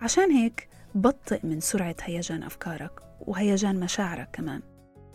عشان 0.00 0.30
هيك 0.30 0.68
بطئ 0.94 1.46
من 1.46 1.60
سرعة 1.60 1.96
هيجان 2.02 2.42
أفكارك 2.42 3.00
وهيجان 3.20 3.80
مشاعرك 3.80 4.28
كمان. 4.32 4.62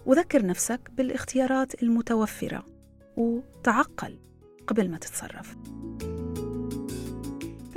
وذكر 0.06 0.46
نفسك 0.46 0.92
بالاختيارات 0.98 1.84
المتوفرة 1.84 2.66
وتعقل 3.18 4.20
قبل 4.68 4.90
ما 4.90 4.98
تتصرف. 4.98 5.56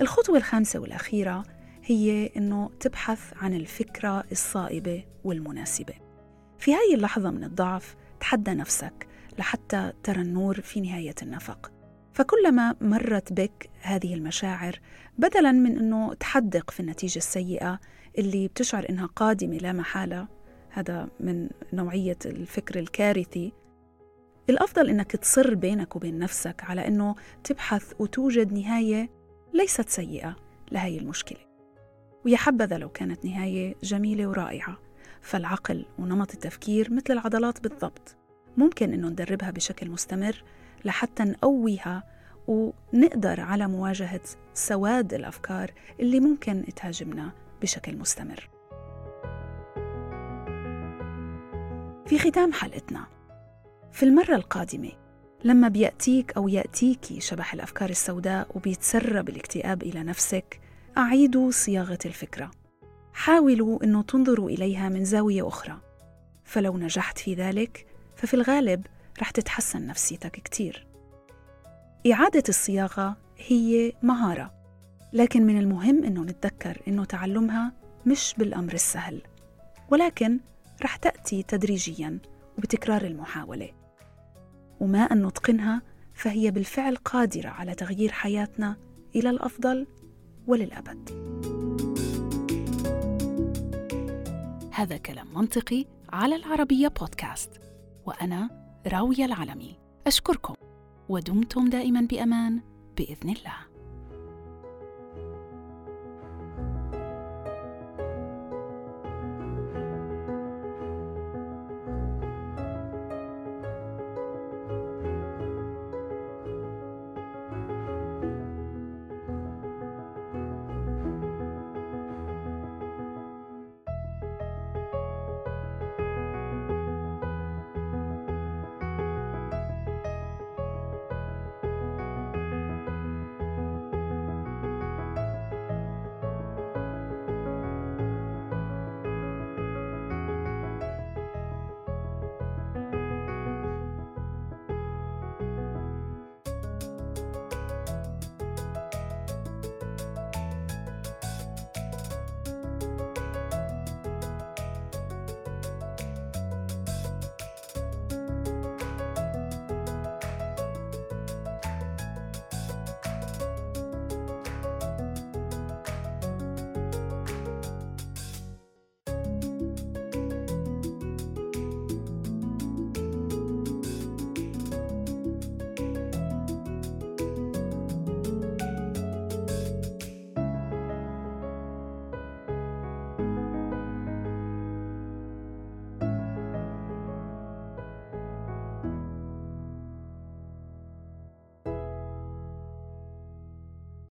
الخطوة 0.01 0.37
الخامسة 0.37 0.79
والأخيرة 0.79 1.43
هي 1.85 2.31
أنه 2.37 2.71
تبحث 2.81 3.33
عن 3.37 3.55
الفكرة 3.55 4.25
الصائبة 4.33 5.05
والمناسبة. 5.25 5.95
في 6.59 6.75
هاي 6.75 6.95
اللحظة 6.95 7.31
من 7.31 7.45
الضعف 7.45 7.97
تحدى 8.21 8.51
نفسك 8.55 9.07
لحتى 9.39 9.93
ترى 10.03 10.21
النور 10.21 10.61
في 10.61 10.81
نهاية 10.81 11.15
النفق. 11.23 11.73
فكلما 12.13 12.75
مرت 12.81 13.33
بك 13.33 13.71
هذه 13.81 14.15
المشاعر 14.15 14.81
بدلا 15.19 15.53
من 15.53 15.79
إنه 15.79 16.15
تحدق 16.15 16.71
في 16.71 16.81
النتيجة 16.81 17.19
السيئة 17.19 17.81
اللي 18.19 18.49
بتشعر 18.49 18.87
إنها 18.91 19.07
قادمة 19.07 19.57
لا 19.57 19.73
محالة 19.73 20.29
هذا 20.71 21.09
من 21.21 21.49
نوعية 21.73 22.19
الفكر 22.27 22.79
الكارثي 22.79 23.53
الأفضل 24.51 24.89
إنك 24.89 25.13
تصر 25.13 25.55
بينك 25.55 25.97
وبين 25.97 26.19
نفسك 26.19 26.65
على 26.65 26.89
إنه 26.89 27.15
تبحث 27.45 27.93
وتوجد 27.99 28.53
نهاية 28.53 29.11
ليست 29.55 29.89
سيئة 29.89 30.37
لهي 30.73 30.99
المشكلة. 30.99 31.39
ويا 32.25 32.37
حبذا 32.37 32.79
لو 32.79 32.89
كانت 32.89 33.25
نهاية 33.25 33.75
جميلة 33.83 34.27
ورائعة 34.27 34.79
فالعقل 35.23 35.87
ونمط 35.99 36.33
التفكير 36.33 36.93
مثل 36.93 37.13
العضلات 37.13 37.63
بالضبط. 37.63 38.17
ممكن 38.57 38.93
إنه 38.93 39.09
ندربها 39.09 39.51
بشكل 39.51 39.91
مستمر 39.91 40.43
لحتى 40.85 41.23
نقويها 41.23 42.03
ونقدر 42.47 43.41
على 43.41 43.69
مواجهة 43.69 44.21
سواد 44.55 45.15
الأفكار 45.15 45.73
اللي 46.01 46.21
ممكن 46.21 46.65
تهاجمنا 46.77 47.33
بشكل 47.63 47.97
مستمر. 47.97 48.49
في 52.07 52.19
ختام 52.19 52.53
حلقتنا. 52.53 53.07
في 53.93 54.03
المرة 54.03 54.35
القادمة 54.35 54.93
لما 55.45 55.69
بيأتيك 55.69 56.33
أو 56.37 56.49
يأتيكي 56.49 57.21
شبح 57.21 57.55
الأفكار 57.55 57.91
السوداء 57.91 58.49
وبيتسرب 58.55 59.29
الاكتئاب 59.29 59.83
إلى 59.83 60.03
نفسك 60.03 60.61
أعيدوا 60.99 61.51
صياغة 61.51 61.99
الفكرة. 62.07 62.51
حاولوا 63.13 63.85
أنه 63.85 64.03
تنظروا 64.03 64.51
إليها 64.51 64.89
من 64.89 65.05
زاوية 65.05 65.49
أخرى. 65.49 65.81
فلو 66.45 66.79
نجحت 66.79 67.19
في 67.19 67.35
ذلك 67.35 67.87
ففي 68.25 68.35
الغالب 68.35 68.87
رح 69.21 69.31
تتحسن 69.31 69.87
نفسيتك 69.87 70.31
كتير. 70.31 70.87
إعادة 72.13 72.43
الصياغة 72.49 73.17
هي 73.39 73.93
مهارة 74.03 74.55
لكن 75.13 75.47
من 75.47 75.59
المهم 75.59 76.05
إنه 76.05 76.23
نتذكر 76.23 76.83
إنه 76.89 77.05
تعلمها 77.05 77.73
مش 78.07 78.35
بالأمر 78.39 78.73
السهل 78.73 79.23
ولكن 79.91 80.41
رح 80.83 80.97
تأتي 80.97 81.43
تدريجياً 81.43 82.19
وبتكرار 82.59 83.03
المحاولة. 83.03 83.71
وما 84.81 85.03
أن 85.03 85.27
نتقنها 85.27 85.83
فهي 86.15 86.51
بالفعل 86.51 86.97
قادرة 86.97 87.49
على 87.49 87.75
تغيير 87.75 88.13
حياتنا 88.13 88.77
إلى 89.17 89.31
الأفضل 89.31 89.87
وللأبد. 90.47 91.11
هذا 94.73 94.97
كلام 94.97 95.35
منطقي 95.35 95.85
على 96.13 96.37
العربية 96.37 96.89
بودكاست. 96.89 97.74
وأنا 98.07 98.51
راوية 98.87 99.25
العلمي 99.25 99.79
أشكركم 100.07 100.55
ودمتم 101.09 101.69
دائما 101.69 102.01
بأمان 102.01 102.61
بإذن 102.97 103.31
الله. 103.31 103.74